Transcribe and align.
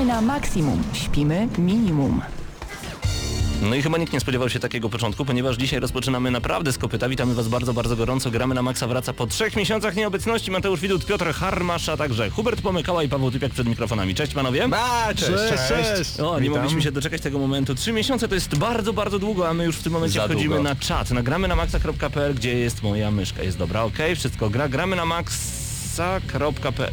Gramy 0.00 0.12
na 0.12 0.20
maksimum, 0.20 0.82
śpimy 0.92 1.48
minimum. 1.58 2.20
No 3.62 3.74
i 3.74 3.82
chyba 3.82 3.98
nikt 3.98 4.12
nie 4.12 4.20
spodziewał 4.20 4.48
się 4.48 4.60
takiego 4.60 4.88
początku, 4.88 5.24
ponieważ 5.24 5.56
dzisiaj 5.56 5.80
rozpoczynamy 5.80 6.30
naprawdę 6.30 6.72
z 6.72 6.78
kopyta. 6.78 7.08
Witamy 7.08 7.34
Was 7.34 7.48
bardzo, 7.48 7.72
bardzo 7.74 7.96
gorąco. 7.96 8.30
Gramy 8.30 8.54
na 8.54 8.62
Maxa 8.62 8.86
wraca 8.86 9.12
po 9.12 9.26
trzech 9.26 9.56
miesiącach 9.56 9.96
nieobecności. 9.96 10.50
Mateusz 10.50 10.80
Widut, 10.80 11.06
Piotr 11.06 11.32
Harmasz, 11.34 11.88
a 11.88 11.96
także 11.96 12.30
Hubert 12.30 12.60
Pomykała 12.62 13.02
i 13.02 13.08
Paweł 13.08 13.30
Typiak 13.30 13.52
przed 13.52 13.66
mikrofonami. 13.68 14.14
Cześć 14.14 14.34
panowie. 14.34 14.68
A, 14.72 15.14
cześć, 15.14 15.32
Cześć, 15.48 15.62
cześć. 15.68 16.20
O, 16.20 16.34
nie 16.36 16.40
Witam. 16.42 16.56
mogliśmy 16.56 16.82
się 16.82 16.92
doczekać 16.92 17.20
tego 17.20 17.38
momentu. 17.38 17.74
Trzy 17.74 17.92
miesiące 17.92 18.28
to 18.28 18.34
jest 18.34 18.58
bardzo, 18.58 18.92
bardzo 18.92 19.18
długo, 19.18 19.48
a 19.48 19.54
my 19.54 19.64
już 19.64 19.76
w 19.76 19.82
tym 19.82 19.92
momencie 19.92 20.20
Za 20.20 20.24
wchodzimy 20.24 20.54
długo. 20.54 20.62
na 20.62 20.76
czat. 20.76 21.10
Nagramy 21.10 21.48
na 21.48 21.56
maxa.pl, 21.56 22.34
gdzie 22.34 22.58
jest 22.58 22.82
moja 22.82 23.10
myszka. 23.10 23.42
Jest 23.42 23.58
dobra, 23.58 23.82
okej, 23.82 24.16
wszystko 24.16 24.50
gra. 24.50 24.68
Gramy 24.68 24.96
na 24.96 25.04
maxa.pl. 25.04 26.92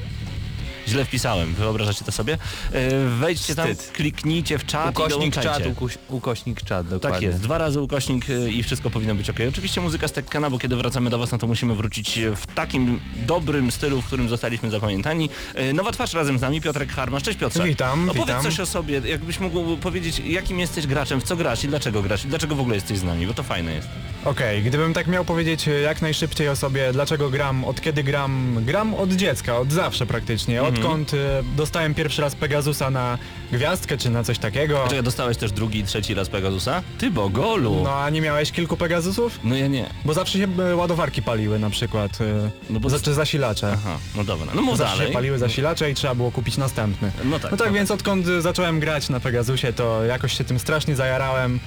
Źle 0.88 1.06
wpisałem, 1.06 1.54
wyobrażacie 1.54 2.06
to 2.06 2.12
sobie? 2.12 2.38
E, 2.74 3.08
Wejdźcie 3.20 3.56
tam, 3.56 3.74
Wstyd. 3.76 3.92
kliknijcie 3.92 4.58
w 4.60 4.66
czat 4.66 4.86
i 4.86 4.90
Ukośnik 4.90 5.10
dołączajcie. 5.12 5.50
czat, 5.50 5.66
ukuś, 5.72 5.98
ukośnik 6.10 6.62
czat, 6.62 6.88
dokładnie. 6.88 7.16
Tak 7.16 7.22
jest, 7.22 7.40
dwa 7.42 7.58
razy 7.58 7.82
ukośnik 7.82 8.30
y, 8.30 8.52
i 8.52 8.64
wszystko 8.64 8.90
powinno 8.90 9.16
być 9.16 9.30
ok. 9.30 9.38
Oczywiście 9.50 9.82
muzyka 9.82 10.08
z 10.08 10.12
Tekkana, 10.12 10.50
bo 10.50 10.60
kiedy 10.60 10.76
wracamy 10.76 11.10
do 11.10 11.18
Was, 11.18 11.32
no 11.32 11.38
to 11.38 11.48
musimy 11.48 11.76
wrócić 11.76 12.20
w 12.36 12.48
takim 12.56 13.00
dobrym 13.28 13.72
stylu, 13.72 14.02
w 14.02 14.06
którym 14.06 14.30
zostaliśmy 14.30 14.70
zapamiętani. 14.70 15.30
Y, 15.60 15.74
Nowa 15.74 15.92
twarz 15.92 16.14
razem 16.14 16.38
z 16.38 16.42
nami, 16.42 16.62
Piotrek 16.62 16.92
Harmasz. 16.92 17.24
Cześć 17.24 17.40
Piotrze. 17.40 17.64
Witam, 17.64 18.10
Opowiedz 18.10 18.28
witam. 18.28 18.44
coś 18.44 18.60
o 18.60 18.66
sobie, 18.66 19.02
jakbyś 19.06 19.40
mógł 19.40 19.78
powiedzieć, 19.78 20.20
jakim 20.20 20.60
jesteś 20.60 20.88
graczem, 20.88 21.22
w 21.22 21.24
co 21.24 21.36
grasz 21.36 21.64
i 21.64 21.68
dlaczego 21.68 22.02
grasz 22.02 22.26
i 22.26 22.28
dlaczego 22.28 22.56
w 22.56 22.60
ogóle 22.60 22.76
jesteś 22.76 22.98
z 22.98 23.04
nami, 23.04 23.28
bo 23.28 23.34
to 23.34 23.44
fajne 23.44 23.74
jest. 23.74 23.88
Okej, 24.26 24.64
gdybym 24.64 24.94
tak 24.94 25.08
miał 25.08 25.26
powiedzieć 25.26 25.68
e, 25.68 25.72
jak 25.72 26.02
najszybciej 26.02 26.50
o 26.50 26.56
sobie, 26.56 26.94
dlaczego 26.94 27.30
gram, 27.30 27.64
od 27.66 27.82
kiedy 27.82 28.04
gram, 28.04 28.58
gram 28.66 28.94
od 28.94 29.14
dziecka, 29.14 29.58
od 29.58 29.72
zawsze 29.72 30.06
praktycznie, 30.06 30.58
Mhm. 30.60 30.77
Odkąd 30.78 31.14
e, 31.14 31.18
dostałem 31.58 31.94
pierwszy 31.94 32.22
raz 32.22 32.36
Pegasusa 32.36 32.90
na 32.90 33.18
gwiazdkę 33.52 33.98
czy 33.98 34.10
na 34.10 34.24
coś 34.24 34.40
takiego. 34.40 34.84
Czekaj, 34.84 35.04
dostałeś 35.04 35.38
też 35.38 35.52
drugi 35.52 35.80
i 35.80 35.84
trzeci 35.84 36.14
raz 36.14 36.30
Pegasusa? 36.30 36.84
Ty 36.98 37.12
Bogolu! 37.12 37.82
No 37.84 37.96
a 38.04 38.10
nie 38.10 38.22
miałeś 38.22 38.52
kilku 38.52 38.78
Pegasusów? 38.78 39.40
No 39.44 39.56
ja 39.56 39.68
nie. 39.68 39.90
Bo 40.06 40.14
zawsze 40.14 40.38
się 40.40 40.48
e, 40.72 40.76
ładowarki 40.76 41.22
paliły 41.22 41.60
na 41.60 41.70
przykład, 41.70 42.22
e, 42.22 42.50
No 42.70 42.80
bo- 42.80 42.90
znaczy 42.90 43.14
zasilacze. 43.14 43.72
Aha, 43.74 43.98
no 44.16 44.24
dobra. 44.24 44.48
No 44.56 44.62
mów 44.62 44.78
Zawsze 44.78 44.94
dalej. 44.94 45.08
się 45.08 45.14
paliły 45.14 45.38
zasilacze 45.40 45.92
i 45.92 45.94
trzeba 45.96 46.16
było 46.16 46.32
kupić 46.32 46.58
następny. 46.58 47.12
No 47.26 47.40
tak. 47.40 47.52
No 47.52 47.58
tak 47.58 47.68
no 47.68 47.74
więc 47.74 47.92
odkąd 47.92 48.28
e, 48.28 48.42
zacząłem 48.42 48.80
grać 48.80 49.10
na 49.10 49.20
Pegasusie, 49.20 49.74
to 49.74 50.04
jakoś 50.06 50.38
się 50.38 50.44
tym 50.44 50.60
strasznie 50.60 50.96
zajarałem. 50.96 51.60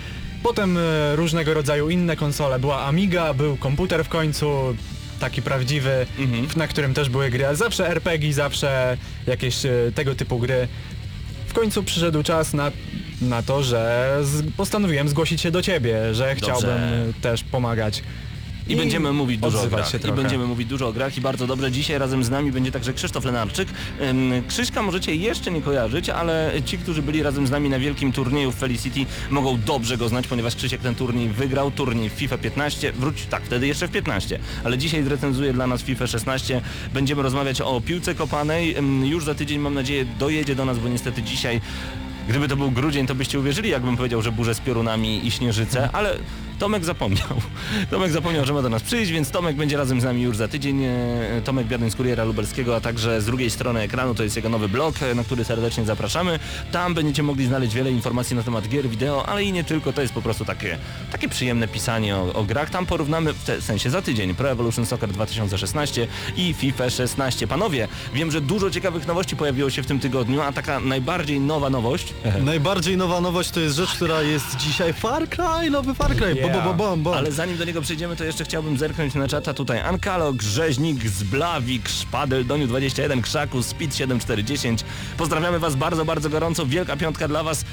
Potem 0.43 0.79
różnego 1.15 1.55
rodzaju 1.55 1.91
inne 1.91 2.17
konsole. 2.17 2.59
Była 2.59 2.85
Amiga, 2.85 3.35
był 3.35 3.57
komputer 3.57 4.05
w 4.05 4.09
końcu, 4.09 4.77
taki 5.21 5.43
prawdziwy, 5.43 6.07
Mhm. 6.19 6.47
na 6.57 6.69
którym 6.69 6.95
też 6.95 7.09
były 7.09 7.31
gry. 7.31 7.47
ale 7.47 7.57
Zawsze 7.57 7.89
RPG, 7.89 8.33
zawsze 8.33 8.97
jakieś 9.27 9.65
e, 9.67 9.71
tego 9.95 10.15
typu 10.15 10.39
gry. 10.39 10.69
W 11.47 11.53
końcu 11.53 11.83
przyszedł 11.83 12.23
czas 12.23 12.55
na, 12.55 12.71
na 13.23 13.43
to, 13.43 13.63
że 13.63 14.17
postanowiłem 14.57 15.09
zgłosić 15.09 15.41
się 15.41 15.51
do 15.51 15.63
ciebie, 15.63 16.15
że 16.15 16.35
chciałbym 16.35 16.71
e, 16.71 17.13
też 17.23 17.45
pomagać. 17.45 18.03
I, 18.71 18.77
będziemy 18.77 19.13
mówić 19.13 19.41
dużo 19.41 19.63
o 19.63 19.67
grach. 19.67 20.05
I 20.09 20.13
będziemy 20.13 20.47
mówić 20.47 20.69
dużo 20.69 20.89
o 20.89 20.93
grach 20.93 21.17
i 21.17 21.21
bardzo 21.21 21.47
dobrze. 21.47 21.73
Dzisiaj 21.73 21.99
razem 21.99 22.25
z 22.25 22.31
nami 22.31 22.53
będzie 22.53 22.73
także 22.73 22.93
Krzysztof 22.93 23.25
Lenarczyk. 23.25 23.69
Krzyśka 24.49 24.83
możecie 24.83 25.15
jeszcze 25.15 25.51
nie 25.51 25.63
kojarzyć, 25.63 26.11
ale 26.11 26.53
ci, 26.65 26.79
którzy 26.79 27.03
byli 27.03 27.23
razem 27.23 27.47
z 27.47 27.51
nami 27.51 27.69
na 27.69 27.79
wielkim 27.79 28.13
turnieju 28.13 28.53
w 28.53 28.55
Felicity 28.55 29.01
mogą 29.31 29.59
dobrze 29.67 29.97
go 29.97 30.09
znać, 30.09 30.27
ponieważ 30.27 30.57
Krzysiek 30.57 30.81
ten 30.81 30.95
turniej 30.95 31.29
wygrał, 31.29 31.71
turniej 31.71 32.11
w 32.11 32.13
FIFA 32.13 32.39
15, 32.39 32.93
wróć, 32.93 33.27
tak, 33.31 33.43
wtedy 33.43 33.67
jeszcze 33.67 33.89
w 33.89 33.91
15, 33.91 34.39
ale 34.65 34.79
dzisiaj 34.79 35.03
zrecenzuje 35.03 35.53
dla 35.53 35.67
nas 35.67 35.83
FIFA 35.83 36.07
16. 36.07 36.61
Będziemy 36.95 37.23
rozmawiać 37.23 37.61
o 37.61 37.81
piłce 37.81 38.15
kopanej. 38.15 38.77
Już 39.03 39.25
za 39.25 39.35
tydzień 39.35 39.59
mam 39.59 39.75
nadzieję 39.75 40.05
dojedzie 40.19 40.55
do 40.55 40.65
nas, 40.65 40.79
bo 40.79 40.89
niestety 40.89 41.23
dzisiaj 41.23 41.61
Gdyby 42.29 42.49
to 42.49 42.57
był 42.57 42.71
grudzień, 42.71 43.07
to 43.07 43.15
byście 43.15 43.39
uwierzyli, 43.39 43.71
jakbym 43.71 43.97
powiedział, 43.97 44.23
że 44.23 44.33
burze 44.33 44.55
z 44.55 44.61
piorunami 44.61 45.27
i 45.27 45.31
śnieżyce, 45.31 45.91
ale 45.93 46.17
Tomek 46.61 46.85
zapomniał. 46.85 47.29
Tomek 47.91 48.13
zapomniał, 48.13 48.47
że 48.47 48.53
ma 48.53 48.63
do 48.63 48.69
nas 48.69 48.83
przyjść, 48.83 49.13
więc 49.13 49.31
Tomek 49.31 49.57
będzie 49.57 49.77
razem 49.77 50.01
z 50.01 50.05
nami 50.05 50.23
już 50.23 50.37
za 50.37 50.49
tydzień. 50.49 50.85
E, 50.85 51.43
Tomek 51.45 51.67
Biadyń 51.67 51.91
z 51.91 51.97
Kuriera 51.97 52.25
Lubelskiego, 52.25 52.77
a 52.77 52.81
także 52.81 53.21
z 53.21 53.25
drugiej 53.25 53.51
strony 53.51 53.81
ekranu 53.81 54.15
to 54.15 54.23
jest 54.23 54.37
jego 54.37 54.49
nowy 54.49 54.69
blog, 54.69 55.03
e, 55.03 55.15
na 55.15 55.25
który 55.25 55.45
serdecznie 55.45 55.85
zapraszamy. 55.85 56.39
Tam 56.73 56.95
będziecie 56.95 57.23
mogli 57.23 57.47
znaleźć 57.47 57.75
wiele 57.75 57.91
informacji 57.91 58.37
na 58.37 58.43
temat 58.43 58.69
gier, 58.69 58.89
wideo, 58.89 59.27
ale 59.27 59.45
i 59.45 59.53
nie 59.53 59.65
tylko. 59.65 59.93
To 59.93 60.03
jest 60.03 60.15
po 60.15 60.23
prostu 60.23 60.45
takie, 60.45 60.79
takie 61.13 61.29
przyjemne 61.29 61.69
pisanie 61.69 62.17
o, 62.17 62.33
o 62.33 62.45
grach. 62.45 62.71
Tam 62.71 62.87
porównamy, 62.87 63.33
w 63.33 63.45
te, 63.45 63.61
sensie 63.61 63.91
za 63.91 64.03
tydzień, 64.03 64.35
Pro 64.35 64.51
Evolution 64.51 64.87
Soccer 64.87 65.09
2016 65.09 66.07
i 66.37 66.55
FIFA 66.55 66.91
16. 66.91 67.47
Panowie, 67.47 67.89
wiem, 68.15 68.31
że 68.31 68.41
dużo 68.41 68.71
ciekawych 68.71 69.07
nowości 69.07 69.37
pojawiło 69.37 69.71
się 69.71 69.83
w 69.83 69.87
tym 69.87 70.01
tygodniu, 70.01 70.41
a 70.41 70.53
taka 70.53 70.81
najbardziej 70.81 71.41
nowa 71.41 71.71
nowość... 71.71 72.15
Najbardziej 72.45 72.97
nowa 72.97 73.21
nowość 73.21 73.51
to 73.51 73.61
jest 73.61 73.77
rzecz, 73.77 73.91
która 73.91 74.23
jest 74.23 74.57
dzisiaj 74.57 74.93
Far 74.93 75.29
Cry, 75.29 75.71
nowy 75.71 75.95
Far 75.95 76.17
Cry. 76.17 76.50
Bo, 76.53 76.63
bo, 76.63 76.75
bo, 76.75 76.97
bo. 76.97 77.17
Ale 77.17 77.33
zanim 77.33 77.57
do 77.57 77.65
niego 77.65 77.81
przejdziemy, 77.81 78.17
to 78.17 78.25
jeszcze 78.25 78.45
chciałbym 78.45 78.79
zerknąć 78.79 79.15
na 79.15 79.29
czata 79.29 79.55
tutaj. 79.55 79.81
Ankalog, 79.81 80.43
Rzeźnik, 80.43 81.09
Zblawik, 81.09 81.89
Szpadel, 81.89 82.47
Doniu 82.47 82.67
21, 82.67 83.23
Krzaku, 83.23 83.63
Speed 83.63 83.97
7410. 83.97 84.85
Pozdrawiamy 85.17 85.59
Was 85.59 85.77
bardzo, 85.77 86.05
bardzo 86.05 86.31
gorąco. 86.31 86.67
Wielka 86.67 86.97
piątka 86.97 87.29
dla 87.29 87.43
Was. 87.43 87.65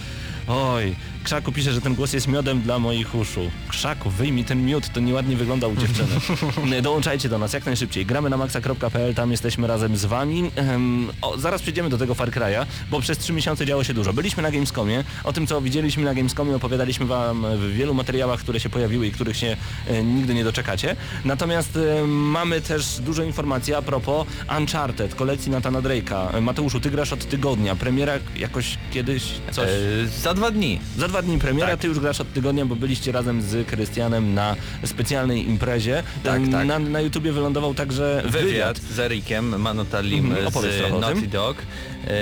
Oj, 0.47 0.95
Krzaku 1.27 1.51
pisze, 1.51 1.73
że 1.73 1.81
ten 1.81 1.95
głos 1.95 2.13
jest 2.13 2.27
miodem 2.27 2.61
dla 2.61 2.79
moich 2.79 3.15
uszu. 3.15 3.51
Krzaku, 3.67 4.09
wyjmij 4.09 4.45
ten 4.45 4.65
miód, 4.65 4.89
to 4.93 4.99
nieładnie 4.99 5.35
wygląda 5.35 5.67
u 5.67 5.75
dziewczyny. 5.75 6.09
Dołączajcie 6.81 7.29
do 7.29 7.37
nas 7.37 7.53
jak 7.53 7.65
najszybciej. 7.65 8.05
Gramy 8.05 8.29
na 8.29 8.37
maxa.pl, 8.37 9.15
tam 9.15 9.31
jesteśmy 9.31 9.67
razem 9.67 9.97
z 9.97 10.05
Wami. 10.05 10.51
Ehm, 10.55 11.09
o, 11.21 11.37
zaraz 11.37 11.61
przejdziemy 11.61 11.89
do 11.89 11.97
tego 11.97 12.15
Far 12.15 12.31
Cry'a, 12.31 12.65
bo 12.91 13.01
przez 13.01 13.17
trzy 13.17 13.33
miesiące 13.33 13.65
działo 13.65 13.83
się 13.83 13.93
dużo. 13.93 14.13
Byliśmy 14.13 14.43
na 14.43 14.51
Gamescomie, 14.51 15.03
o 15.23 15.33
tym 15.33 15.47
co 15.47 15.61
widzieliśmy 15.61 16.03
na 16.03 16.13
Gamescomie 16.13 16.55
opowiadaliśmy 16.55 17.05
Wam 17.05 17.45
w 17.57 17.73
wielu 17.73 17.93
materiałach, 17.93 18.39
które 18.39 18.59
się 18.59 18.69
pojawiły 18.69 19.07
i 19.07 19.11
których 19.11 19.37
się 19.37 19.57
e, 19.87 20.03
nigdy 20.03 20.33
nie 20.33 20.43
doczekacie. 20.43 20.95
Natomiast 21.25 21.77
e, 21.77 22.07
mamy 22.07 22.61
też 22.61 22.99
dużo 22.99 23.23
informacji 23.23 23.73
a 23.73 23.81
propos 23.81 24.27
Uncharted, 24.57 25.15
kolekcji 25.15 25.51
Nathana 25.51 25.81
Drake'a. 25.81 26.35
E, 26.35 26.41
Mateuszu, 26.41 26.79
Ty 26.79 26.91
grasz 26.91 27.13
od 27.13 27.25
tygodnia, 27.25 27.75
premiera 27.75 28.13
jakoś 28.35 28.77
kiedyś 28.91 29.23
coś... 29.51 29.69
E, 29.69 30.07
za 30.21 30.33
dwa 30.33 30.51
dni. 30.51 30.79
Za 30.97 31.07
dwa 31.07 31.16
dni 31.21 31.37
premiera, 31.39 31.67
Tak. 31.71 31.79
ty 31.79 31.87
już 31.87 31.99
grasz 31.99 32.21
od 32.21 32.33
tygodnia, 32.33 32.65
bo 32.65 32.75
byliście 32.75 33.11
razem 33.11 33.41
z 33.41 33.67
Krystianem 33.67 34.33
na 34.33 34.55
specjalnej 34.85 35.49
imprezie. 35.49 36.03
Tak, 36.23 36.41
tak. 36.51 36.67
Na, 36.67 36.79
na 36.79 37.01
YouTubie 37.01 37.31
wylądował 37.31 37.73
także 37.73 38.21
wywiad. 38.25 38.43
Wywiad 38.43 38.77
z 38.77 38.99
Erikiem 38.99 39.61
Manotalim 39.61 40.25
Mhm, 40.25 40.47
o 40.47 40.51
z. 40.51 40.99
Naughty 41.01 41.27
Dog. 41.27 41.57
E, 42.07 42.13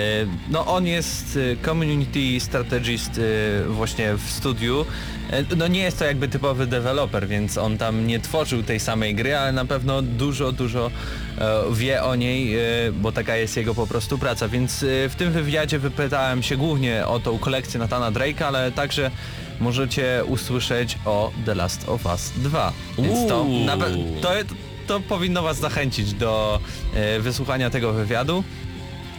No 0.50 0.66
on 0.66 0.88
jest 0.88 1.39
e, 1.61 1.66
community 1.66 2.39
strategist 2.39 3.11
e, 3.19 3.22
właśnie 3.69 4.13
w 4.17 4.29
studiu. 4.31 4.85
E, 5.35 5.56
No 5.56 5.68
nie 5.68 5.79
jest 5.79 6.00
to 6.00 6.06
jakby 6.06 6.28
typowy 6.28 6.68
deweloper, 6.68 7.28
więc 7.28 7.57
on 7.57 7.78
tam 7.78 8.07
nie 8.07 8.19
tworzył 8.19 8.63
tej 8.63 8.79
samej 8.79 9.16
gry, 9.16 9.38
ale 9.38 9.51
na 9.51 9.66
pewno 9.66 10.01
dużo, 10.01 10.51
dużo 10.51 10.91
e, 11.38 11.62
wie 11.73 12.03
o 12.03 12.16
niej, 12.16 12.56
e, 12.56 12.62
bo 12.91 13.12
taka 13.12 13.35
jest 13.35 13.57
jego 13.57 13.75
po 13.75 13.88
prostu 13.88 14.18
praca. 14.18 14.47
Więc 14.47 14.85
w 15.09 15.13
tym 15.18 15.31
wywiadzie 15.31 15.79
wypytałem 15.79 16.44
się 16.44 16.57
głównie 16.57 17.07
o 17.07 17.19
tą 17.19 17.38
kolekcję 17.40 17.79
Nathana 17.79 18.12
Drake'a, 18.12 18.44
ale 18.44 18.72
także 18.72 19.12
możecie 19.59 20.24
usłyszeć 20.28 20.97
o 21.06 21.31
The 21.45 21.56
Last 21.56 21.90
of 21.90 22.06
Us 22.06 22.31
2. 22.35 22.74
Więc 22.97 23.28
to, 23.29 23.45
to, 24.22 24.29
to 24.88 25.00
powinno 25.00 25.41
Was 25.41 25.57
zachęcić 25.57 26.13
do 26.13 26.59
wysłuchania 27.19 27.69
tego 27.69 27.94
wywiadu. 27.94 28.44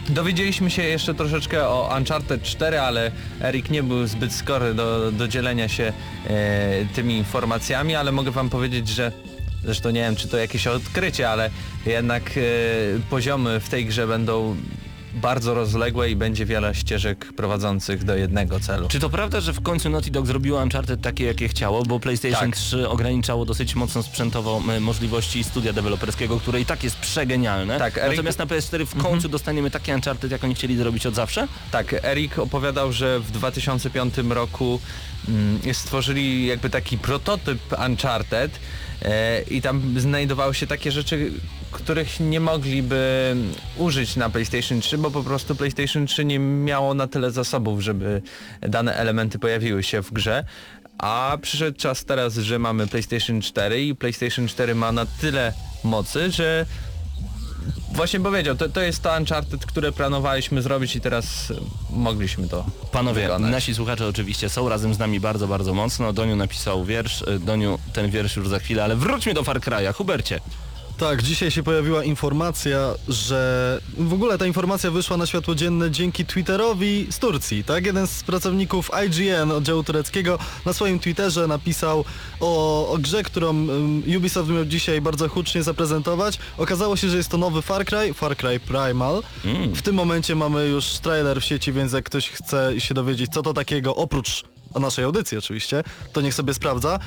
Dowiedzieliśmy 0.09 0.71
się 0.71 0.83
jeszcze 0.83 1.13
troszeczkę 1.13 1.67
o 1.67 1.95
Uncharted 1.97 2.43
4, 2.43 2.79
ale 2.79 3.11
Erik 3.41 3.69
nie 3.69 3.83
był 3.83 4.07
zbyt 4.07 4.33
skory 4.33 4.73
do, 4.73 5.11
do 5.11 5.27
dzielenia 5.27 5.67
się 5.67 5.93
e, 6.27 6.85
tymi 6.95 7.17
informacjami, 7.17 7.95
ale 7.95 8.11
mogę 8.11 8.31
Wam 8.31 8.49
powiedzieć, 8.49 8.87
że 8.87 9.11
zresztą 9.63 9.89
nie 9.89 10.01
wiem 10.01 10.15
czy 10.15 10.27
to 10.27 10.37
jakieś 10.37 10.67
odkrycie, 10.67 11.29
ale 11.29 11.49
jednak 11.85 12.23
e, 12.37 12.41
poziomy 13.09 13.59
w 13.59 13.69
tej 13.69 13.85
grze 13.85 14.07
będą 14.07 14.55
bardzo 15.17 15.53
rozległe 15.53 16.09
i 16.11 16.15
będzie 16.15 16.45
wiele 16.45 16.75
ścieżek 16.75 17.33
prowadzących 17.33 18.03
do 18.03 18.15
jednego 18.15 18.59
celu. 18.59 18.87
Czy 18.87 18.99
to 18.99 19.09
prawda, 19.09 19.41
że 19.41 19.53
w 19.53 19.61
końcu 19.61 19.89
Naughty 19.89 20.11
Dog 20.11 20.27
zrobiło 20.27 20.61
Uncharted 20.61 21.01
takie, 21.01 21.25
jakie 21.25 21.47
chciało, 21.47 21.83
bo 21.83 21.99
PlayStation 21.99 22.51
Tak. 22.51 22.55
3 22.59 22.89
ograniczało 22.89 23.45
dosyć 23.45 23.75
mocno 23.75 24.03
sprzętowo 24.03 24.61
m, 24.69 24.83
możliwości 24.83 25.43
studia 25.43 25.73
deweloperskiego, 25.73 26.39
które 26.39 26.61
i 26.61 26.65
tak 26.65 26.83
jest 26.83 26.95
przegenialne. 26.97 27.79
Tak, 27.79 27.93
Erik- 27.97 28.09
Natomiast 28.09 28.39
na 28.39 28.45
PS4 28.45 28.85
w 28.85 29.03
końcu 29.03 29.29
dostaniemy 29.29 29.71
takie 29.71 29.95
Uncharted, 29.95 30.31
jak 30.31 30.43
oni 30.43 30.55
chcieli 30.55 30.77
zrobić 30.77 31.05
od 31.05 31.15
zawsze? 31.15 31.47
Tak, 31.71 31.93
Erik 32.05 32.39
opowiadał, 32.39 32.91
że 32.91 33.19
w 33.19 33.31
2005 33.31 34.13
roku 34.29 34.79
mm, 35.27 35.59
stworzyli 35.73 36.45
jakby 36.47 36.69
taki 36.69 36.97
prototyp 36.97 37.59
Uncharted 37.87 38.59
e, 39.01 39.41
i 39.41 39.61
tam 39.61 39.99
znajdowały 39.99 40.55
się 40.55 40.67
takie 40.67 40.91
rzeczy, 40.91 41.31
których 41.71 42.19
nie 42.19 42.39
mogliby 42.39 43.35
użyć 43.77 44.15
na 44.15 44.29
PlayStation 44.29 44.81
3, 44.81 44.97
bo 44.97 45.11
po 45.11 45.23
prostu 45.23 45.55
PlayStation 45.55 46.07
3 46.07 46.25
nie 46.25 46.39
miało 46.39 46.93
na 46.93 47.07
tyle 47.07 47.31
zasobów, 47.31 47.81
żeby 47.81 48.21
dane 48.61 48.95
elementy 48.95 49.39
pojawiły 49.39 49.83
się 49.83 50.01
w 50.01 50.11
grze. 50.13 50.43
A 50.97 51.37
przyszedł 51.41 51.77
czas 51.77 52.05
teraz, 52.05 52.33
że 52.33 52.59
mamy 52.59 52.87
PlayStation 52.87 53.41
4 53.41 53.83
i 53.83 53.95
PlayStation 53.95 54.47
4 54.47 54.75
ma 54.75 54.91
na 54.91 55.05
tyle 55.05 55.53
mocy, 55.83 56.31
że 56.31 56.65
właśnie 57.91 58.19
powiedział, 58.19 58.55
to, 58.55 58.69
to 58.69 58.81
jest 58.81 59.03
to 59.03 59.17
Uncharted, 59.17 59.65
które 59.65 59.91
planowaliśmy 59.91 60.61
zrobić 60.61 60.95
i 60.95 61.01
teraz 61.01 61.53
mogliśmy 61.89 62.47
to 62.47 62.65
Panowie, 62.91 63.21
wykonać. 63.21 63.51
nasi 63.51 63.75
słuchacze 63.75 64.07
oczywiście 64.07 64.49
są 64.49 64.69
razem 64.69 64.93
z 64.93 64.99
nami 64.99 65.19
bardzo, 65.19 65.47
bardzo 65.47 65.73
mocno. 65.73 66.13
Doniu 66.13 66.35
napisał 66.35 66.85
wiersz, 66.85 67.23
Doniu 67.39 67.79
ten 67.93 68.09
wiersz 68.11 68.35
już 68.35 68.49
za 68.49 68.59
chwilę, 68.59 68.83
ale 68.83 68.95
wróćmy 68.95 69.33
do 69.33 69.43
Far 69.43 69.59
Cry'a. 69.59 69.93
Hubercie, 69.93 70.39
Tak, 70.97 71.23
dzisiaj 71.23 71.51
się 71.51 71.63
pojawiła 71.63 72.03
informacja, 72.03 72.93
że 73.07 73.81
w 73.97 74.13
ogóle 74.13 74.37
ta 74.37 74.45
informacja 74.45 74.91
wyszła 74.91 75.17
na 75.17 75.25
światło 75.25 75.55
dzienne 75.55 75.91
dzięki 75.91 76.25
Twitterowi 76.25 77.07
z 77.09 77.19
Turcji, 77.19 77.63
tak? 77.63 77.85
Jeden 77.85 78.07
z 78.07 78.23
pracowników 78.23 78.91
IGN, 79.05 79.51
oddziału 79.51 79.83
tureckiego, 79.83 80.39
na 80.65 80.73
swoim 80.73 80.99
Twitterze 80.99 81.47
napisał 81.47 82.05
o, 82.39 82.89
o 82.91 82.97
grze, 82.97 83.23
którą 83.23 83.47
um, 83.49 84.03
Ubisoft 84.17 84.49
miał 84.49 84.65
dzisiaj 84.65 85.01
bardzo 85.01 85.29
hucznie 85.29 85.63
zaprezentować. 85.63 86.39
Okazało 86.57 86.95
się, 86.95 87.09
że 87.09 87.17
jest 87.17 87.29
to 87.29 87.37
nowy 87.37 87.61
Far 87.61 87.85
Cry, 87.85 88.13
Far 88.13 88.37
Cry 88.37 88.59
Primal. 88.59 89.23
W 89.73 89.81
tym 89.81 89.95
momencie 89.95 90.35
mamy 90.35 90.67
już 90.67 90.85
trailer 90.85 91.41
w 91.41 91.45
sieci, 91.45 91.73
więc 91.73 91.93
jak 91.93 92.05
ktoś 92.05 92.29
chce 92.29 92.81
się 92.81 92.93
dowiedzieć, 92.93 93.31
co 93.33 93.41
to 93.41 93.53
takiego, 93.53 93.95
oprócz 93.95 94.43
naszej 94.75 95.05
audycji 95.05 95.37
oczywiście, 95.37 95.83
to 96.13 96.21
niech 96.21 96.33
sobie 96.33 96.53
sprawdza. 96.53 96.99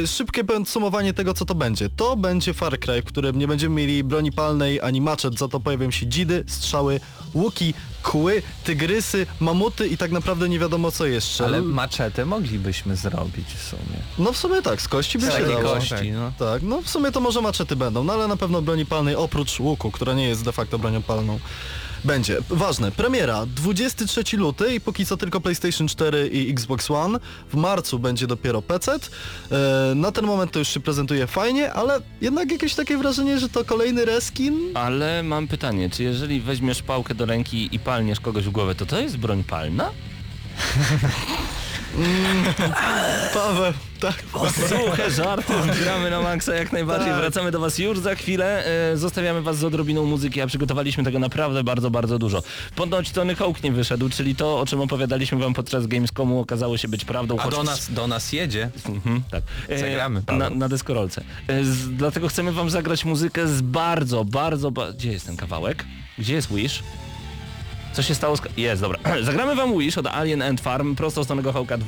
Yy, 0.00 0.06
szybkie 0.06 0.44
podsumowanie 0.44 1.12
tego, 1.12 1.34
co 1.34 1.44
to 1.44 1.54
będzie. 1.54 1.88
To 1.96 2.16
będzie 2.16 2.54
Far 2.54 2.78
Cry, 2.80 3.02
w 3.02 3.04
którym 3.04 3.38
nie 3.38 3.48
będziemy 3.48 3.74
mieli 3.74 4.04
broni 4.04 4.32
palnej 4.32 4.80
ani 4.80 5.00
maczet, 5.00 5.38
za 5.38 5.48
to 5.48 5.60
pojawią 5.60 5.90
się 5.90 6.06
dzidy, 6.06 6.44
strzały, 6.48 7.00
łuki, 7.34 7.74
kły, 8.02 8.42
tygrysy, 8.64 9.26
mamuty 9.40 9.88
i 9.88 9.96
tak 9.96 10.10
naprawdę 10.10 10.48
nie 10.48 10.58
wiadomo 10.58 10.90
co 10.92 11.06
jeszcze. 11.06 11.44
Ale 11.44 11.62
maczetę 11.62 12.24
moglibyśmy 12.26 12.96
zrobić 12.96 13.46
w 13.48 13.62
sumie. 13.68 13.98
No 14.18 14.32
w 14.32 14.36
sumie 14.36 14.62
tak, 14.62 14.82
z 14.82 14.88
kości 14.88 15.18
by 15.18 15.26
Z 15.26 15.28
się 15.28 15.38
takiej 15.38 15.56
dało. 15.56 15.74
kości, 15.74 16.10
no. 16.12 16.32
Tak, 16.38 16.62
no 16.62 16.82
w 16.82 16.88
sumie 16.90 17.12
to 17.12 17.20
może 17.20 17.40
maczety 17.40 17.76
będą, 17.76 18.04
no 18.04 18.12
ale 18.12 18.28
na 18.28 18.36
pewno 18.36 18.62
broni 18.62 18.86
palnej 18.86 19.16
oprócz 19.16 19.60
łuku, 19.60 19.90
która 19.90 20.14
nie 20.14 20.28
jest 20.28 20.44
de 20.44 20.52
facto 20.52 20.78
bronią 20.78 21.02
palną. 21.02 21.38
Będzie. 22.04 22.38
Ważne, 22.50 22.92
premiera 22.92 23.46
23 23.46 24.36
luty 24.36 24.74
i 24.74 24.80
póki 24.80 25.06
co 25.06 25.16
tylko 25.16 25.40
PlayStation 25.40 25.88
4 25.88 26.28
i 26.28 26.50
Xbox 26.50 26.90
One. 26.90 27.18
W 27.52 27.54
marcu 27.54 27.98
będzie 27.98 28.26
dopiero 28.26 28.62
PC. 28.62 28.92
E, 28.92 29.92
na 29.94 30.12
ten 30.12 30.26
moment 30.26 30.52
to 30.52 30.58
już 30.58 30.68
się 30.68 30.80
prezentuje 30.80 31.26
fajnie, 31.26 31.72
ale 31.72 32.00
jednak 32.20 32.52
jakieś 32.52 32.74
takie 32.74 32.98
wrażenie, 32.98 33.38
że 33.38 33.48
to 33.48 33.64
kolejny 33.64 34.04
reskin. 34.04 34.58
ale 34.74 35.22
mam 35.22 35.48
pytanie, 35.48 35.90
czy 35.90 36.02
jeżeli 36.02 36.40
weźmiesz 36.40 36.82
pałkę 36.82 37.14
do 37.14 37.26
ręki 37.26 37.68
i 37.74 37.78
palniesz 37.78 38.20
kogoś 38.20 38.44
w 38.44 38.50
głowę, 38.50 38.74
to 38.74 38.86
to 38.86 39.00
jest 39.00 39.16
broń 39.16 39.44
palna? 39.44 39.90
Paweł, 43.34 43.72
tak. 44.00 44.22
Suche 44.68 45.10
żarty, 45.10 45.52
gramy 45.82 46.10
na 46.10 46.20
maksa 46.20 46.54
jak 46.54 46.72
najbardziej. 46.72 47.08
Tak. 47.08 47.20
Wracamy 47.20 47.50
do 47.50 47.60
Was 47.60 47.78
już 47.78 47.98
za 47.98 48.14
chwilę. 48.14 48.64
E, 48.92 48.96
zostawiamy 48.96 49.42
Was 49.42 49.58
z 49.58 49.64
odrobiną 49.64 50.04
muzyki, 50.04 50.40
a 50.40 50.46
przygotowaliśmy 50.46 51.04
tego 51.04 51.18
naprawdę 51.18 51.64
bardzo, 51.64 51.90
bardzo 51.90 52.18
dużo. 52.18 52.42
Ponoć 52.76 53.10
Tony 53.10 53.34
Hawk 53.34 53.62
nie 53.62 53.72
wyszedł, 53.72 54.08
czyli 54.08 54.36
to, 54.36 54.60
o 54.60 54.66
czym 54.66 54.80
opowiadaliśmy 54.80 55.38
Wam 55.38 55.54
podczas 55.54 55.86
Gamescomu 55.86 56.40
okazało 56.40 56.76
się 56.76 56.88
być 56.88 57.04
prawdą. 57.04 57.38
A 57.38 57.48
do 57.50 57.62
nas, 57.62 57.92
do 57.92 58.06
nas 58.06 58.32
jedzie. 58.32 58.70
Mhm, 58.88 59.22
tak. 59.30 59.42
E, 59.68 59.78
Zagramy, 59.78 60.22
Paweł. 60.22 60.40
na, 60.40 60.50
na 60.50 60.68
deskorolce. 60.68 61.24
E, 61.48 61.64
z, 61.64 61.96
dlatego 61.96 62.28
chcemy 62.28 62.52
wam 62.52 62.70
zagrać 62.70 63.04
muzykę 63.04 63.48
z 63.48 63.60
bardzo, 63.62 64.24
bardzo... 64.24 64.70
Ba 64.70 64.92
Gdzie 64.92 65.12
jest 65.12 65.26
ten 65.26 65.36
kawałek? 65.36 65.84
Gdzie 66.18 66.34
jest 66.34 66.54
Wish? 66.54 66.82
Co 67.92 68.02
się 68.02 68.14
stało 68.14 68.36
z... 68.36 68.40
Jest, 68.56 68.82
dobra. 68.82 68.98
Zagramy 69.22 69.56
wam 69.56 69.78
Wish 69.78 69.98
od 69.98 70.06
Alien 70.06 70.42
Ant 70.42 70.60
Farm 70.60 70.94
prosto 70.94 71.24
z 71.24 71.26
Tonego 71.26 71.52
Hawka 71.52 71.78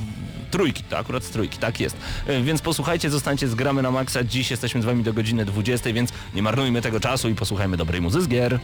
trójki, 0.50 0.82
to 0.82 0.98
akurat 0.98 1.24
z 1.24 1.30
trójki, 1.30 1.58
tak 1.58 1.80
jest. 1.80 1.96
E, 2.26 2.42
Więc 2.42 2.62
posłuchajcie, 2.62 3.10
zostańcie 3.10 3.48
z 3.48 3.54
Gramy 3.54 3.82
na 3.82 3.90
Maxa. 3.90 4.24
Dziś 4.24 4.50
jesteśmy 4.50 4.82
z 4.82 4.84
wami 4.84 5.02
do 5.02 5.12
godziny 5.12 5.44
20, 5.44 5.92
więc 5.92 6.10
nie 6.34 6.42
marnujmy 6.42 6.82
tego 6.82 7.00
czasu 7.00 7.28
i 7.28 7.34
posłuchajmy 7.34 7.76
dobrej 7.76 8.00
muzy 8.00 8.22
z 8.22 8.28
gier. 8.28 8.58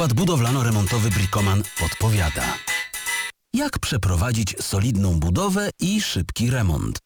Skład 0.00 0.12
Budowlano-Remontowy 0.12 1.10
Bricoman 1.10 1.62
podpowiada. 1.80 2.42
Jak 3.54 3.78
przeprowadzić 3.78 4.56
solidną 4.60 5.20
budowę 5.20 5.70
i 5.80 6.00
szybki 6.00 6.50
remont? 6.50 6.98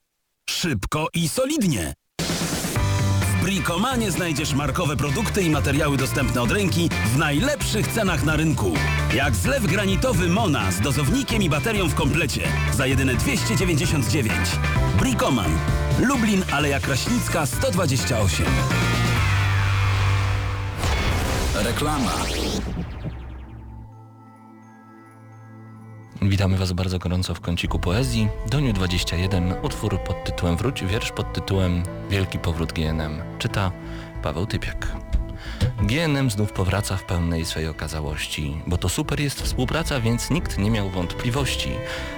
Szybko 0.50 1.08
i 1.14 1.28
solidnie! 1.28 1.94
W 3.20 3.42
Bricomanie 3.42 4.10
znajdziesz 4.10 4.52
markowe 4.52 4.96
produkty 4.96 5.42
i 5.42 5.50
materiały 5.50 5.96
dostępne 5.96 6.42
od 6.42 6.50
ręki 6.50 6.90
w 7.14 7.18
najlepszych 7.18 7.88
cenach 7.88 8.24
na 8.24 8.36
rynku. 8.36 8.72
Jak 9.14 9.36
zlew 9.36 9.66
granitowy 9.66 10.28
Mona 10.28 10.72
z 10.72 10.80
dozownikiem 10.80 11.42
i 11.42 11.50
baterią 11.50 11.88
w 11.88 11.94
komplecie 11.94 12.42
za 12.74 12.86
jedyne 12.86 13.14
299. 13.14 14.32
Bricoman. 14.98 15.58
Lublin, 15.98 16.44
Aleja 16.52 16.80
Kraśnicka 16.80 17.46
128. 17.46 18.46
Reklama. 21.54 22.12
Witamy 26.28 26.56
Was 26.56 26.72
bardzo 26.72 26.98
gorąco 26.98 27.34
w 27.34 27.40
kąciku 27.40 27.78
poezji. 27.78 28.28
Doniu 28.50 28.72
21, 28.72 29.54
utwór 29.62 30.00
pod 30.00 30.24
tytułem 30.24 30.56
Wróć, 30.56 30.84
wiersz 30.84 31.12
pod 31.12 31.32
tytułem 31.32 31.82
Wielki 32.10 32.38
powrót 32.38 32.72
GNM. 32.72 33.22
Czyta 33.38 33.72
Paweł 34.22 34.46
Typiak. 34.46 35.03
GNM 35.82 36.30
znów 36.30 36.52
powraca 36.52 36.96
w 36.96 37.04
pełnej 37.04 37.44
swej 37.44 37.68
okazałości, 37.68 38.56
bo 38.66 38.76
to 38.76 38.88
super 38.88 39.20
jest 39.20 39.42
współpraca, 39.42 40.00
więc 40.00 40.30
nikt 40.30 40.58
nie 40.58 40.70
miał 40.70 40.90
wątpliwości. 40.90 41.70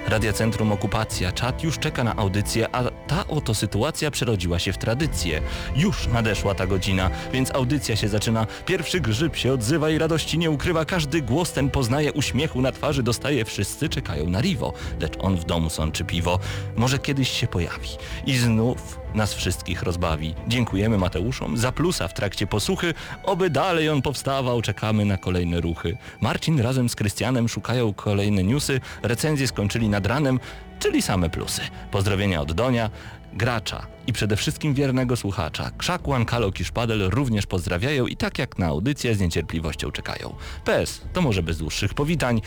Radia 0.07 0.33
Centrum 0.33 0.73
Okupacja, 0.73 1.33
czat 1.33 1.63
już 1.63 1.79
czeka 1.79 2.05
na 2.05 2.17
audycję, 2.17 2.69
a 2.73 2.91
ta 2.91 3.27
oto 3.27 3.55
sytuacja 3.55 4.11
przerodziła 4.11 4.59
się 4.59 4.73
w 4.73 4.79
tradycję. 4.79 5.43
Już 5.77 6.07
nadeszła 6.07 6.55
ta 6.55 6.67
godzina, 6.67 7.11
więc 7.33 7.55
audycja 7.55 7.97
się 7.97 8.09
zaczyna. 8.09 8.47
Pierwszy 8.67 9.01
grzyb 9.01 9.37
się 9.37 9.53
odzywa 9.53 9.91
i 9.91 9.99
radości 9.99 10.39
nie 10.39 10.51
ukrywa. 10.51 10.85
Każdy 10.85 11.23
głos 11.23 11.53
ten 11.53 11.71
poznaje, 11.71 12.13
uśmiechu 12.13 12.61
na 12.61 12.73
twarzy 12.73 13.03
dostaje. 13.03 13.45
Wszyscy 13.45 13.89
czekają 13.89 14.31
na 14.31 14.41
Rivo, 14.41 14.73
lecz 15.01 15.15
on 15.19 15.37
w 15.37 15.45
domu 15.45 15.71
sączy 15.71 16.05
piwo. 16.05 16.39
Może 16.77 16.99
kiedyś 16.99 17.31
się 17.31 17.47
pojawi 17.47 17.91
i 18.27 18.37
znów 18.37 19.06
nas 19.17 19.35
wszystkich 19.35 19.83
rozbawi. 19.83 20.35
Dziękujemy 20.49 20.99
Mateuszom 20.99 21.57
za 21.57 21.73
plusa 21.73 22.09
w 22.09 22.15
trakcie 22.15 22.47
posłuchy, 22.47 22.95
oby 23.23 23.51
dalej 23.51 23.89
on 23.89 24.03
powstawał, 24.03 24.63
czekamy 24.63 25.05
na 25.05 25.17
kolejne 25.17 25.61
ruchy. 25.61 25.97
Marcin 26.21 26.61
razem 26.61 26.89
z 26.89 26.97
Krystianem 26.97 27.49
szukają 27.49 27.95
kolejne 27.95 28.45
newsy, 28.45 28.81
recenzje 29.03 29.49
skończyli 29.49 29.89
nad 29.89 30.07
ranem, 30.07 30.41
czyli 30.79 31.03
same 31.03 31.31
plusy. 31.31 31.63
Pozdrowienia 31.91 32.41
od 32.41 32.53
Donia, 32.53 32.91
gracza 33.33 33.87
i 34.07 34.13
przede 34.13 34.37
wszystkim 34.37 34.75
wiernego 34.75 35.17
słuchacza. 35.17 35.71
Krzakłan, 35.79 36.25
Kalok 36.25 36.61
i 36.61 36.65
Szpadel 36.65 37.11
również 37.11 37.47
pozdrawiają 37.47 38.07
i 38.07 38.17
tak 38.17 38.39
jak 38.39 38.59
na 38.59 38.67
audycję 38.67 39.15
z 39.15 39.21
niecierpliwością 39.21 39.91
czekają. 39.91 40.35
PS, 40.65 41.01
to 41.13 41.23
może 41.23 41.43
bez 41.43 41.59
dłuższych 41.59 41.95
powitań, 41.95 42.41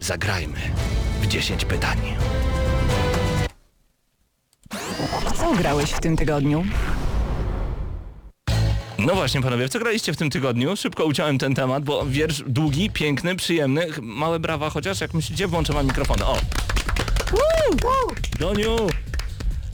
zagrajmy 0.00 0.58
w 1.22 1.26
10 1.26 1.64
pytań. 1.64 1.98
Co 5.36 5.54
grałeś 5.54 5.90
w 5.90 6.00
tym 6.00 6.16
tygodniu? 6.16 6.64
No 8.98 9.14
właśnie 9.14 9.42
panowie, 9.42 9.68
co 9.68 9.78
graliście 9.78 10.12
w 10.12 10.16
tym 10.16 10.30
tygodniu? 10.30 10.76
Szybko 10.76 11.04
uciąłem 11.04 11.38
ten 11.38 11.54
temat, 11.54 11.84
bo 11.84 12.06
wiersz 12.06 12.42
długi, 12.46 12.90
piękny, 12.90 13.36
przyjemny. 13.36 13.86
Małe 14.02 14.38
brawa 14.40 14.70
chociaż, 14.70 15.00
jak 15.00 15.14
myślicie, 15.14 15.46
włączę 15.46 15.72
wam 15.72 15.86
mikrofon. 15.86 16.22
O! 16.22 16.36
Doniu! 18.38 18.76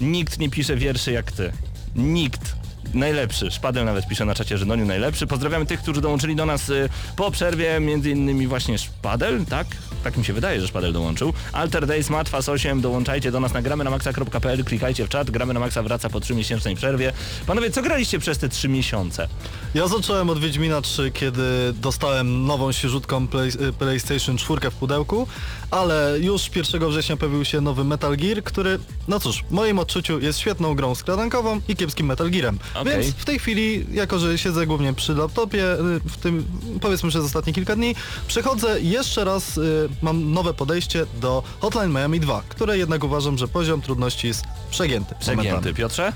Nikt 0.00 0.38
nie 0.38 0.50
pisze 0.50 0.76
wierszy 0.76 1.12
jak 1.12 1.32
ty. 1.32 1.52
Nikt. 1.96 2.59
Najlepszy. 2.94 3.50
Szpadeł 3.50 3.84
nawet 3.84 4.08
pisze 4.08 4.24
na 4.24 4.34
czacie, 4.34 4.58
że 4.58 4.66
Doniu 4.66 4.86
najlepszy. 4.86 5.26
Pozdrawiamy 5.26 5.66
tych, 5.66 5.82
którzy 5.82 6.00
dołączyli 6.00 6.36
do 6.36 6.46
nas 6.46 6.68
y, 6.68 6.88
po 7.16 7.30
przerwie, 7.30 7.80
między 7.80 8.10
innymi 8.10 8.46
właśnie 8.46 8.78
Szpadel, 8.78 9.44
tak? 9.46 9.66
Tak 10.04 10.16
mi 10.16 10.24
się 10.24 10.32
wydaje, 10.32 10.60
że 10.60 10.68
Szpadel 10.68 10.92
dołączył. 10.92 11.32
Alter 11.52 11.86
Days, 11.86 12.10
Matfas 12.10 12.48
8, 12.48 12.80
dołączajcie 12.80 13.30
do 13.30 13.40
nas 13.40 13.52
na 13.52 13.62
gramy 13.62 13.84
na 13.84 13.90
maxa.pl, 13.90 14.64
klikajcie 14.64 15.04
w 15.04 15.08
czat, 15.08 15.30
gramy 15.30 15.54
na 15.54 15.60
maxa 15.60 15.82
wraca 15.82 16.08
po 16.10 16.20
3-miesięcznej 16.20 16.76
przerwie. 16.76 17.12
Panowie, 17.46 17.70
co 17.70 17.82
graliście 17.82 18.18
przez 18.18 18.38
te 18.38 18.48
3 18.48 18.68
miesiące? 18.68 19.28
Ja 19.74 19.88
zacząłem 19.88 20.30
od 20.30 20.38
Wiedźmina 20.40 20.80
3, 20.80 21.10
kiedy 21.10 21.72
dostałem 21.74 22.46
nową 22.46 22.72
świeżutką 22.72 23.28
play, 23.28 23.48
y, 23.48 23.72
PlayStation 23.72 24.36
4 24.36 24.70
w 24.70 24.74
pudełku, 24.74 25.26
ale 25.70 26.18
już 26.20 26.50
1 26.56 26.90
września 26.90 27.16
pojawił 27.16 27.44
się 27.44 27.60
nowy 27.60 27.84
Metal 27.84 28.16
Gear, 28.16 28.42
który, 28.42 28.78
no 29.08 29.20
cóż, 29.20 29.44
w 29.50 29.50
moim 29.50 29.78
odczuciu 29.78 30.20
jest 30.20 30.38
świetną 30.38 30.74
grą 30.74 30.94
skradankową 30.94 31.60
i 31.68 31.76
kiepskim 31.76 32.06
Metal 32.06 32.30
Gearem. 32.30 32.58
Okej. 32.80 32.92
Więc 33.02 33.14
w 33.14 33.24
tej 33.24 33.38
chwili, 33.38 33.86
jako 33.92 34.18
że 34.18 34.38
siedzę 34.38 34.66
głównie 34.66 34.94
przy 34.94 35.14
laptopie, 35.14 35.72
y, 35.72 35.78
w 36.10 36.16
tym 36.16 36.44
powiedzmy 36.80 37.08
przez 37.08 37.24
ostatnie 37.24 37.52
kilka 37.52 37.76
dni, 37.76 37.94
przechodzę 38.26 38.80
i 38.80 38.90
jeszcze 38.90 39.24
raz, 39.24 39.58
y, 39.58 39.88
mam 40.02 40.32
nowe 40.32 40.54
podejście 40.54 41.06
do 41.20 41.42
Hotline 41.60 41.90
Miami 41.92 42.20
2, 42.20 42.42
które 42.48 42.78
jednak 42.78 43.04
uważam, 43.04 43.38
że 43.38 43.48
poziom 43.48 43.80
trudności 43.82 44.26
jest 44.26 44.44
przegięty. 44.70 45.14
Przegięty. 45.20 45.48
momentami. 45.48 45.74
Piotrze? 45.74 46.12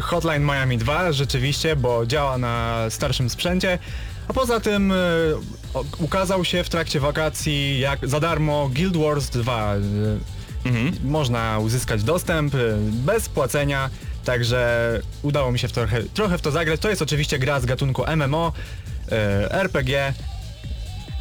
Hotline 0.00 0.44
Miami 0.44 0.78
2 0.78 1.12
rzeczywiście, 1.12 1.76
bo 1.76 2.06
działa 2.06 2.38
na 2.38 2.84
starszym 2.90 3.30
sprzęcie. 3.30 3.78
A 4.28 4.32
poza 4.32 4.60
tym 4.60 4.92
o- 5.74 5.84
ukazał 5.98 6.44
się 6.44 6.64
w 6.64 6.68
trakcie 6.68 7.00
wakacji 7.00 7.78
jak 7.80 8.08
za 8.08 8.20
darmo 8.20 8.70
Guild 8.74 8.96
Wars 8.96 9.30
2. 9.30 9.74
E, 9.76 9.80
Można 11.04 11.58
uzyskać 11.58 12.02
dostęp 12.02 12.54
bez 12.90 13.28
płacenia, 13.28 13.90
także 14.26 15.00
udało 15.22 15.52
mi 15.52 15.58
się 15.58 15.68
w 15.68 15.72
trochę, 15.72 16.02
trochę 16.02 16.38
w 16.38 16.40
to 16.42 16.50
zagrać. 16.50 16.80
To 16.80 16.90
jest 16.90 17.02
oczywiście 17.02 17.38
gra 17.38 17.60
z 17.60 17.66
gatunku 17.66 18.04
MMO, 18.16 18.52
e, 19.12 19.52
RPG. 19.52 20.12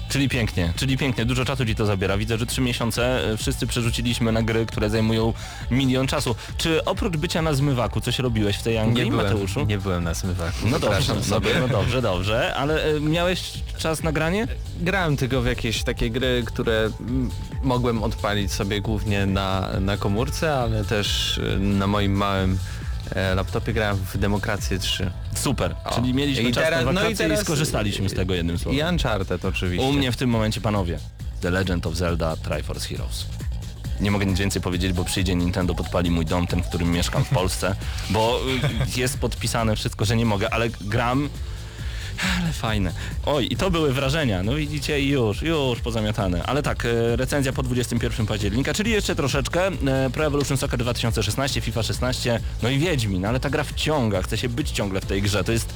Czyli 0.09 0.29
pięknie, 0.29 0.73
czyli 0.75 0.97
pięknie, 0.97 1.25
dużo 1.25 1.45
czasu 1.45 1.65
ci 1.65 1.75
to 1.75 1.85
zabiera. 1.85 2.17
Widzę, 2.17 2.37
że 2.37 2.45
trzy 2.45 2.61
miesiące 2.61 3.31
e, 3.31 3.37
wszyscy 3.37 3.67
przerzuciliśmy 3.67 4.31
na 4.31 4.43
gry, 4.43 4.65
które 4.65 4.89
zajmują 4.89 5.33
milion 5.71 6.07
czasu. 6.07 6.35
Czy 6.57 6.85
oprócz 6.85 7.17
bycia 7.17 7.41
na 7.41 7.53
zmywaku 7.53 8.01
coś 8.01 8.19
robiłeś 8.19 8.57
w 8.57 8.63
tej 8.63 8.77
Anglii, 8.77 9.05
Nie 9.05 9.11
byłem, 9.11 9.25
Mateuszu? 9.25 9.65
nie 9.65 9.77
byłem 9.77 10.03
na 10.03 10.13
zmywaku. 10.13 10.57
No 10.71 10.79
dobrze, 10.79 11.15
no, 11.15 11.23
sobie. 11.23 11.49
no 11.59 11.67
dobrze, 11.67 12.01
dobrze, 12.01 12.55
ale 12.55 12.83
e, 12.83 12.99
miałeś 12.99 13.51
czas 13.77 14.03
na 14.03 14.11
granie? 14.11 14.47
Grałem 14.81 15.17
tylko 15.17 15.41
w 15.41 15.45
jakieś 15.45 15.83
takie 15.83 16.09
gry, 16.09 16.43
które 16.45 16.89
mogłem 17.63 18.03
odpalić 18.03 18.51
sobie 18.51 18.81
głównie 18.81 19.25
na, 19.25 19.69
na 19.79 19.97
komórce, 19.97 20.53
ale 20.55 20.85
też 20.85 21.39
na 21.59 21.87
moim 21.87 22.11
małym 22.11 22.57
laptopie 23.35 23.73
grałem 23.73 23.97
w 23.97 24.17
Demokrację 24.17 24.79
3. 24.79 25.11
Super, 25.35 25.75
O. 25.85 25.95
czyli 25.95 26.13
mieliśmy 26.13 26.49
I 26.49 26.53
czas 26.53 26.63
teraz- 26.63 26.85
na 26.85 26.91
no 26.91 27.01
i 27.01 27.03
wakacje 27.03 27.25
i, 27.25 27.29
teraz- 27.29 27.43
skorzystaliśmy 27.43 28.09
z 28.09 28.13
tego 28.13 28.33
jednym 28.33 28.57
słowem. 28.57 28.79
I 28.79 28.83
Uncharted 28.91 29.45
oczywiście. 29.45 29.87
U 29.87 29.93
mnie 29.93 30.11
w 30.11 30.17
tym 30.17 30.29
momencie, 30.29 30.61
panowie, 30.61 30.99
The 31.41 31.51
Legend 31.51 31.87
of 31.87 31.95
Zelda 31.95 32.35
Triforce 32.37 32.87
Heroes. 32.87 33.25
Nie 34.01 34.11
mogę 34.11 34.25
nic 34.25 34.39
więcej 34.39 34.61
powiedzieć, 34.61 34.93
bo 34.93 35.03
przyjdzie 35.05 35.35
Nintendo, 35.35 35.75
podpali 35.75 36.11
mój 36.11 36.25
dom, 36.25 36.47
ten, 36.47 36.63
w 36.63 36.67
którym 36.67 36.91
mieszkam 36.91 37.23
w 37.25 37.29
Polsce, 37.29 37.75
bo 38.09 38.39
y, 38.95 38.99
jest 38.99 39.17
podpisane 39.17 39.75
wszystko, 39.75 40.05
że 40.05 40.15
nie 40.15 40.25
mogę, 40.25 40.53
ale 40.53 40.69
gram... 40.81 41.29
Ale 42.41 42.53
fajne. 42.53 42.91
Oj, 43.25 43.47
i 43.51 43.55
to 43.55 43.71
były 43.71 43.93
wrażenia. 43.93 44.43
No 44.43 44.55
widzicie, 44.55 45.01
i 45.01 45.07
już, 45.09 45.41
już 45.41 45.79
pozamiatane. 45.79 46.43
Ale 46.43 46.63
tak, 46.63 46.85
e, 46.85 47.15
recenzja 47.15 47.53
po 47.53 47.63
21 47.63 48.25
października, 48.25 48.73
czyli 48.73 48.91
jeszcze 48.91 49.15
troszeczkę. 49.15 49.67
E, 49.67 50.09
Pro 50.09 50.25
Evolution 50.25 50.57
Soccer 50.57 50.79
2016, 50.79 51.61
FIFA 51.61 51.83
16, 51.83 52.39
no 52.63 52.69
i 52.69 52.79
Wiedźmin, 52.79 53.25
ale 53.25 53.39
ta 53.39 53.49
gra 53.49 53.63
wciąga, 53.63 54.21
chce 54.21 54.37
się 54.37 54.49
być 54.49 54.71
ciągle 54.71 55.01
w 55.01 55.05
tej 55.05 55.21
grze. 55.21 55.43
To 55.43 55.51
jest, 55.51 55.73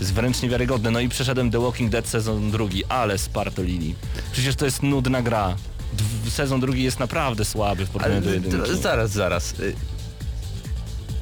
jest 0.00 0.12
wręcz 0.14 0.42
niewiarygodne. 0.42 0.90
No 0.90 1.00
i 1.00 1.08
przeszedłem 1.08 1.50
The 1.50 1.60
Walking 1.60 1.90
Dead 1.90 2.08
sezon 2.08 2.50
drugi, 2.50 2.84
ale 2.84 3.18
spartolili. 3.18 3.94
Przecież 4.32 4.56
to 4.56 4.64
jest 4.64 4.82
nudna 4.82 5.22
gra. 5.22 5.56
Dw- 5.96 6.30
Sezon 6.30 6.60
drugi 6.60 6.82
jest 6.82 7.00
naprawdę 7.00 7.44
słaby 7.44 7.86
w 7.86 7.90
porównaniu 7.90 8.20
do 8.20 8.30
jedynki. 8.30 8.76
zaraz, 8.82 9.10
zaraz. 9.10 9.60
Y, 9.60 9.74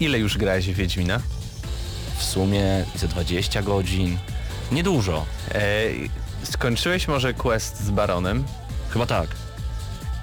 Ile 0.00 0.18
już 0.18 0.38
grałeś 0.38 0.66
w 0.66 0.74
Wiedźmina? 0.74 1.20
W 2.18 2.22
sumie 2.24 2.84
ze 2.96 3.08
20 3.08 3.62
godzin. 3.62 4.18
Niedużo. 4.72 5.26
E, 5.54 5.60
skończyłeś 6.42 7.08
może 7.08 7.34
quest 7.34 7.80
z 7.80 7.90
Baronem? 7.90 8.44
Chyba 8.90 9.06
tak. 9.06 9.28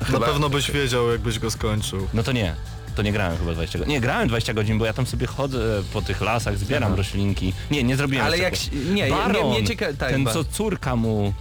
Chyba- 0.06 0.20
Na 0.20 0.26
pewno 0.26 0.50
byś 0.50 0.72
wiedział, 0.72 1.12
jakbyś 1.12 1.40
go 1.40 1.52
skończył. 1.52 2.08
No 2.14 2.24
to 2.24 2.32
nie. 2.32 2.56
To 2.96 3.02
nie 3.02 3.12
grałem 3.12 3.38
chyba 3.38 3.54
20 3.54 3.80
godzin. 3.80 3.94
Nie, 3.94 4.02
grałem 4.02 4.28
20 4.28 4.54
godzin, 4.54 4.78
bo 4.78 4.86
ja 4.86 4.94
tam 4.94 5.06
sobie 5.06 5.28
chodzę 5.28 5.60
po 5.94 6.02
tych 6.02 6.22
lasach, 6.22 6.58
zbieram 6.58 6.88
Aha. 6.88 6.96
roślinki. 6.98 7.54
Nie, 7.72 7.84
nie 7.84 7.96
zrobiłem 7.98 8.26
Ale 8.26 8.38
jak... 8.38 8.56
się- 8.56 8.72
Nie, 8.76 9.04
nie, 9.06 9.10
Baron, 9.10 9.52
nie, 9.52 9.62
nie 9.62 9.68
cieka- 9.68 9.94
tak, 9.98 10.10
ten 10.12 10.26
co 10.34 10.44
córka 10.44 10.96
mu... 10.96 11.34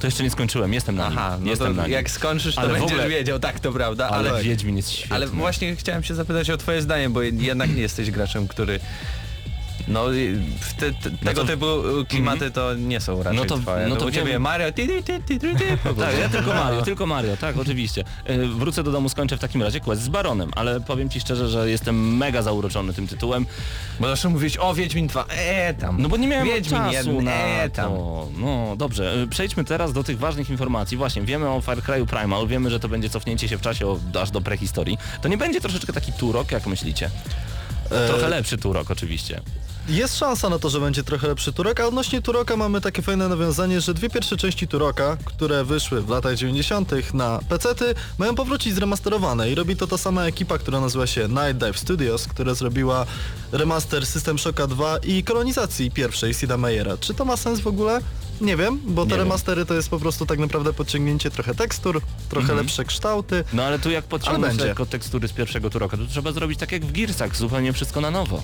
To 0.00 0.06
jeszcze 0.06 0.22
nie 0.24 0.30
skończyłem, 0.30 0.72
jestem 0.72 0.96
na 0.96 1.08
nim. 1.08 1.18
Aha, 1.18 1.36
no 1.40 1.50
jestem 1.50 1.68
to 1.68 1.74
na 1.74 1.82
nim. 1.82 1.92
jak 1.92 2.10
skończysz, 2.10 2.54
to 2.54 2.60
Ale 2.60 2.72
będziesz 2.72 2.92
ogóle- 2.92 3.08
wiedział, 3.08 3.38
tak 3.38 3.60
to 3.60 3.72
prawda, 3.72 4.08
Ale, 4.08 4.30
ale... 4.30 4.42
Wiedźmin 4.42 4.76
jest 4.76 4.90
świetny. 4.90 5.16
Ale 5.16 5.26
właśnie 5.26 5.76
chciałem 5.76 6.02
się 6.02 6.14
zapytać 6.14 6.50
o 6.50 6.56
twoje 6.56 6.82
zdanie, 6.82 7.10
bo 7.10 7.22
jednak 7.22 7.74
nie 7.74 7.82
jesteś 7.82 8.10
graczem, 8.10 8.48
który... 8.48 8.80
No 9.88 10.04
te, 10.78 10.92
te, 10.92 11.10
tego 11.10 11.40
to- 11.40 11.46
typu 11.46 11.66
y, 12.00 12.04
klimaty 12.04 12.50
to 12.50 12.74
nie 12.74 13.00
są 13.00 13.22
raczej 13.22 13.38
No 13.40 13.44
to- 13.44 13.58
twoje. 13.58 13.82
no 13.86 13.94
No 13.94 13.96
to 14.00 14.06
u 14.06 14.10
ciebie 14.10 14.32
wiem. 14.32 14.42
Mario... 14.42 14.72
Ty, 14.72 14.86
ty, 14.86 15.02
ty, 15.02 15.20
ty, 15.20 15.38
ty, 15.38 15.54
ty, 15.56 15.78
Tak, 15.98 16.18
ja 16.20 16.28
tylko 16.28 16.54
Mario, 16.64 16.82
tylko 16.82 17.06
Mario, 17.06 17.36
tak, 17.36 17.56
oczywiście. 17.58 18.04
Yy, 18.28 18.48
wrócę 18.48 18.82
do 18.82 18.92
domu, 18.92 19.08
skończę 19.08 19.36
w 19.36 19.40
takim 19.40 19.62
razie 19.62 19.80
quest 19.80 20.02
z 20.02 20.08
Baronem, 20.08 20.50
ale 20.56 20.80
powiem 20.80 21.10
ci 21.10 21.20
szczerze, 21.20 21.48
że 21.48 21.70
jestem 21.70 22.16
mega 22.16 22.42
zauroczony 22.42 22.92
tym 22.92 23.06
tytułem. 23.08 23.46
Bo 24.00 24.08
zawsze 24.08 24.28
mówić 24.28 24.58
o 24.58 24.74
Wiedźmin 24.74 25.06
2, 25.06 25.24
eee 25.38 25.74
tam. 25.74 26.02
No 26.02 26.08
bo 26.08 26.16
nie 26.16 26.28
miałem 26.28 26.46
Wiedźmin 26.46 26.80
czasu 26.80 26.92
jeden, 26.92 27.24
na 27.24 27.32
eee 27.32 27.70
tam. 27.70 27.90
to. 27.90 28.28
No 28.38 28.74
dobrze, 28.76 29.22
y, 29.22 29.26
przejdźmy 29.26 29.64
teraz 29.64 29.92
do 29.92 30.04
tych 30.04 30.18
ważnych 30.18 30.50
informacji. 30.50 30.96
Właśnie, 30.96 31.22
wiemy 31.22 31.48
o 31.48 31.60
Far 31.60 31.78
Cry'u 31.78 32.06
Primal, 32.06 32.46
wiemy, 32.46 32.70
że 32.70 32.80
to 32.80 32.88
będzie 32.88 33.10
cofnięcie 33.10 33.48
się 33.48 33.56
w 33.58 33.60
czasie 33.60 33.86
o, 33.86 33.98
aż 34.22 34.30
do 34.30 34.40
prehistorii. 34.40 34.98
To 35.22 35.28
nie 35.28 35.36
będzie 35.38 35.60
troszeczkę 35.60 35.92
taki 35.92 36.12
turok, 36.12 36.52
jak 36.52 36.66
myślicie? 36.66 37.10
E, 37.90 38.08
Trochę 38.08 38.28
lepszy 38.28 38.58
turok 38.58 38.90
oczywiście. 38.90 39.40
Jest 39.88 40.18
szansa 40.18 40.48
na 40.48 40.58
to, 40.58 40.70
że 40.70 40.80
będzie 40.80 41.02
trochę 41.02 41.28
lepszy 41.28 41.52
Turok, 41.52 41.80
a 41.80 41.86
odnośnie 41.86 42.22
Turoka 42.22 42.56
mamy 42.56 42.80
takie 42.80 43.02
fajne 43.02 43.28
nawiązanie, 43.28 43.80
że 43.80 43.94
dwie 43.94 44.10
pierwsze 44.10 44.36
części 44.36 44.68
Turoka, 44.68 45.16
które 45.24 45.64
wyszły 45.64 46.02
w 46.02 46.08
latach 46.08 46.36
90. 46.36 47.14
na 47.14 47.40
PC-ty, 47.48 47.94
mają 48.18 48.34
powrócić 48.34 48.74
zremasterowane 48.74 49.50
i 49.50 49.54
robi 49.54 49.76
to 49.76 49.86
ta 49.86 49.98
sama 49.98 50.24
ekipa, 50.24 50.58
która 50.58 50.80
nazywa 50.80 51.06
się 51.06 51.28
Night 51.28 51.56
Dive 51.56 51.78
Studios, 51.78 52.28
która 52.28 52.54
zrobiła 52.54 53.06
remaster 53.52 54.06
System 54.06 54.38
Shocka 54.38 54.66
2 54.66 54.98
i 54.98 55.24
kolonizacji 55.24 55.90
pierwszej 55.90 56.34
Sida 56.34 56.56
Meyera. 56.56 56.96
Czy 56.96 57.14
to 57.14 57.24
ma 57.24 57.36
sens 57.36 57.60
w 57.60 57.66
ogóle? 57.66 58.00
Nie 58.40 58.56
wiem, 58.56 58.80
bo 58.84 59.02
te 59.02 59.08
Nie 59.08 59.10
wiem. 59.10 59.18
remastery 59.20 59.66
to 59.66 59.74
jest 59.74 59.88
po 59.88 59.98
prostu 59.98 60.26
tak 60.26 60.38
naprawdę 60.38 60.72
podciągnięcie 60.72 61.30
trochę 61.30 61.54
tekstur, 61.54 62.00
trochę 62.28 62.54
lepsze 62.54 62.84
kształty. 62.84 63.44
No 63.52 63.62
ale 63.62 63.78
tu 63.78 63.90
jak 63.90 64.04
podciągnąć 64.04 64.46
będzie. 64.52 64.64
lekko 64.64 64.86
tekstury 64.86 65.28
z 65.28 65.32
pierwszego 65.32 65.70
turoka, 65.70 65.96
to 65.96 66.06
trzeba 66.06 66.32
zrobić 66.32 66.58
tak 66.60 66.72
jak 66.72 66.84
w 66.86 66.92
Gearsach, 66.92 67.36
zupełnie 67.36 67.72
wszystko 67.72 68.00
na 68.00 68.10
nowo. 68.10 68.42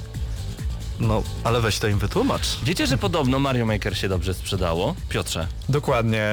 No, 1.03 1.23
ale 1.45 1.61
weź 1.61 1.79
to 1.79 1.89
im 1.89 1.99
wytłumacz. 1.99 2.43
Wiecie, 2.65 2.87
że 2.87 2.99
podobno 2.99 3.39
Mario 3.39 3.67
Maker 3.67 3.99
się 3.99 4.09
dobrze 4.09 4.35
sprzedało? 4.35 4.95
Piotrze. 5.09 5.47
Dokładnie. 5.69 6.27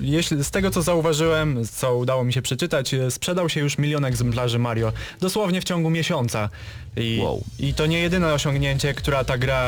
Jeśli, 0.00 0.44
z 0.44 0.50
tego 0.50 0.70
co 0.70 0.82
zauważyłem, 0.82 1.66
co 1.72 1.96
udało 1.96 2.24
mi 2.24 2.32
się 2.32 2.42
przeczytać, 2.42 2.94
e, 2.94 3.10
sprzedał 3.10 3.48
się 3.48 3.60
już 3.60 3.78
milion 3.78 4.04
egzemplarzy 4.04 4.58
Mario. 4.58 4.92
Dosłownie 5.20 5.60
w 5.60 5.64
ciągu 5.64 5.90
miesiąca. 5.90 6.48
I, 6.96 7.18
Wow. 7.22 7.44
I 7.58 7.74
to 7.74 7.86
nie 7.86 7.98
jedyne 7.98 8.34
osiągnięcie, 8.34 8.94
która 8.94 9.24
ta 9.24 9.38
gra 9.38 9.64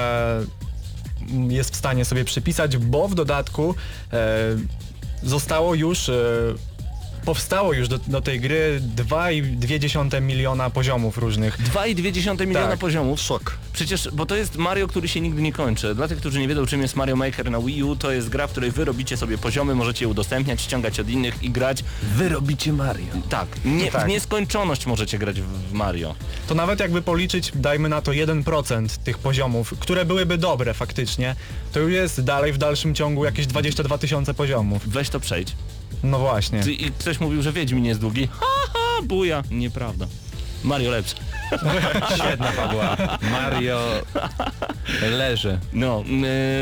jest 1.49 1.71
w 1.73 1.77
stanie 1.77 2.05
sobie 2.05 2.25
przypisać, 2.25 2.77
bo 2.77 3.09
w 3.09 3.15
dodatku 3.15 3.75
e, 4.13 4.39
zostało 5.23 5.75
już 5.75 6.09
e, 6.09 6.15
powstało 7.31 7.73
już 7.73 7.89
do, 7.89 7.99
do 7.99 8.21
tej 8.21 8.41
gry 8.41 8.81
2,2 8.97 10.23
miliona 10.23 10.71
poziomów 10.71 11.19
różnych. 11.19 11.59
2,2 11.59 12.47
miliona 12.47 12.69
Tak. 12.69 12.79
poziomów. 12.79 13.21
Szok. 13.21 13.59
Przecież, 13.73 14.09
bo 14.13 14.27
to 14.27 14.37
jest 14.37 14.57
Mario, 14.57 14.89
który 14.89 15.09
się 15.09 15.21
nigdy 15.21 15.43
nie 15.43 15.53
kończy. 15.53 15.95
Dla 15.95 16.09
tych, 16.09 16.19
którzy 16.19 16.41
nie 16.41 16.49
wiedzą, 16.49 16.67
czym 16.67 16.83
jest 16.83 16.97
Mario 16.97 17.17
Maker 17.17 17.51
na 17.51 17.61
Wii 17.61 17.83
U, 17.83 17.97
to 17.97 18.13
jest 18.13 18.29
gra, 18.29 18.47
w 18.47 18.51
której 18.51 18.71
wy 18.71 18.85
robicie 18.85 19.17
sobie 19.17 19.39
poziomy, 19.39 19.75
możecie 19.75 20.05
je 20.05 20.09
udostępniać, 20.09 20.61
ściągać 20.61 21.01
od 21.01 21.09
innych 21.09 21.43
i 21.43 21.51
grać. 21.51 21.85
Wy 22.03 22.29
robicie 22.29 22.73
Mario. 22.73 23.07
Tak, 23.29 23.49
nie, 23.65 23.91
Tak. 23.91 24.05
w 24.05 24.09
nieskończoność 24.09 24.87
możecie 24.87 25.19
grać 25.19 25.41
w, 25.41 25.45
w 25.69 25.73
Mario. 25.73 26.15
To 26.49 26.55
nawet 26.55 26.81
jakby 26.81 27.03
policzyć, 27.03 27.53
dajmy 27.55 27.89
na 27.89 28.03
to 28.03 28.13
1% 28.13 28.99
tych 29.05 29.19
poziomów, 29.19 29.75
które 29.81 30.05
byłyby 30.05 30.39
dobre 30.39 30.75
faktycznie, 30.75 31.37
to 31.73 31.81
już 31.81 31.93
jest 31.93 32.21
dalej 32.25 32.53
w 32.53 32.59
dalszym 32.59 32.95
ciągu 32.95 33.25
jakieś 33.25 33.47
22 33.47 33.99
tysiące 33.99 34.35
poziomów. 34.35 34.89
Weź 34.89 35.09
to 35.11 35.21
przejdź. 35.21 35.53
No 36.03 36.19
właśnie. 36.19 36.63
Ty, 36.63 36.73
i 36.73 36.91
ktoś 36.91 37.21
mówił, 37.21 37.43
że 37.43 37.53
Wiedźmin 37.53 37.85
jest 37.85 38.01
długi. 38.01 38.29
Ha, 38.41 38.47
ha, 38.73 38.79
buja. 39.03 39.43
Nieprawda. 39.51 40.07
Mario 40.65 40.91
lepszy. 40.91 41.15
Świetna 42.19 42.53
fabuła. 42.53 42.97
Mario 43.33 43.81
leży. 45.11 45.59
No, 45.73 46.05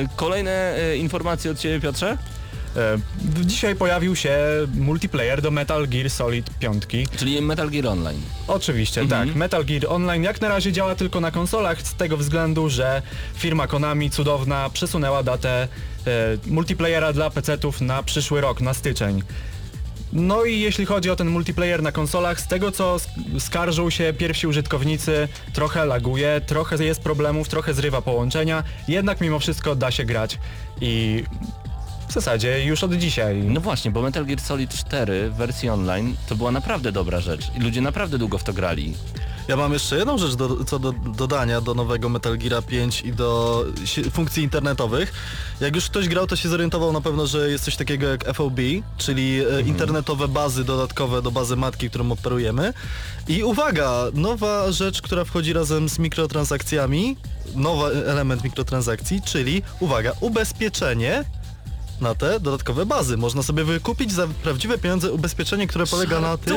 y, 0.05 0.09
kolejne 0.17 0.77
y, 0.93 0.97
informacje 0.97 1.51
od 1.51 1.59
Ciebie, 1.59 1.81
Piotrze? 1.81 2.19
E, 2.77 2.99
dzisiaj 3.45 3.77
pojawił 3.77 4.17
się 4.17 4.39
multiplayer 4.75 5.43
do 5.43 5.51
Metal 5.51 5.89
Gear 5.89 6.11
Solid 6.11 6.51
5. 6.59 6.83
Czyli 7.17 7.43
Metal 7.43 7.71
Gear 7.71 7.87
Online. 7.87 8.21
Oczywiście, 8.49 9.01
Mhm. 9.01 9.29
tak. 9.29 9.37
Metal 9.37 9.65
Gear 9.65 9.87
Online 9.89 10.25
jak 10.25 10.41
na 10.41 10.49
razie 10.49 10.73
działa 10.73 10.95
tylko 10.95 11.21
na 11.21 11.31
konsolach 11.31 11.83
z 11.83 11.95
tego 11.95 12.17
względu, 12.17 12.69
że 12.71 13.03
firma 13.37 13.67
Konami 13.67 14.11
cudowna 14.11 14.71
przesunęła 14.71 15.23
datę 15.23 15.63
e, 15.63 15.69
multiplayera 16.47 17.13
dla 17.13 17.31
PC-ów 17.31 17.81
na 17.81 18.03
przyszły 18.03 18.41
rok, 18.41 18.61
na 18.61 18.75
styczeń. 18.75 19.23
No 20.13 20.45
i 20.45 20.61
jeśli 20.61 20.87
chodzi 20.87 21.11
o 21.11 21.17
ten 21.17 21.29
multiplayer 21.29 21.83
na 21.83 21.93
konsolach, 21.93 22.41
z 22.41 22.47
tego 22.49 22.73
co 22.73 22.97
sk- 22.97 23.41
skarżą 23.41 23.91
się 23.91 24.13
pierwsi 24.19 24.47
użytkownicy, 24.47 25.29
trochę 25.53 25.85
laguje, 25.87 26.41
trochę 26.47 26.85
jest 26.85 27.01
problemów, 27.01 27.49
trochę 27.49 27.75
zrywa 27.75 28.03
połączenia, 28.03 28.63
jednak 28.89 29.21
mimo 29.21 29.39
wszystko 29.39 29.77
da 29.77 29.91
się 29.91 30.05
grać 30.05 30.39
i 30.81 31.25
w 32.09 32.13
zasadzie 32.13 32.65
już 32.65 32.85
od 32.85 32.95
dzisiaj. 32.95 33.37
No 33.37 33.61
właśnie, 33.61 33.91
bo 33.91 34.03
Metal 34.03 34.27
Gear 34.27 34.41
Solid 34.41 34.75
4 34.75 35.31
w 35.31 35.35
wersji 35.35 35.69
online 35.69 36.17
to 36.29 36.37
była 36.37 36.53
naprawdę 36.53 36.93
dobra 36.93 37.21
rzecz 37.21 37.51
i 37.57 37.61
ludzie 37.61 37.81
naprawdę 37.81 38.19
długo 38.19 38.39
w 38.39 38.45
to 38.45 38.53
grali. 38.53 38.95
Ja 39.49 39.57
mam 39.57 39.73
jeszcze 39.73 39.97
jedną 39.97 40.19
rzecz 40.19 40.35
do, 40.35 40.65
co 40.65 40.79
do 40.79 40.93
dodania 40.93 41.61
do 41.61 41.75
nowego 41.75 42.09
Metal 42.09 42.39
Gear 42.39 42.65
5 42.65 43.01
i 43.01 43.13
do 43.13 43.65
funkcji 44.13 44.43
internetowych. 44.43 45.13
Jak 45.61 45.75
już 45.75 45.85
ktoś 45.85 46.09
grał, 46.09 46.27
to 46.27 46.37
się 46.37 46.49
zorientował 46.49 46.93
na 46.93 47.01
pewno, 47.01 47.27
że 47.27 47.51
jest 47.51 47.65
coś 47.65 47.77
takiego 47.77 48.07
jak 48.07 48.35
FOB, 48.35 48.61
czyli 48.97 49.41
e, 49.41 49.61
internetowe 49.61 50.29
bazy 50.29 50.65
dodatkowe 50.65 51.23
do 51.23 51.31
bazy 51.31 51.57
matki, 51.57 51.91
którą 51.91 52.13
operujemy. 52.13 52.73
I 53.29 53.43
uwaga, 53.43 54.05
nowa 54.15 54.73
rzecz, 54.73 55.03
która 55.03 55.25
wchodzi 55.25 55.53
razem 55.53 55.89
z 55.89 55.99
mikrotransakcjami, 55.99 57.17
nowy 57.55 58.07
element 58.07 58.45
mikrotransakcji, 58.45 59.23
czyli 59.23 59.63
uwaga, 59.81 60.13
ubezpieczenie 60.21 61.25
na 62.01 62.15
te 62.15 62.41
dodatkowe 62.41 62.87
bazy. 62.87 63.17
Można 63.17 63.43
sobie 63.43 63.65
wykupić 63.65 64.13
za 64.13 64.27
prawdziwe 64.27 64.79
pieniądze 64.79 65.13
ubezpieczenie, 65.13 65.67
które 65.67 65.87
polega 65.87 66.21
na 66.21 66.37
tym, 66.37 66.57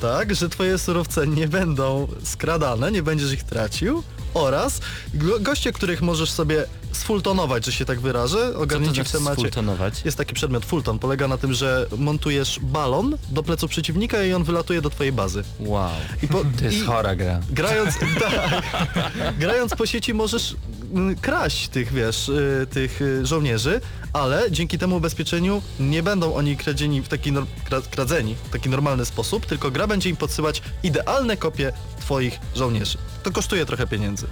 tak, 0.00 0.34
że 0.34 0.48
twoje 0.48 0.78
surowce 0.78 1.26
nie 1.26 1.48
będą 1.48 2.08
skradane, 2.24 2.92
nie 2.92 3.02
będziesz 3.02 3.32
ich 3.32 3.42
tracił 3.42 4.02
oraz 4.34 4.80
go 5.14 5.40
goście, 5.40 5.72
których 5.72 6.02
możesz 6.02 6.30
sobie 6.30 6.64
sfultonować, 6.92 7.64
że 7.66 7.72
się 7.72 7.84
tak 7.84 8.00
wyrażę, 8.00 8.56
ogarnięci 8.58 8.94
znaczy 8.94 9.08
w 9.08 9.12
temacie. 9.12 9.36
sfultonować? 9.40 10.02
Jest 10.04 10.18
taki 10.18 10.34
przedmiot 10.34 10.64
fulton, 10.64 10.98
polega 10.98 11.28
na 11.28 11.38
tym, 11.38 11.52
że 11.54 11.86
montujesz 11.98 12.60
balon 12.62 13.18
do 13.28 13.42
pleców 13.42 13.70
przeciwnika 13.70 14.22
i 14.22 14.32
on 14.32 14.44
wylatuje 14.44 14.80
do 14.82 14.90
twojej 14.90 15.12
bazy. 15.12 15.44
Wow. 15.60 15.90
I 16.22 16.28
po, 16.28 16.38
To 16.58 16.64
jest 16.64 16.76
i 16.76 16.80
chora 16.80 17.16
gra. 17.16 17.40
grając, 17.50 17.94
tak, 18.20 18.62
grając 19.38 19.74
po 19.74 19.86
sieci 19.86 20.14
możesz 20.14 20.56
kraść 21.20 21.68
tych, 21.68 21.92
wiesz, 21.92 22.28
y, 22.28 22.66
tych 22.70 23.02
y, 23.02 23.26
żołnierzy, 23.26 23.80
ale 24.12 24.50
dzięki 24.50 24.78
temu 24.78 24.96
ubezpieczeniu 24.96 25.62
nie 25.80 26.02
będą 26.02 26.34
oni 26.34 26.56
kradzieni 26.56 27.02
w 27.02 27.08
taki, 27.08 27.32
kradzeni 27.90 28.34
w 28.44 28.48
taki 28.50 28.68
normalny 28.68 29.04
sposób, 29.04 29.46
tylko 29.46 29.70
gra 29.70 29.86
będzie 29.86 30.10
im 30.10 30.16
podsyłać 30.16 30.62
idealne 30.82 31.36
kopie 31.36 31.72
twoich 32.00 32.38
żołnierzy. 32.56 32.98
To 33.22 33.30
kosztuje 33.30 33.66
trochę 33.66 33.86
pieniędzy. 33.86 34.26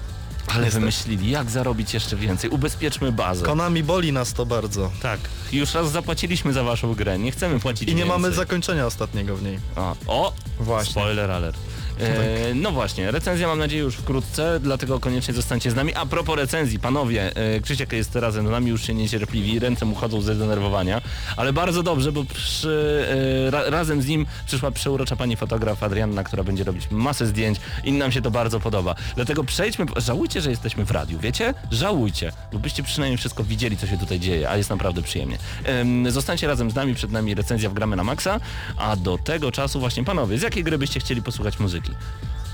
Ale 0.49 0.61
Niestety. 0.65 0.81
wymyślili, 0.81 1.31
jak 1.31 1.51
zarobić 1.51 1.95
jeszcze 1.95 2.17
więcej. 2.17 2.51
Ubezpieczmy 2.51 3.13
bazę. 3.13 3.45
Konami 3.45 3.83
boli 3.83 4.13
nas 4.13 4.33
to 4.33 4.47
bardzo. 4.47 4.91
tak, 5.03 5.21
już 5.53 5.75
raz 5.75 5.91
zapłaciliśmy 5.91 6.53
za 6.53 6.63
waszą 6.63 6.95
grę, 6.95 7.19
nie 7.19 7.33
chcemy 7.33 7.61
płacić 7.61 7.83
I 7.83 7.87
nie 7.95 8.03
więcej. 8.03 8.09
mamy 8.21 8.33
zakończenia 8.35 8.87
ostatniego 8.87 9.37
w 9.37 9.43
niej. 9.43 9.59
A, 9.77 9.95
o! 10.07 10.33
Właśnie. 10.61 10.91
Spoiler 10.93 11.31
alert. 11.31 11.57
E, 12.01 12.55
no 12.55 12.71
właśnie, 12.71 13.11
recenzja 13.11 13.47
mam 13.47 13.59
nadzieję 13.59 13.83
już 13.83 13.97
wkrótce, 13.97 14.61
dlatego 14.61 15.01
koniecznie 15.01 15.35
zostańcie 15.35 15.71
z 15.71 15.75
nami. 15.75 15.95
A 15.95 16.07
propos 16.07 16.37
recenzji, 16.37 16.79
panowie, 16.79 17.37
e, 17.37 17.61
Krzysiek 17.61 17.93
jest 17.93 18.17
razem 18.17 18.47
z 18.47 18.51
nami, 18.51 18.71
już 18.71 18.87
się 18.87 18.95
niecierpliwi, 18.95 19.59
ręce 19.59 19.85
mu 19.85 19.95
chodzą 19.95 20.21
ze 20.21 20.35
zdenerwowania, 20.35 21.01
ale 21.37 21.53
bardzo 21.53 21.83
dobrze, 21.83 22.13
bo 22.13 22.25
przy, 22.25 23.07
e, 23.47 23.51
ra, 23.51 23.71
razem 23.71 24.03
z 24.03 24.07
nim 24.07 24.27
przyszła 24.47 24.71
przeurocza 24.71 25.17
pani 25.17 25.37
fotograf 25.37 25.83
Adrianna, 25.83 26.25
która 26.25 26.45
będzie 26.45 26.65
robić 26.65 26.89
masę 26.91 27.27
zdjęć 27.27 27.59
i 27.85 27.93
nam 27.93 28.13
się 28.13 28.23
to 28.23 28.31
bardzo 28.31 28.61
podoba. 28.61 28.95
Dlatego 29.15 29.45
przejdźmy, 29.45 29.87
żałujcie, 29.97 30.41
że 30.41 30.51
jesteśmy 30.51 30.85
w 30.85 30.91
radiu, 30.91 31.19
wiecie? 31.19 31.55
Żałujcie, 31.71 32.33
bo 32.53 32.59
byście 32.59 32.83
przynajmniej 32.83 33.19
wszystko 33.19 33.45
widzieli, 33.45 33.77
co 33.77 33.87
się 33.87 33.99
tutaj 33.99 34.21
dzieje, 34.21 34.51
a 34.51 34.57
jest 34.57 34.71
naprawdę 34.71 35.03
przyjemnie. 35.03 35.39
Em, 35.65 36.11
zostańcie 36.11 36.47
razem 36.47 36.71
z 36.71 36.75
nami, 36.75 36.95
przed 36.95 37.13
nami 37.13 37.35
recenzja 37.35 37.71
w 37.71 37.75
Gramy 37.75 37.97
na 37.97 38.05
Maxa, 38.05 38.41
a 38.77 38.97
do 38.97 39.19
tego 39.19 39.53
czasu 39.53 39.81
właśnie 39.81 40.05
panowie, 40.05 40.39
z 40.39 40.43
jakiej 40.43 40.65
gry 40.65 40.79
byście 40.79 41.01
chcieli 41.01 41.23
posłuchać 41.23 41.59
muzyki? 41.59 41.84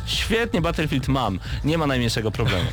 Świetnie, 0.07 0.61
Battlefield 0.61 1.09
mam, 1.09 1.39
nie 1.65 1.79
ma 1.79 1.87
najmniejszego 1.87 2.31
problemu. 2.31 2.71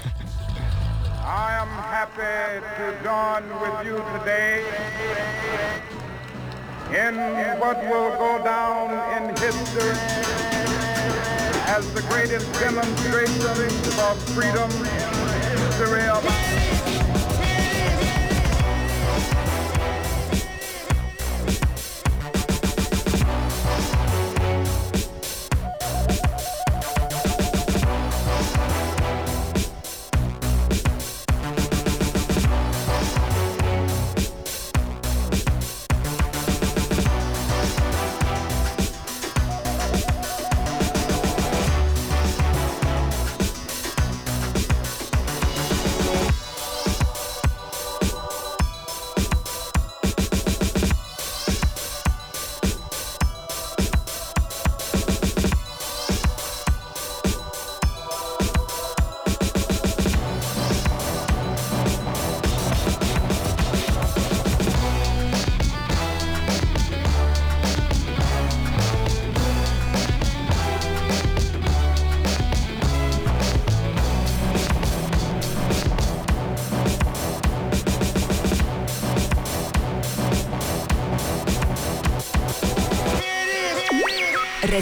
I 1.28 1.52
am 1.62 1.70
happy 1.70 2.62
to 2.78 3.04
join 3.04 3.44
with 3.62 3.88
you 3.88 3.98
today. 4.20 4.64
In 7.08 7.16
what 7.60 7.78
will 7.90 8.12
go 8.18 8.44
down 8.44 8.92
in 9.18 9.36
history 9.36 9.98
as 11.68 11.86
the 11.94 12.02
greatest 12.02 12.48
demonstration 12.60 13.70
for 13.98 14.16
freedom 14.34 14.72
in 15.52 15.58
history 15.58 16.08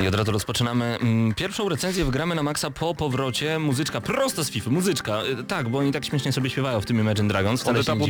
I 0.00 0.08
od 0.08 0.14
razu 0.14 0.32
rozpoczynamy 0.32 0.84
mm, 0.84 1.34
pierwszą 1.34 1.68
recenzję 1.68 2.04
w 2.04 2.10
Gramy 2.10 2.34
na 2.34 2.42
Maxa 2.42 2.70
po 2.70 2.94
powrocie. 2.94 3.58
Muzyczka 3.58 4.00
prosto 4.00 4.44
z 4.44 4.50
FIFA, 4.50 4.70
muzyczka. 4.70 5.22
Y, 5.40 5.44
Tak, 5.44 5.68
bo 5.68 5.78
oni 5.78 5.92
tak 5.92 6.04
śmiesznie 6.04 6.32
sobie 6.32 6.50
śpiewają 6.50 6.80
w 6.80 6.86
tym 6.86 7.00
Imagine 7.00 7.28
Dragons. 7.28 7.60
wcale 7.60 7.84
się 7.84 7.96
nie. 7.96 8.08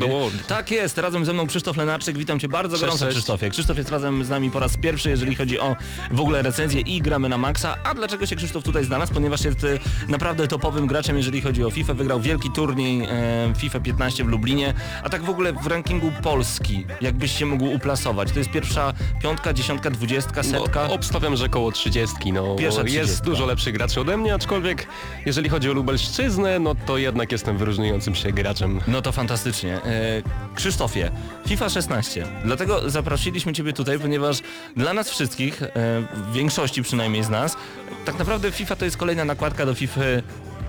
Tak 0.48 0.70
jest, 0.70 0.98
razem 0.98 1.24
ze 1.24 1.33
mną 1.33 1.46
Krzysztof 1.46 1.77
Lenarczyk. 1.77 2.18
Witam 2.18 2.40
Cię 2.40 2.48
bardzo 2.48 2.70
Cześć, 2.77 2.81
gorąco 2.81 3.05
cześć. 3.05 3.16
Krzysztofie. 3.16 3.51
Krzysztof 3.51 3.77
jest 3.77 3.90
razem 3.90 4.24
z 4.24 4.29
nami 4.29 4.51
po 4.51 4.61
raz 4.61 4.77
pierwszy, 4.77 5.11
jeżeli 5.11 5.35
chodzi 5.35 5.59
o 5.61 5.77
w 6.11 6.20
ogóle 6.20 6.42
recenzję 6.42 6.81
i 6.81 7.03
Gramy 7.03 7.29
na 7.29 7.38
Maxa. 7.38 7.77
A 7.85 7.94
dlaczego 7.94 8.27
się 8.27 8.37
Krzysztof 8.37 8.64
tutaj 8.64 8.85
znalazł? 8.85 9.14
Ponieważ 9.14 9.44
jest 9.44 9.64
y, 9.64 9.79
naprawdę 10.09 10.48
topowym 10.48 10.87
graczem, 10.87 11.16
jeżeli 11.16 11.40
chodzi 11.40 11.64
o 11.64 11.70
FIFA. 11.70 11.94
Wygrał 11.94 12.20
wielki 12.20 12.51
turniej 12.51 13.03
e, 13.11 13.53
FIFA 13.57 13.81
15 13.81 14.24
w 14.24 14.29
Lublinie. 14.29 14.74
A 15.05 15.09
tak 15.09 15.22
w 15.22 15.31
ogóle 15.31 15.53
w 15.53 15.66
rankingu 15.66 16.12
Polski, 16.22 16.87
jakbyś 17.01 17.38
się 17.38 17.46
mógł 17.46 17.64
uplasować. 17.64 18.33
To 18.33 18.38
jest 18.38 18.51
pierwsza 18.51 18.92
piątka, 19.22 19.53
dziesiątka, 19.53 19.90
dwudziestka, 19.90 20.42
setka. 20.42 20.87
No, 20.88 20.94
obstawiam, 20.94 21.37
że 21.37 21.48
koło 21.48 21.72
30. 21.79 22.33
No, 22.33 22.55
Pierwsza 22.57 22.81
jest 22.81 22.93
30. 22.93 23.23
dużo 23.25 23.47
lepszych 23.47 23.75
graczy 23.75 24.01
ode 24.01 24.17
mnie, 24.17 24.35
aczkolwiek 24.35 24.87
jeżeli 25.27 25.49
chodzi 25.49 25.71
o 25.71 25.73
Lubelszczyznę, 25.73 26.59
no 26.59 26.75
to 26.87 26.99
jednak 26.99 27.33
jestem 27.33 27.59
wyróżniającym 27.59 28.14
się 28.14 28.33
graczem. 28.33 28.81
No 28.88 29.03
to 29.03 29.12
fantastycznie. 29.12 29.75
E, 29.75 30.23
Krzysztofie, 30.55 31.11
FIFA 31.47 31.69
16. 31.69 32.27
Dlatego 32.45 32.91
zaprosiliśmy 32.91 33.53
Ciebie 33.53 33.73
tutaj, 33.73 33.99
ponieważ 33.99 34.38
dla 34.77 34.93
nas 34.93 35.11
wszystkich, 35.11 35.62
e, 35.62 35.69
w 36.14 36.33
większości 36.33 36.83
przynajmniej 36.83 37.25
z 37.25 37.29
nas, 37.29 37.57
tak 38.05 38.19
naprawdę 38.19 38.53
FIFA 38.53 38.77
to 38.77 38.85
jest 38.85 38.97
kolejna 38.97 39.25
nakładka 39.25 39.67
do 39.67 39.75
FIFA 39.75 40.01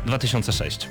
2006. 0.06 0.89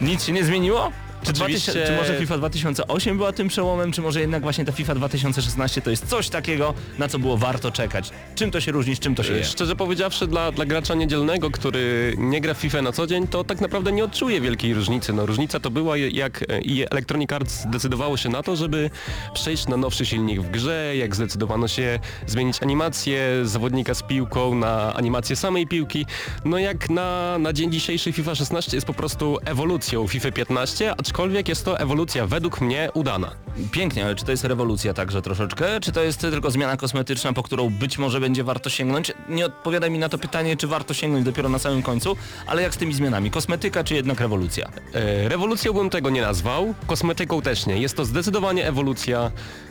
Nic 0.00 0.24
się 0.24 0.32
nie 0.32 0.44
zmieniło? 0.44 0.92
Czy, 1.22 1.30
Oczywiście- 1.30 1.72
2000, 1.72 1.86
czy 1.86 1.96
może 1.96 2.18
FIFA 2.20 2.38
2008 2.38 3.16
była 3.16 3.32
tym 3.32 3.48
przełomem, 3.48 3.92
czy 3.92 4.02
może 4.02 4.20
jednak 4.20 4.42
właśnie 4.42 4.64
ta 4.64 4.72
FIFA 4.72 4.94
2016 4.94 5.82
to 5.82 5.90
jest 5.90 6.06
coś 6.06 6.28
takiego, 6.28 6.74
na 6.98 7.08
co 7.08 7.18
było 7.18 7.36
warto 7.36 7.70
czekać? 7.70 8.10
Czym 8.34 8.50
to 8.50 8.60
się 8.60 8.72
różni, 8.72 8.96
z 8.96 8.98
czym 8.98 9.14
to 9.14 9.22
się 9.22 9.32
je? 9.32 9.44
Szczerze 9.44 9.76
powiedziawszy, 9.76 10.26
dla, 10.26 10.52
dla 10.52 10.64
gracza 10.64 10.94
niedzielnego, 10.94 11.50
który 11.50 12.14
nie 12.18 12.40
gra 12.40 12.54
w 12.54 12.58
FIFA 12.58 12.82
na 12.82 12.92
co 12.92 13.06
dzień, 13.06 13.26
to 13.28 13.44
tak 13.44 13.60
naprawdę 13.60 13.92
nie 13.92 14.04
odczuje 14.04 14.40
wielkiej 14.40 14.74
różnicy. 14.74 15.12
No, 15.12 15.26
różnica 15.26 15.60
to 15.60 15.70
była 15.70 15.96
jak 15.96 16.44
e, 16.48 16.60
i 16.60 16.84
Electronic 16.90 17.32
Arts 17.32 17.60
zdecydowało 17.62 18.16
się 18.16 18.28
na 18.28 18.42
to, 18.42 18.56
żeby 18.56 18.90
przejść 19.34 19.66
na 19.66 19.76
nowszy 19.76 20.06
silnik 20.06 20.40
w 20.40 20.50
grze, 20.50 20.96
jak 20.96 21.16
zdecydowano 21.16 21.68
się 21.68 21.98
zmienić 22.26 22.62
animację 22.62 23.20
zawodnika 23.44 23.94
z 23.94 24.02
piłką 24.02 24.54
na 24.54 24.94
animację 24.94 25.36
samej 25.36 25.66
piłki. 25.66 26.06
No 26.44 26.58
jak 26.58 26.90
na, 26.90 27.38
na 27.38 27.52
dzień 27.52 27.72
dzisiejszy 27.72 28.12
FIFA 28.12 28.34
16 28.34 28.76
jest 28.76 28.86
po 28.86 28.94
prostu 28.94 29.38
ewolucją 29.44 30.06
FIFA 30.08 30.30
15, 30.32 30.94
aczkolwiek 31.10 31.48
jest 31.48 31.64
to 31.64 31.78
ewolucja 31.78 32.26
według 32.26 32.60
mnie 32.60 32.88
udana. 32.94 33.30
Pięknie, 33.72 34.04
ale 34.04 34.14
czy 34.14 34.24
to 34.24 34.30
jest 34.30 34.44
rewolucja 34.44 34.94
także 34.94 35.22
troszeczkę? 35.22 35.80
Czy 35.80 35.92
to 35.92 36.02
jest 36.02 36.20
tylko 36.20 36.50
zmiana 36.50 36.76
kosmetyczna, 36.76 37.32
po 37.32 37.42
którą 37.42 37.70
być 37.70 37.98
może 37.98 38.20
będzie 38.20 38.44
warto 38.44 38.70
sięgnąć? 38.70 39.12
Nie 39.28 39.46
odpowiadaj 39.46 39.90
mi 39.90 39.98
na 39.98 40.08
to 40.08 40.18
pytanie, 40.18 40.56
czy 40.56 40.66
warto 40.66 40.94
sięgnąć 40.94 41.24
dopiero 41.24 41.48
na 41.48 41.58
samym 41.58 41.82
końcu, 41.82 42.16
ale 42.46 42.62
jak 42.62 42.74
z 42.74 42.76
tymi 42.76 42.94
zmianami? 42.94 43.30
Kosmetyka 43.30 43.84
czy 43.84 43.94
jednak 43.94 44.20
rewolucja? 44.20 44.70
E, 44.94 45.28
Rewolucją 45.28 45.72
bym 45.72 45.90
tego 45.90 46.10
nie 46.10 46.22
nazwał, 46.22 46.74
kosmetyką 46.86 47.42
też 47.42 47.66
nie. 47.66 47.78
Jest 47.78 47.96
to 47.96 48.04
zdecydowanie 48.04 48.68
ewolucja 48.68 49.30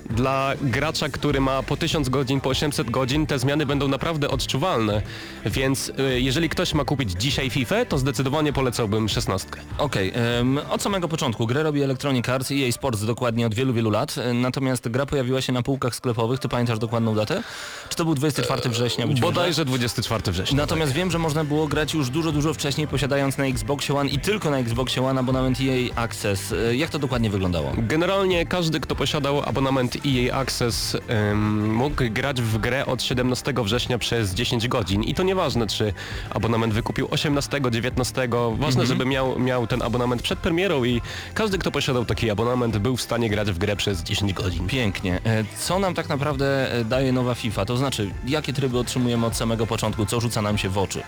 dla 0.09 0.53
gracza, 0.61 1.09
który 1.09 1.41
ma 1.41 1.63
po 1.63 1.77
1000 1.77 2.09
godzin, 2.09 2.41
po 2.41 2.49
800 2.49 2.91
godzin, 2.91 3.27
te 3.27 3.39
zmiany 3.39 3.65
będą 3.65 3.87
naprawdę 3.87 4.29
odczuwalne. 4.29 5.01
Więc 5.45 5.91
e, 5.97 6.19
jeżeli 6.19 6.49
ktoś 6.49 6.73
ma 6.73 6.85
kupić 6.85 7.11
dzisiaj 7.11 7.49
FIFA, 7.49 7.85
to 7.85 7.97
zdecydowanie 7.97 8.53
polecałbym 8.53 9.09
16. 9.09 9.49
Okej, 9.77 10.11
em, 10.15 10.59
od 10.69 10.81
samego 10.81 11.07
początku 11.07 11.28
grę 11.37 11.63
robi 11.63 11.81
Electronic 11.81 12.29
Arts 12.29 12.51
i 12.51 12.63
EA 12.65 12.71
Sports 12.71 13.05
dokładnie 13.05 13.45
od 13.47 13.53
wielu, 13.53 13.73
wielu 13.73 13.89
lat, 13.89 14.15
natomiast 14.33 14.89
gra 14.89 15.05
pojawiła 15.05 15.41
się 15.41 15.53
na 15.53 15.61
półkach 15.63 15.95
sklepowych, 15.95 16.39
ty 16.39 16.49
pamiętasz 16.49 16.79
dokładną 16.79 17.15
datę? 17.15 17.43
Czy 17.89 17.95
to 17.95 18.05
był 18.05 18.15
24 18.15 18.69
września? 18.69 19.07
Być? 19.07 19.21
Bodajże 19.21 19.65
24 19.65 20.31
września. 20.31 20.57
Natomiast 20.57 20.91
wiem, 20.93 21.11
że 21.11 21.19
można 21.19 21.43
było 21.43 21.67
grać 21.67 21.93
już 21.93 22.09
dużo, 22.09 22.31
dużo 22.31 22.53
wcześniej, 22.53 22.87
posiadając 22.87 23.37
na 23.37 23.45
Xbox 23.45 23.91
One 23.91 24.09
i 24.09 24.19
tylko 24.19 24.49
na 24.49 24.57
Xbox 24.57 24.97
One 24.97 25.19
abonament 25.19 25.57
EA 25.61 26.03
Access. 26.03 26.51
E, 26.51 26.75
Jak 26.75 26.89
to 26.89 26.99
dokładnie 26.99 27.29
wyglądało? 27.29 27.71
Generalnie 27.77 28.45
każdy, 28.45 28.79
kto 28.79 28.95
posiadał 28.95 29.41
abonament 29.45 29.97
EA 30.05 30.35
Access 30.39 30.97
ym, 31.31 31.73
mógł 31.75 32.03
grać 32.11 32.41
w 32.41 32.57
grę 32.57 32.85
od 32.85 33.03
17 33.03 33.53
września 33.63 33.97
przez 33.97 34.33
10 34.33 34.67
godzin 34.67 35.03
i 35.03 35.13
to 35.13 35.23
nieważne, 35.23 35.67
czy 35.67 35.93
abonament 36.29 36.73
wykupił 36.73 37.07
18, 37.11 37.61
19, 37.71 38.29
ważne, 38.57 38.85
żeby 38.85 39.05
miał, 39.05 39.39
miał 39.39 39.67
ten 39.67 39.81
abonament 39.81 40.21
przed 40.21 40.39
premierą 40.39 40.83
i 40.83 41.01
każdy, 41.33 41.57
kto 41.57 41.71
posiadał 41.71 42.05
taki 42.05 42.29
abonament 42.29 42.77
był 42.77 42.97
w 42.97 43.01
stanie 43.01 43.29
grać 43.29 43.51
w 43.51 43.57
grę 43.57 43.75
przez 43.75 44.03
10 44.03 44.33
godzin. 44.33 44.67
Pięknie. 44.67 45.19
E, 45.25 45.43
Co 45.59 45.79
nam 45.79 45.93
tak 45.93 46.09
naprawdę 46.09 46.73
e, 46.73 46.85
daje 46.85 47.11
nowa 47.11 47.35
FIFA? 47.35 47.65
To 47.65 47.77
znaczy, 47.77 48.11
jakie 48.27 48.53
tryby 48.53 48.79
otrzymujemy 48.79 49.25
od 49.25 49.35
samego 49.35 49.67
początku? 49.67 50.05
Co 50.05 50.19
rzuca 50.19 50.41
nam 50.41 50.57
się 50.57 50.69
w 50.69 50.77
oczy? 50.77 51.03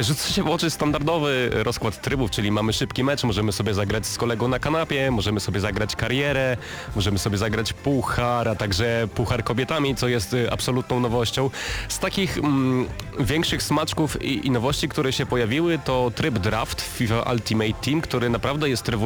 Rzuca 0.00 0.28
się 0.28 0.42
w 0.42 0.48
oczy 0.48 0.70
standardowy 0.70 1.50
rozkład 1.52 2.02
trybów, 2.02 2.30
czyli 2.30 2.50
mamy 2.52 2.72
szybki 2.72 3.04
mecz, 3.04 3.24
możemy 3.24 3.52
sobie 3.52 3.74
zagrać 3.74 4.06
z 4.06 4.18
kolegą 4.18 4.48
na 4.48 4.58
kanapie, 4.58 5.10
możemy 5.10 5.40
sobie 5.40 5.60
zagrać 5.60 5.96
karierę, 5.96 6.56
możemy 6.96 7.18
sobie 7.18 7.38
zagrać 7.38 7.72
puchar, 7.72 8.48
a 8.48 8.54
także 8.54 9.08
puchar 9.14 9.44
kobietami, 9.44 9.94
co 9.94 10.08
jest 10.08 10.34
y, 10.34 10.50
absolutną 10.52 11.00
nowością. 11.00 11.50
Z 11.88 11.98
takich 11.98 12.38
mm, 12.38 12.86
większych 13.20 13.62
smaczków 13.62 14.22
i, 14.22 14.46
i 14.46 14.50
nowości, 14.50 14.88
które 14.88 15.12
się 15.12 15.26
pojawiły, 15.26 15.78
to 15.78 16.12
tryb 16.14 16.38
draft 16.38 16.82
w 16.82 16.84
FIFA 16.84 17.22
Ultimate 17.32 17.72
Team, 17.72 18.00
który 18.00 18.30
naprawdę 18.30 18.68
jest 18.68 18.88
rewolucyjny. 18.88 19.05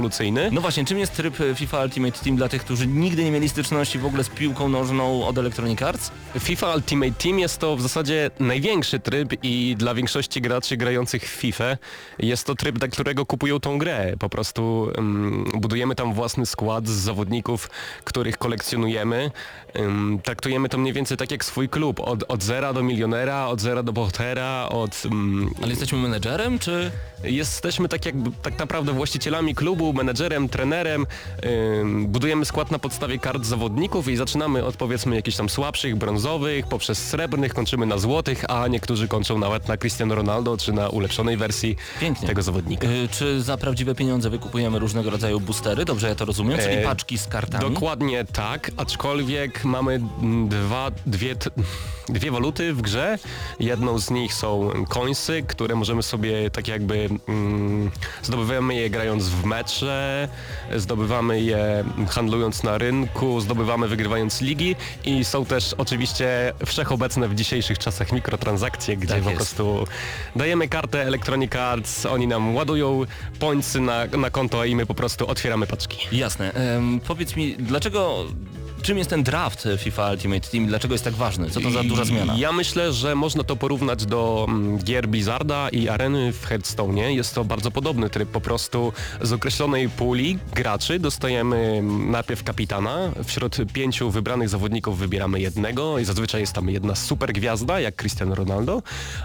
No 0.53 0.61
właśnie, 0.61 0.85
czym 0.85 0.99
jest 0.99 1.17
tryb 1.17 1.41
e, 1.41 1.55
FIFA 1.55 1.83
Ultimate 1.83 2.19
Team 2.25 2.37
dla 2.37 2.49
tych, 2.49 2.65
którzy 2.65 2.87
nigdy 2.87 3.25
nie 3.25 3.31
mieli 3.31 3.49
styczności 3.49 3.99
w 3.99 4.07
ogóle 4.07 4.25
z 4.25 4.29
piłką 4.29 4.69
nożną 4.69 5.27
od 5.27 5.39
Electronic 5.39 5.83
Arts? 5.83 6.11
FIFA 6.39 6.75
Ultimate 6.75 7.13
Team 7.13 7.39
jest 7.39 7.59
to 7.59 7.77
w 7.77 7.83
zasadzie 7.83 8.31
największy 8.41 9.01
tryb 9.01 9.35
i 9.43 9.77
dla 9.79 9.95
większości 9.95 10.41
graczy 10.41 10.77
grających 10.77 11.23
w 11.23 11.27
FIFA 11.35 11.77
jest 12.19 12.47
to 12.47 12.55
tryb, 12.55 12.79
dla 12.79 12.89
którego 12.89 13.27
kupują 13.27 13.61
tą 13.61 13.79
grę. 13.79 14.15
Po 14.19 14.29
prostu 14.29 14.91
ym, 14.99 15.45
budujemy 15.55 15.95
tam 15.95 16.15
własny 16.15 16.47
skład 16.47 16.89
z 16.89 16.91
zawodników, 16.91 17.71
których 18.05 18.39
kolekcjonujemy. 18.39 19.31
Ym, 19.77 20.21
traktujemy 20.23 20.69
to 20.69 20.79
mniej 20.79 20.93
więcej 20.93 21.17
tak 21.17 21.31
jak 21.31 21.45
swój 21.45 21.69
klub. 21.69 22.01
Od, 22.01 22.25
od 22.29 22.43
zera 22.43 22.73
do 22.73 22.83
milionera, 22.83 23.47
od 23.47 23.61
zera 23.61 23.83
do 23.83 23.93
bohatera, 23.93 24.69
od... 24.69 25.03
ym, 25.05 25.51
Ale 25.63 25.71
jesteśmy 25.71 25.99
menedżerem, 25.99 26.59
czy... 26.59 26.91
Jesteśmy 27.25 27.89
tak 27.89 28.07
jakby 28.07 28.31
tak 28.43 28.59
naprawdę 28.59 28.93
właścicielami 28.93 29.55
klubu, 29.55 29.90
menedżerem, 29.93 30.49
trenerem. 30.49 31.07
Budujemy 32.07 32.45
skład 32.45 32.71
na 32.71 32.79
podstawie 32.79 33.19
kart 33.19 33.45
zawodników 33.45 34.09
i 34.09 34.17
zaczynamy 34.17 34.65
od 34.65 34.77
powiedzmy 34.77 35.17
jakichś 35.17 35.37
tam 35.37 35.49
słabszych, 35.49 35.97
brązowych, 35.97 36.67
poprzez 36.67 37.09
srebrnych, 37.09 37.55
kończymy 37.55 37.87
na 37.87 37.99
złotych, 37.99 38.45
a 38.51 38.69
niektórzy 38.69 39.09
kończą 39.09 39.39
nawet 39.39 39.69
na 39.69 39.77
Cristiano 39.77 40.15
Ronaldo 40.15 40.57
czy 40.57 40.73
na 40.73 40.89
ulepszonej 40.89 41.37
wersji 41.37 41.77
Pięknie. 42.01 42.29
tego 42.29 42.43
zawodnika. 42.43 42.89
Y, 42.89 43.09
Czy 43.11 43.43
za 43.43 43.57
prawdziwe 43.57 43.95
pieniądze 43.95 44.31
wykupujemy 44.31 44.79
różnego 44.79 45.11
rodzaju 45.11 45.41
boostery? 45.41 45.85
Dobrze 45.85 46.09
ja 46.09 46.15
to 46.15 46.25
rozumiem? 46.25 46.59
Czyli 46.59 46.75
E, 46.75 46.83
paczki 46.83 47.19
z 47.19 47.27
kartami? 47.27 47.75
Dokładnie 47.75 48.25
tak, 48.25 48.71
aczkolwiek 48.77 49.65
mamy 49.65 50.01
dwa, 50.49 50.91
dwie, 51.07 51.37
dwie 52.09 52.31
waluty 52.31 52.75
w 52.75 52.83
grze. 52.83 53.19
Jedną 53.61 53.99
z 53.99 54.11
nich 54.11 54.35
są 54.35 54.71
coinsy, 54.89 55.43
które 55.43 55.75
możemy 55.75 56.03
sobie 56.03 56.51
tak 56.51 56.69
jakby 56.69 57.09
mm, 57.29 57.91
zdobywamy 58.23 58.75
je 58.75 58.91
grając 58.91 59.29
w 59.29 59.45
mecze, 59.81 60.29
zdobywamy 60.77 61.41
je 61.41 61.85
handlując 62.09 62.63
na 62.63 62.79
rynku, 62.79 63.41
zdobywamy 63.41 63.89
wygrywając 63.89 64.41
ligi 64.41 64.77
i 65.05 65.25
są 65.25 65.45
też 65.45 65.75
oczywiście 65.79 66.53
wszechobecne 66.67 67.29
w 67.29 67.35
dzisiejszych 67.35 67.79
czasach 67.79 68.13
mikrotransakcje, 68.13 68.97
gdzie 68.97 69.15
Tak 69.15 69.23
po 69.23 69.31
prostu 69.31 69.87
dajemy 70.37 70.69
kartę 70.69 71.03
Electronic 71.03 71.57
Arts, 71.57 72.07
oni 72.07 72.27
nam 72.27 72.55
ładują 72.55 73.05
pońcy 73.39 73.81
na, 73.81 74.07
na 74.07 74.31
konto 74.31 74.65
i 74.65 74.75
my 74.77 74.87
po 74.87 74.95
prostu 74.95 75.27
otwieramy 75.29 75.67
paczki. 75.67 76.19
Jasne. 76.19 76.53
Powiedz 77.07 77.37
mi, 77.37 77.57
dlaczego... 77.59 78.25
Czym 78.83 78.99
jest 78.99 79.11
ten 79.11 79.23
draft 79.23 79.69
FIFA 79.79 80.11
Ultimate 80.11 80.41
Team? 80.41 80.67
Dlaczego 80.67 80.95
jest 80.95 81.05
tak 81.05 81.15
ważny? 81.15 81.51
Co 81.51 81.61
to 81.61 81.71
za 81.71 81.83
duża 81.83 82.05
zmiana? 82.05 82.35
Ja 82.37 82.53
myślę, 82.53 82.93
że 82.93 83.15
można 83.15 83.45
to 83.45 83.57
porównać 83.57 84.07
do 84.07 84.47
mm, 84.49 84.79
gier 84.79 85.09
Blizzarda 85.09 85.69
i 85.69 85.89
areny 85.89 86.33
w 86.33 86.47
Hearthstone'ie. 86.47 87.09
Jest 87.09 87.35
to 87.35 87.45
bardzo 87.45 87.71
podobny 87.71 88.11
tryb, 88.11 88.29
po 88.29 88.41
prostu 88.41 88.93
z 89.21 89.33
określonej 89.33 89.89
puli 89.89 90.39
graczy 90.55 90.99
dostajemy 90.99 91.57
mm, 91.57 92.11
najpierw 92.11 92.45
kapitana, 92.45 93.11
wśród 93.25 93.57
pięciu 93.73 94.11
wybranych 94.11 94.49
zawodników 94.49 94.99
wybieramy 94.99 95.41
jednego 95.41 95.99
i 95.99 96.05
zazwyczaj 96.05 96.41
jest 96.41 96.53
tam 96.53 96.69
jedna 96.69 96.95
super 96.95 97.33
gwiazda, 97.33 97.81
jak 97.81 97.97
Cristiano 97.97 98.35
Ronaldo, 98.35 98.83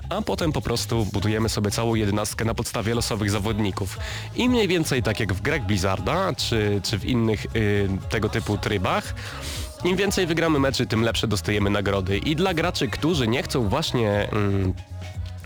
a 0.10 0.22
potem 0.22 0.52
po 0.52 0.62
prostu 0.62 1.06
budujemy 1.14 1.50
sobie 1.50 1.72
całą 1.72 1.96
jedenastkę 1.96 2.46
na 2.46 2.54
podstawie 2.54 2.96
losowych 2.96 3.32
zawodników. 3.32 3.98
I 4.36 4.50
mniej 4.50 4.68
więcej 4.68 5.04
tak 5.04 5.20
jak 5.20 5.34
w 5.34 5.42
grach 5.42 5.66
Blizzarda, 5.66 6.34
czy, 6.34 6.82
czy 6.84 7.00
w 7.00 7.06
innych 7.06 7.46
y, 7.56 7.90
tego 8.10 8.30
typu 8.30 8.58
trybach, 8.58 9.14
im 9.88 9.96
więcej 9.98 10.28
wygramy 10.28 10.60
meczy, 10.60 10.86
tym 10.86 11.02
lepsze 11.02 11.28
dostajemy 11.28 11.70
nagrody. 11.70 12.18
I 12.18 12.36
dla 12.36 12.54
graczy, 12.54 12.88
którzy 12.88 13.28
nie 13.28 13.44
chcą 13.44 13.70
właśnie 13.70 14.30
mm, 14.32 14.74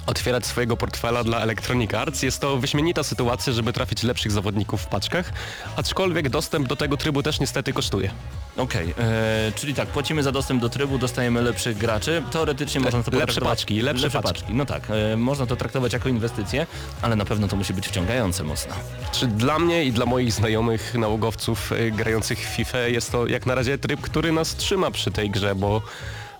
otwierać 0.10 0.46
swojego 0.46 0.78
portfela 0.78 1.24
dla 1.24 1.40
Electronic 1.40 1.94
Arts. 1.94 2.24
Jest 2.24 2.42
to 2.42 2.58
wyśmienita 2.58 3.04
sytuacja, 3.04 3.54
żeby 3.54 3.74
trafić 3.74 4.04
lepszych 4.04 4.32
zawodników 4.32 4.82
w 4.82 4.86
paczkach, 4.86 5.32
aczkolwiek 5.76 6.30
dostęp 6.30 6.68
do 6.68 6.76
tego 6.76 6.98
trybu 6.98 7.24
też 7.24 7.40
niestety 7.40 7.74
kosztuje. 7.74 8.12
Okej, 8.58 8.94
e, 8.98 9.52
czyli 9.56 9.74
tak, 9.74 9.88
płacimy 9.88 10.24
za 10.24 10.32
dostęp 10.32 10.62
do 10.62 10.70
trybu, 10.70 10.98
dostajemy 10.98 11.42
lepszych 11.42 11.78
graczy. 11.78 12.24
Teoretycznie 12.32 12.82
można 12.82 13.04
to 13.04 13.18
lepsze 13.18 13.42
paczki, 13.42 13.82
lepsze 13.82 14.10
paczki. 14.10 14.54
No 14.54 14.66
tak, 14.66 14.84
e, 14.90 15.18
można 15.18 15.46
to 15.46 15.56
traktować 15.56 15.94
jako 15.94 16.10
inwestycję, 16.10 16.68
ale 17.02 17.16
na 17.16 17.26
pewno 17.26 17.48
to 17.48 17.56
musi 17.56 17.74
być 17.74 17.88
wciągające 17.88 18.44
mocno. 18.44 18.74
Czy 19.12 19.28
dla 19.28 19.60
mnie 19.60 19.86
i 19.86 19.92
dla 19.92 20.06
moich 20.06 20.34
znajomych 20.34 20.94
nałogowców 20.94 21.72
y, 21.72 21.92
grających 21.92 22.40
w 22.40 22.56
FIFA 22.56 22.80
jest 22.80 23.12
to 23.12 23.28
jak 23.28 23.46
na 23.46 23.56
razie 23.56 23.78
tryb, 23.78 24.02
który 24.02 24.32
nas 24.32 24.56
trzyma 24.56 24.92
przy 24.92 25.12
tej 25.12 25.30
grze, 25.30 25.56
bo 25.56 25.82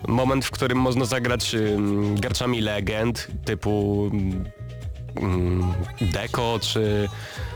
moment, 0.08 0.44
w 0.44 0.50
którym 0.50 0.78
można 0.78 1.04
zagrać 1.04 1.56
graczami 2.14 2.60
legend 2.60 3.28
typu 3.44 4.10
ym, 5.22 5.74
Deco 6.00 6.58
czy, 6.62 7.08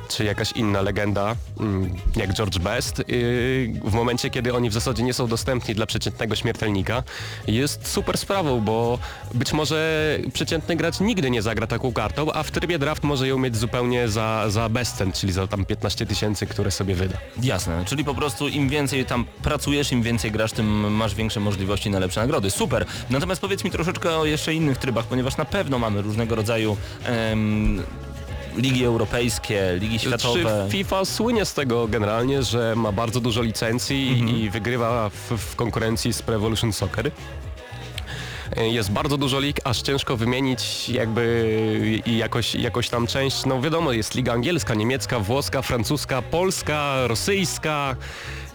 czy 0.08 0.24
jakaś 0.24 0.52
inna 0.52 0.82
legenda 0.82 1.36
ym, 1.60 1.94
jak 2.16 2.32
George 2.34 2.58
Best 2.58 3.02
w 3.84 3.92
momencie, 3.92 4.30
kiedy 4.30 4.54
oni 4.54 4.70
w 4.70 4.72
zasadzie 4.72 5.02
nie 5.02 5.14
są 5.14 5.26
dostępni 5.26 5.74
dla 5.74 5.86
przeciętnego 5.86 6.34
śmiertelnika 6.34 7.02
jest 7.46 7.88
super 7.88 8.18
sprawą, 8.18 8.60
bo 8.60 8.98
być 9.34 9.52
może 9.52 10.18
przeciętny 10.32 10.76
gracz 10.76 11.00
nigdy 11.00 11.30
nie 11.30 11.42
zagra 11.42 11.66
taką 11.66 11.92
kartą, 11.92 12.32
a 12.32 12.42
w 12.42 12.50
trybie 12.50 12.78
draft 12.78 13.04
może 13.04 13.28
ją 13.28 13.38
mieć 13.38 13.56
zupełnie 13.56 14.08
za, 14.08 14.50
za 14.50 14.68
bezcen, 14.68 15.12
czyli 15.12 15.32
za 15.32 15.46
tam 15.46 15.64
15 15.64 16.06
tysięcy, 16.06 16.46
które 16.46 16.70
sobie 16.70 16.94
wyda. 16.94 17.18
Jasne, 17.42 17.84
czyli 17.84 18.04
po 18.04 18.14
prostu 18.14 18.48
im 18.48 18.68
więcej 18.68 19.04
tam 19.04 19.24
pracujesz, 19.42 19.92
im 19.92 20.02
więcej 20.02 20.32
grasz, 20.32 20.52
tym 20.52 20.94
masz 20.94 21.14
większe 21.14 21.40
możliwości 21.40 21.90
na 21.90 21.98
lepsze 21.98 22.20
nagrody. 22.20 22.50
Super. 22.50 22.86
Natomiast 23.10 23.40
powiedz 23.40 23.64
mi 23.64 23.70
troszeczkę 23.70 24.16
o 24.16 24.24
jeszcze 24.24 24.54
innych 24.54 24.78
trybach, 24.78 25.06
ponieważ 25.06 25.36
na 25.36 25.44
pewno 25.44 25.78
mamy 25.78 26.02
różnego 26.02 26.34
rodzaju 26.34 26.76
em, 27.04 27.43
ligi 28.56 28.84
europejskie, 28.84 29.76
ligi 29.80 29.98
światowe. 29.98 30.64
Czy 30.66 30.72
FIFA 30.72 31.04
słynie 31.04 31.44
z 31.44 31.54
tego 31.54 31.88
generalnie, 31.88 32.42
że 32.42 32.74
ma 32.76 32.92
bardzo 32.92 33.20
dużo 33.20 33.42
licencji 33.42 34.08
Mhm. 34.08 34.38
i 34.38 34.50
wygrywa 34.50 35.08
w, 35.10 35.38
w 35.38 35.56
konkurencji 35.56 36.12
z 36.12 36.22
Pro 36.22 36.34
Evolution 36.34 36.72
Soccer? 36.72 37.10
Jest 38.56 38.90
bardzo 38.90 39.16
dużo 39.18 39.40
lig, 39.40 39.60
aż 39.64 39.82
ciężko 39.82 40.16
wymienić 40.16 40.88
jakby 40.88 42.02
i 42.06 42.16
jakoś, 42.18 42.54
jakoś 42.54 42.88
tam 42.88 43.06
część. 43.06 43.44
No 43.46 43.60
wiadomo, 43.62 43.92
jest 43.92 44.14
liga 44.14 44.32
angielska, 44.32 44.74
niemiecka, 44.74 45.18
włoska, 45.20 45.62
francuska, 45.62 46.22
polska, 46.22 47.06
rosyjska 47.06 47.96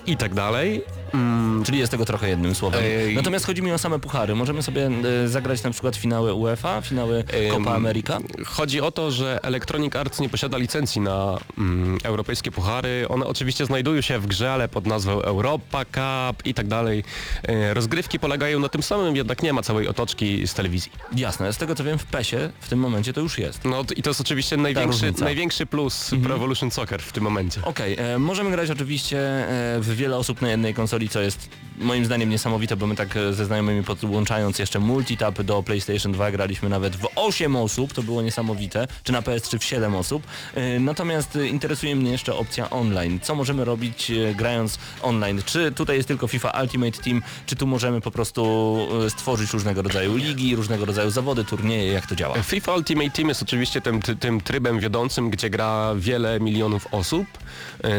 i 0.05 0.17
tak 0.17 0.33
dalej. 0.33 0.81
Mm, 1.13 1.63
Czyli 1.63 1.79
jest 1.79 1.91
tego 1.91 2.05
trochę 2.05 2.29
jednym 2.29 2.55
słowem. 2.55 2.81
Ej. 2.83 3.15
Natomiast 3.15 3.45
chodzi 3.45 3.61
mi 3.61 3.71
o 3.71 3.77
same 3.77 3.99
puchary. 3.99 4.35
Możemy 4.35 4.63
sobie 4.63 4.89
e, 5.23 5.27
zagrać 5.27 5.63
na 5.63 5.71
przykład 5.71 5.95
finały 5.95 6.33
UEFA, 6.33 6.81
finały 6.81 7.23
Copa 7.51 7.55
Em, 7.57 7.67
America? 7.67 8.17
Chodzi 8.45 8.81
o 8.81 8.91
to, 8.91 9.11
że 9.11 9.39
Electronic 9.43 9.95
Arts 9.95 10.19
nie 10.19 10.29
posiada 10.29 10.57
licencji 10.57 11.01
na 11.01 11.37
mm, 11.57 11.97
europejskie 12.03 12.51
puchary. 12.51 13.05
One 13.09 13.25
oczywiście 13.25 13.65
znajdują 13.65 14.01
się 14.01 14.19
w 14.19 14.27
grze, 14.27 14.51
ale 14.53 14.67
pod 14.69 14.87
nazwą 14.87 15.21
Europa 15.21 15.85
Cup 15.85 16.45
i 16.45 16.53
tak 16.53 16.67
dalej. 16.67 17.03
E, 17.43 17.73
Rozgrywki 17.73 18.19
polegają 18.19 18.59
na 18.59 18.69
tym 18.69 18.83
samym, 18.83 19.15
jednak 19.15 19.43
nie 19.43 19.53
ma 19.53 19.61
całej 19.63 19.87
otoczki 19.87 20.47
z 20.47 20.53
telewizji. 20.53 20.91
Jasne, 21.15 21.53
z 21.53 21.57
tego 21.57 21.75
co 21.75 21.83
wiem 21.83 21.97
w 21.99 22.05
PESie 22.05 22.37
w 22.61 22.69
tym 22.69 22.79
momencie 22.79 23.13
to 23.13 23.21
już 23.21 23.37
jest. 23.37 23.65
No 23.65 23.83
i 23.95 24.01
to 24.03 24.09
jest 24.09 24.21
oczywiście 24.21 24.57
największy, 24.57 25.13
największy 25.19 25.65
plus 25.65 26.13
Mhm. 26.13 26.21
Pro 26.21 26.35
Evolution 26.35 26.71
Soccer 26.71 27.01
w 27.01 27.11
tym 27.11 27.23
momencie. 27.23 27.61
Okej, 27.63 27.95
e, 27.99 28.19
możemy 28.19 28.51
grać 28.51 28.69
oczywiście 28.69 29.17
e, 29.19 29.79
w 29.79 29.95
wiele 29.95 30.17
osób 30.17 30.41
na 30.41 30.49
jednej 30.49 30.73
konsoli, 30.73 30.98
co 31.07 31.21
jest 31.21 31.49
moim 31.77 32.05
zdaniem 32.05 32.29
niesamowite, 32.29 32.75
bo 32.77 32.87
my 32.87 32.95
tak 32.95 33.17
e, 33.17 33.33
ze 33.33 33.45
znajomymi 33.45 33.83
podłączając 33.83 34.59
jeszcze 34.59 34.79
multitap 34.79 35.41
do 35.41 35.63
PlayStation 35.63 36.11
2 36.11 36.31
graliśmy 36.31 36.69
nawet 36.69 36.95
w 36.95 37.07
8 37.15 37.55
osób, 37.55 37.93
to 37.93 38.03
było 38.03 38.21
niesamowite, 38.21 38.87
czy 39.03 39.11
na 39.11 39.21
PS3 39.21 39.59
w 39.59 39.63
7 39.63 39.95
osób. 39.95 40.23
E, 40.55 40.79
natomiast 40.79 41.35
interesuje 41.49 41.95
mnie 41.95 42.11
jeszcze 42.11 42.35
opcja 42.35 42.69
online. 42.69 43.19
Co 43.23 43.35
możemy 43.35 43.65
robić 43.65 44.11
e, 44.11 44.35
grając 44.35 44.79
online? 45.01 45.41
Czy 45.45 45.71
tutaj 45.71 45.95
jest 45.97 46.07
tylko 46.07 46.27
FIFA 46.27 46.61
Ultimate 46.61 46.91
Team, 47.03 47.21
czy 47.45 47.55
tu 47.55 47.67
możemy 47.67 48.01
po 48.01 48.11
prostu 48.11 48.77
stworzyć 49.09 49.53
różnego 49.53 49.81
rodzaju 49.81 50.15
ligi, 50.15 50.55
różnego 50.55 50.85
rodzaju 50.85 51.09
zawody, 51.11 51.45
turnieje, 51.45 51.91
jak 51.93 52.07
to 52.07 52.15
działa? 52.15 52.41
FIFA 52.43 52.75
Ultimate 52.75 53.09
Team 53.09 53.27
jest 53.29 53.41
oczywiście 53.41 53.81
tym, 53.81 54.01
ty- 54.01 54.15
tym 54.15 54.41
trybem 54.41 54.79
wiodącym, 54.79 55.29
gdzie 55.29 55.49
gra 55.49 55.93
wiele 55.95 56.39
milionów 56.39 56.87
osób. 56.91 57.25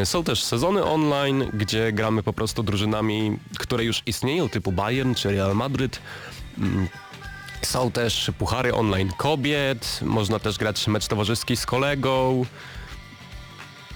Są 0.03 0.23
też 0.23 0.43
sezony 0.43 0.83
online, 0.83 1.51
gdzie 1.53 1.91
gramy 1.91 2.23
po 2.23 2.33
prostu 2.33 2.63
drużynami, 2.91 3.37
które 3.59 3.83
już 3.83 4.01
istnieją, 4.05 4.49
typu 4.49 4.71
Bayern 4.71 5.13
czy 5.13 5.31
Real 5.31 5.55
Madryt. 5.55 5.99
Mm, 6.57 6.87
Są 7.61 7.91
też 7.91 8.31
puchary 8.37 8.73
online 8.73 9.11
kobiet, 9.17 9.99
można 10.01 10.39
też 10.39 10.57
grać 10.57 10.87
mecz 10.87 11.07
towarzyski 11.07 11.57
z 11.57 11.65
kolegą. 11.65 12.45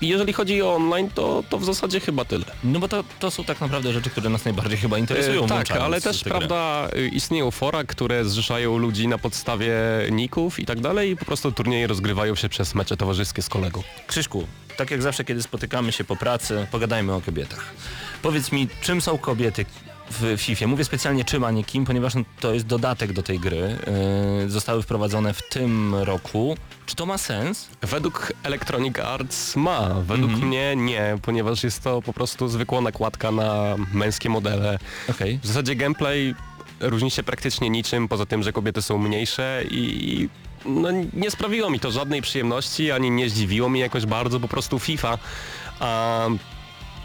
I 0.02 0.08
jeżeli 0.08 0.34
chodzi 0.34 0.62
o 0.62 0.76
online, 0.76 1.10
to, 1.16 1.44
to 1.50 1.58
w 1.58 1.66
zasadzie 1.66 2.00
chyba 2.00 2.26
tyle. 2.26 2.46
No 2.64 2.80
bo 2.80 2.88
to, 2.88 3.04
to 3.20 3.32
są 3.32 3.44
tak 3.44 3.62
naprawdę 3.62 3.94
rzeczy, 3.94 4.10
które 4.10 4.30
nas 4.30 4.46
najbardziej 4.46 4.78
chyba 4.78 4.98
interesują. 4.98 5.46
E, 5.46 5.48
tak, 5.48 5.72
ale 5.72 6.02
też 6.02 6.24
prawda 6.24 6.88
y, 6.98 7.08
istnieją 7.08 7.52
fora, 7.52 7.84
które 7.84 8.26
zrzeszają 8.26 8.78
ludzi 8.78 9.08
na 9.08 9.18
podstawie 9.18 9.74
ników 10.12 10.60
i 10.60 10.66
tak 10.66 10.80
dalej 10.80 11.12
i 11.12 11.18
po 11.18 11.26
prostu 11.26 11.52
turnieje 11.52 11.88
rozgrywają 11.88 12.36
się 12.36 12.50
przez 12.50 12.76
mecze 12.76 12.98
towarzyskie 12.98 13.42
z 13.42 13.50
kolegą. 13.50 13.84
Krzyśku, 14.08 14.48
tak 14.78 14.92
jak 14.92 15.02
zawsze, 15.02 15.24
kiedy 15.24 15.42
spotykamy 15.44 15.92
się 15.92 16.04
po 16.04 16.16
pracy, 16.16 16.68
pogadajmy 16.72 17.14
o 17.14 17.22
kobietach. 17.22 17.74
Powiedz 18.22 18.52
mi, 18.52 18.68
czym 18.82 19.02
są 19.02 19.18
kobiety 19.18 19.66
w 20.12 20.36
FIFA? 20.42 20.68
Mówię 20.68 20.84
specjalnie 20.86 21.26
czym, 21.26 21.44
a 21.44 21.52
nie 21.52 21.64
kim, 21.64 21.86
ponieważ 21.86 22.16
no, 22.16 22.22
to 22.40 22.54
jest 22.54 22.66
dodatek 22.66 23.14
do 23.14 23.24
tej 23.24 23.40
gry. 23.40 23.78
Yy, 24.42 24.50
zostały 24.50 24.84
wprowadzone 24.84 25.34
w 25.34 25.50
tym 25.50 25.96
roku. 25.96 26.58
Czy 26.86 26.96
to 26.96 27.06
ma 27.06 27.18
sens? 27.18 27.68
Według 27.82 28.34
Electronic 28.44 29.00
Arts 29.00 29.56
ma, 29.56 29.90
według 29.90 30.32
Mhm. 30.32 30.48
mnie 30.48 30.76
nie, 30.76 31.18
ponieważ 31.22 31.64
jest 31.64 31.84
to 31.84 32.02
po 32.02 32.14
prostu 32.14 32.48
zwykła 32.48 32.82
nakładka 32.82 33.32
na 33.32 33.76
męskie 33.94 34.30
modele. 34.30 34.80
Okej. 35.10 35.40
W 35.44 35.48
zasadzie 35.48 35.76
gameplay 35.76 36.36
różni 36.80 37.12
się 37.12 37.24
praktycznie 37.24 37.70
niczym, 37.70 38.08
poza 38.08 38.26
tym, 38.26 38.44
że 38.44 38.54
kobiety 38.54 38.82
są 38.82 38.98
mniejsze 38.98 39.64
i 39.72 40.30
no, 40.65 40.89
nie 41.13 41.32
sprawiło 41.32 41.69
mi 41.69 41.80
to 41.80 41.91
żadnej 41.91 42.21
przyjemności, 42.21 42.91
ani 42.91 43.12
nie 43.12 43.30
zdziwiło 43.30 43.69
mnie 43.69 43.82
jakoś 43.82 44.06
bardzo, 44.06 44.39
po 44.39 44.47
prostu 44.47 44.80
FIFA. 44.80 45.17
A 45.80 46.28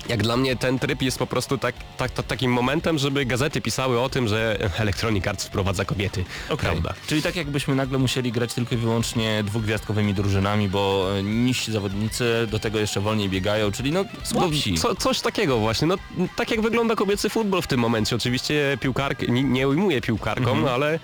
jak 0.09 0.23
dla 0.23 0.37
mnie 0.37 0.57
ten 0.57 0.79
tryb 0.79 1.03
jest 1.03 1.19
po 1.19 1.27
prostu 1.27 1.59
tak, 1.59 1.75
tak, 1.97 2.11
tak, 2.11 2.27
takim 2.27 2.53
momentem, 2.53 2.99
żeby 2.99 3.25
gazety 3.27 3.61
pisały 3.61 4.01
o 4.01 4.09
tym, 4.09 4.29
że 4.29 4.59
Electronic 4.79 5.27
Arts 5.27 5.45
wprowadza 5.45 5.85
kobiety. 5.85 6.25
Okej. 6.49 6.71
Prawda. 6.71 6.95
Czyli 7.07 7.23
tak 7.23 7.37
jakbyśmy 7.37 7.75
nagle 7.75 7.99
musieli 7.99 8.33
grać 8.33 8.55
tylko 8.55 8.75
i 8.75 8.79
wyłącznie 8.79 9.43
dwugwiazdkowymi 9.45 10.15
drużynami, 10.15 10.69
bo 10.69 11.07
e, 11.19 11.23
niżsi 11.23 11.73
zawodnicy 11.73 12.47
do 12.51 12.59
tego 12.59 12.79
jeszcze 12.79 13.01
wolniej 13.01 13.29
biegają, 13.29 13.73
czyli 13.73 13.93
no 13.93 14.05
słabsi. 14.23 14.75
Co, 14.79 14.95
coś 14.95 15.21
takiego 15.21 15.59
właśnie, 15.59 15.89
no 15.89 15.97
tak 16.37 16.51
jak 16.51 16.61
wygląda 16.61 16.95
kobiecy 16.97 17.29
futbol 17.29 17.63
w 17.63 17.67
tym 17.67 17.81
momencie. 17.81 18.17
Oczywiście 18.17 18.79
piłkark, 18.81 19.29
nie, 19.29 19.43
nie 19.43 19.69
ujmuję 19.69 20.01
piłkarkom, 20.01 20.59
Mhm. 20.59 20.75
ale 20.75 20.99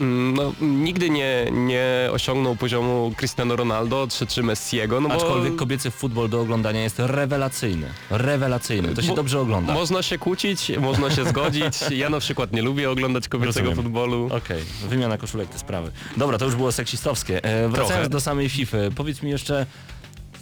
no, 0.00 0.52
nigdy 0.60 1.10
nie, 1.10 1.46
nie 1.52 2.08
osiągnął 2.12 2.56
poziomu 2.56 3.12
Cristiano 3.16 3.56
Ronaldo 3.56 4.06
czy, 4.10 4.26
czy 4.26 4.42
Messiego, 4.42 5.00
no 5.00 5.08
bo... 5.08 5.14
Aczkolwiek 5.14 5.56
kobiecy 5.56 5.90
futbol 5.90 6.28
do 6.28 6.40
oglądania 6.40 6.82
jest 6.82 6.98
rewelacyjny. 6.98 7.86
Rewelacyjny. 8.10 8.94
To 8.94 9.02
się 9.02 9.08
Bo- 9.08 9.14
dobrze 9.14 9.40
ogląda. 9.40 9.72
Można 9.72 10.02
się 10.02 10.18
kłócić, 10.18 10.72
można 10.78 11.10
się 11.10 11.24
zgodzić. 11.24 11.78
Ja 11.90 12.10
na 12.10 12.20
przykład 12.20 12.52
nie 12.52 12.62
lubię 12.62 12.90
oglądać 12.90 13.28
kobiecego 13.28 13.66
Rozumiem. 13.68 13.84
futbolu. 13.84 14.28
Okej, 14.32 14.62
wymiana 14.88 15.18
koszulek 15.18 15.48
te 15.48 15.58
sprawy. 15.58 15.90
Dobra, 16.16 16.38
to 16.38 16.44
już 16.44 16.54
było 16.56 16.72
seksistowskie. 16.72 17.44
E, 17.44 17.68
wracając 17.68 17.92
Trochę. 17.94 18.08
do 18.08 18.20
samej 18.20 18.48
FIFA, 18.48 18.76
powiedz 18.96 19.22
mi 19.22 19.30
jeszcze, 19.30 19.66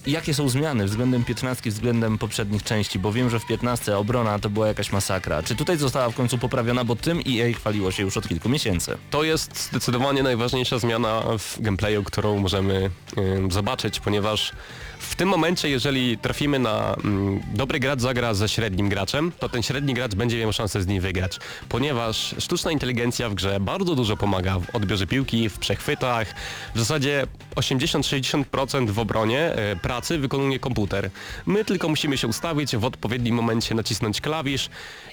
jakie 0.08 0.34
są 0.34 0.48
zmiany 0.48 0.84
względem 0.84 1.24
15, 1.24 1.70
względem 1.70 2.18
poprzednich 2.18 2.62
części, 2.62 2.98
bo 2.98 3.12
wiem, 3.12 3.30
że 3.30 3.40
w 3.40 3.46
15 3.46 3.96
obrona 3.96 4.38
to 4.38 4.50
była 4.50 4.68
jakaś 4.68 4.92
masakra. 4.92 5.42
Czy 5.42 5.56
tutaj 5.56 5.76
została 5.76 6.10
w 6.10 6.14
końcu 6.14 6.38
poprawiona, 6.38 6.84
bo 6.84 6.96
tym 6.96 7.18
EA 7.18 7.52
chwaliło 7.52 7.90
się 7.90 8.02
już 8.02 8.16
od 8.16 8.28
kilku 8.28 8.48
miesięcy. 8.48 8.98
To 9.10 9.24
jest 9.24 9.68
zdecydowanie 9.70 10.22
najważniejsza 10.22 10.78
zmiana 10.78 11.22
w 11.38 11.60
gameplayu, 11.60 12.04
którą 12.04 12.38
możemy 12.38 12.90
ym, 13.18 13.50
zobaczyć, 13.50 14.00
ponieważ 14.00 14.52
w 14.98 15.14
tym 15.14 15.28
momencie, 15.28 15.68
jeżeli 15.68 16.18
trafimy 16.18 16.58
na 16.58 16.94
mm, 16.94 17.40
dobry 17.54 17.80
gracz 17.80 18.00
zagra 18.00 18.34
ze 18.34 18.48
średnim 18.48 18.88
graczem, 18.88 19.32
to 19.38 19.48
ten 19.48 19.62
średni 19.62 19.94
gracz 19.94 20.14
będzie 20.14 20.40
miał 20.40 20.52
szansę 20.52 20.82
z 20.82 20.86
nim 20.86 21.00
wygrać, 21.02 21.38
ponieważ 21.68 22.34
sztuczna 22.38 22.72
inteligencja 22.72 23.28
w 23.28 23.34
grze 23.34 23.60
bardzo 23.60 23.94
dużo 23.94 24.16
pomaga 24.16 24.58
w 24.58 24.76
odbiorze 24.76 25.06
piłki, 25.06 25.48
w 25.48 25.58
przechwytach, 25.58 26.34
w 26.74 26.78
zasadzie 26.78 27.26
80-60% 27.56 28.90
w 28.90 28.98
obronie, 28.98 29.40
e, 29.40 29.76
prawie 29.76 29.97
pracy 29.98 30.18
wykonuje 30.18 30.58
komputer. 30.58 31.10
My 31.46 31.64
tylko 31.64 31.88
musimy 31.88 32.18
się 32.18 32.28
ustawić, 32.28 32.76
w 32.76 32.84
odpowiednim 32.84 33.34
momencie 33.34 33.74
nacisnąć 33.74 34.20
klawisz 34.20 34.68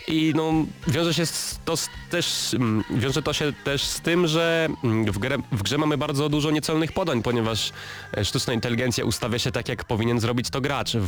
i 0.08 0.34
no, 0.36 0.54
wiąże 0.88 1.14
się 1.14 1.24
to 1.66 1.74
też, 2.10 2.54
mm, 2.54 2.84
wiąże 2.90 3.22
to 3.22 3.34
się 3.34 3.54
też 3.64 3.84
z 3.84 4.02
tym, 4.02 4.28
że 4.28 4.68
mm, 4.84 5.12
w, 5.12 5.18
grę, 5.18 5.38
w 5.52 5.64
grze 5.64 5.78
mamy 5.78 5.98
bardzo 5.98 6.30
dużo 6.30 6.52
niecelnych 6.52 6.92
podań, 6.92 7.22
ponieważ 7.22 7.72
e, 8.18 8.26
sztuczna 8.26 8.54
inteligencja 8.54 9.06
ustawia 9.06 9.40
się 9.40 9.52
tak, 9.52 9.70
jak 9.70 9.84
powinien 9.84 10.20
zrobić 10.20 10.50
to 10.50 10.62
gracz. 10.62 10.96
W, 10.96 11.08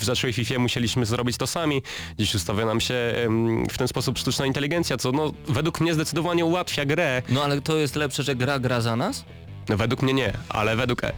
w 0.00 0.04
zeszłej 0.04 0.32
FIFA 0.32 0.58
musieliśmy 0.58 1.06
zrobić 1.06 1.36
to 1.36 1.46
sami. 1.46 1.82
Dziś 2.18 2.34
ustawia 2.34 2.66
nam 2.66 2.80
się 2.80 3.14
w 3.70 3.78
ten 3.78 3.88
sposób 3.88 4.18
sztuczna 4.18 4.46
inteligencja, 4.46 4.96
co 4.96 5.12
no, 5.12 5.32
według 5.48 5.80
mnie 5.80 5.94
zdecydowanie 5.94 6.44
ułatwia 6.44 6.84
grę. 6.84 7.22
No 7.28 7.44
ale 7.44 7.60
to 7.60 7.76
jest 7.76 7.96
lepsze, 7.96 8.22
że 8.22 8.36
gra 8.36 8.58
gra 8.58 8.80
za 8.80 8.96
nas? 8.96 9.24
No, 9.68 9.76
Według 9.76 10.02
mnie 10.02 10.14
nie, 10.14 10.32
ale 10.48 10.76
według 10.76 11.04
e, 11.04 11.12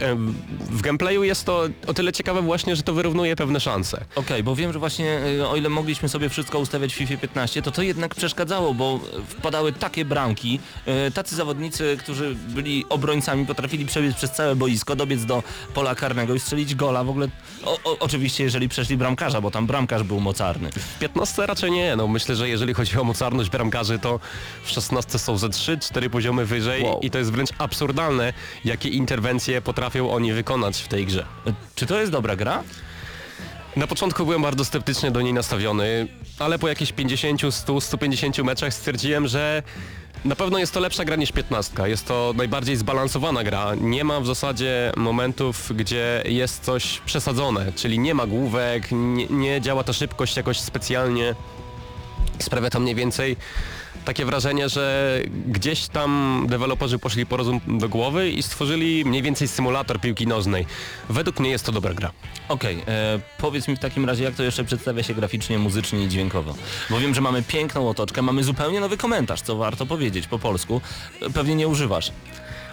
w 0.70 0.80
gameplayu 0.82 1.24
jest 1.24 1.44
to 1.44 1.68
o 1.86 1.94
tyle 1.94 2.12
ciekawe 2.12 2.42
właśnie, 2.42 2.76
że 2.76 2.82
to 2.82 2.92
wyrównuje 2.94 3.36
pewne 3.36 3.60
szanse. 3.60 4.04
Okej, 4.14 4.42
bo 4.42 4.56
wiem, 4.56 4.72
że 4.72 4.78
właśnie 4.78 5.20
y, 5.38 5.48
o 5.48 5.56
ile 5.56 5.68
mogliśmy 5.68 6.08
sobie 6.08 6.28
wszystko 6.28 6.58
ustawiać 6.58 6.94
w 6.94 6.96
FIFA 6.96 7.16
15, 7.16 7.62
to 7.62 7.70
to 7.70 7.82
jednak 7.82 8.14
przeszkadzało, 8.14 8.74
bo 8.74 9.00
wpadały 9.28 9.72
takie 9.72 10.04
bramki, 10.04 10.60
y, 11.08 11.10
tacy 11.10 11.36
zawodnicy, 11.36 11.96
którzy 12.00 12.34
byli 12.34 12.84
obrońcami, 12.88 13.46
potrafili 13.46 13.86
przebiec 13.86 14.16
przez 14.16 14.30
całe 14.30 14.56
boisko, 14.56 14.96
dobiec 14.96 15.24
do 15.24 15.42
pola 15.74 15.94
karnego 15.94 16.34
i 16.34 16.40
strzelić 16.40 16.74
gola. 16.74 17.04
W 17.04 17.10
ogóle, 17.10 17.28
o, 17.64 17.78
o, 17.84 17.98
oczywiście 17.98 18.44
jeżeli 18.44 18.68
przeszli 18.68 18.96
bramkarza, 18.96 19.40
bo 19.40 19.50
tam 19.50 19.66
bramkarz 19.66 20.02
był 20.02 20.20
mocarny. 20.20 20.70
W 20.72 20.98
15 20.98 21.46
raczej 21.46 21.70
nie, 21.70 21.96
no 21.96 22.08
myślę, 22.08 22.36
że 22.36 22.48
jeżeli 22.48 22.74
chodzi 22.74 22.98
o 22.98 23.04
mocarność 23.04 23.50
bramkarzy, 23.50 23.98
to 23.98 24.20
w 24.64 24.70
16 24.70 25.18
są 25.18 25.38
ze 25.38 25.48
3-4 25.48 26.08
poziomy 26.08 26.44
wyżej 26.46 26.82
Wow. 26.82 27.00
i 27.02 27.10
to 27.10 27.18
jest 27.18 27.32
wręcz 27.32 27.50
absurdalne, 27.58 28.32
jakie 28.64 28.88
interwencje 28.88 29.62
potrafią 29.62 30.10
oni 30.10 30.32
wykonać 30.32 30.82
w 30.82 30.88
tej 30.88 31.06
grze. 31.06 31.26
Czy 31.74 31.86
to 31.86 32.00
jest 32.00 32.12
dobra 32.12 32.36
gra? 32.36 32.62
Na 33.76 33.86
początku 33.86 34.24
byłem 34.24 34.42
bardzo 34.42 34.64
sceptycznie 34.64 35.10
do 35.10 35.22
niej 35.22 35.32
nastawiony, 35.32 36.08
ale 36.38 36.58
po 36.58 36.68
jakichś 36.68 36.92
50, 36.92 37.40
100, 37.50 37.80
150 37.80 38.38
meczach 38.38 38.74
stwierdziłem, 38.74 39.28
że 39.28 39.62
na 40.24 40.36
pewno 40.36 40.58
jest 40.58 40.72
to 40.74 40.80
lepsza 40.80 41.04
gra 41.04 41.16
niż 41.16 41.32
15. 41.32 41.88
Jest 41.88 42.06
to 42.06 42.32
najbardziej 42.36 42.76
zbalansowana 42.76 43.44
gra. 43.44 43.74
Nie 43.80 44.04
ma 44.04 44.20
w 44.20 44.26
zasadzie 44.26 44.92
momentów, 44.96 45.72
gdzie 45.76 46.22
jest 46.26 46.64
coś 46.64 47.00
przesadzone, 47.06 47.72
czyli 47.72 47.98
nie 47.98 48.14
ma 48.14 48.26
główek, 48.26 48.88
nie, 48.92 49.26
nie 49.26 49.60
działa 49.60 49.84
ta 49.84 49.92
szybkość 49.92 50.36
jakoś 50.36 50.60
specjalnie. 50.60 51.34
Sprawia 52.38 52.70
to 52.70 52.80
mniej 52.80 52.94
więcej 52.94 53.36
takie 54.10 54.24
wrażenie, 54.24 54.68
że 54.68 55.14
gdzieś 55.46 55.88
tam 55.88 56.44
deweloperzy 56.48 56.98
poszli 56.98 57.26
po 57.26 57.36
rozum 57.36 57.60
do 57.66 57.88
głowy 57.88 58.30
i 58.30 58.42
stworzyli 58.42 59.04
mniej 59.04 59.22
więcej 59.22 59.48
symulator 59.48 60.00
piłki 60.00 60.26
nożnej. 60.26 60.66
Według 61.08 61.40
mnie 61.40 61.50
jest 61.50 61.66
to 61.66 61.72
dobra 61.72 61.94
gra. 61.94 62.10
Okej, 62.48 62.82
e, 62.88 63.20
powiedz 63.38 63.68
mi 63.68 63.76
w 63.76 63.78
takim 63.78 64.04
razie, 64.04 64.24
jak 64.24 64.34
to 64.34 64.42
jeszcze 64.42 64.64
przedstawia 64.64 65.02
się 65.02 65.14
graficznie, 65.14 65.58
muzycznie 65.58 66.04
i 66.04 66.08
dźwiękowo. 66.08 66.54
Bo 66.90 66.98
wiem, 67.00 67.14
że 67.14 67.20
mamy 67.20 67.42
piękną 67.42 67.88
otoczkę, 67.88 68.22
mamy 68.22 68.44
zupełnie 68.44 68.80
nowy 68.80 68.96
komentarz, 68.96 69.40
co 69.42 69.56
warto 69.56 69.86
powiedzieć 69.86 70.26
po 70.26 70.38
polsku. 70.38 70.80
E, 71.22 71.30
Pewnie 71.30 71.54
nie 71.54 71.68
używasz. 71.68 72.12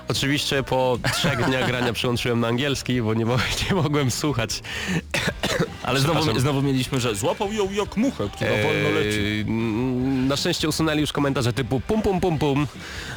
Oczywiście 0.08 0.64
po 0.64 0.98
trzech 1.14 1.46
dniach 1.46 1.68
grania 1.68 1.94
przełączyłem 1.94 2.40
na 2.40 2.48
angielski, 2.48 3.02
bo 3.02 3.14
nie, 3.14 3.26
mo- 3.26 3.38
nie 3.70 3.76
mogłem 3.76 4.12
słuchać. 4.12 4.62
Ale 5.84 6.00
znowu, 6.00 6.40
znowu 6.40 6.62
mieliśmy, 6.62 7.00
że 7.00 7.16
złapał 7.16 7.54
ją 7.54 7.72
jak 7.72 7.98
muchę, 7.98 8.30
która 8.30 8.52
wolno 8.52 8.90
leci. 9.00 9.20
Eee, 9.20 9.46
na 10.28 10.38
szczęście 10.38 10.70
usunęli 10.70 11.02
już 11.02 11.12
komentarze 11.12 11.54
typu 11.54 11.80
pum 11.80 12.02
pum 12.02 12.20
pum 12.20 12.40
pum, 12.40 12.68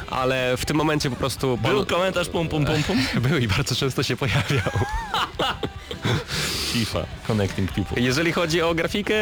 ale 0.09 0.57
w 0.57 0.65
tym 0.65 0.77
momencie 0.77 1.09
po 1.09 1.15
prostu... 1.15 1.57
Był 1.57 1.85
komentarz 1.85 2.29
pum 2.29 2.47
pum 2.49 2.65
pum 2.65 2.83
pum. 2.83 2.97
Był 3.29 3.37
i 3.37 3.47
bardzo 3.47 3.75
często 3.75 4.03
się 4.03 4.17
pojawiał. 4.17 4.71
FIFA, 6.73 7.05
connecting 7.27 7.71
people. 7.71 8.01
Jeżeli 8.01 8.31
chodzi 8.31 8.61
o 8.61 8.75
grafikę, 8.75 9.15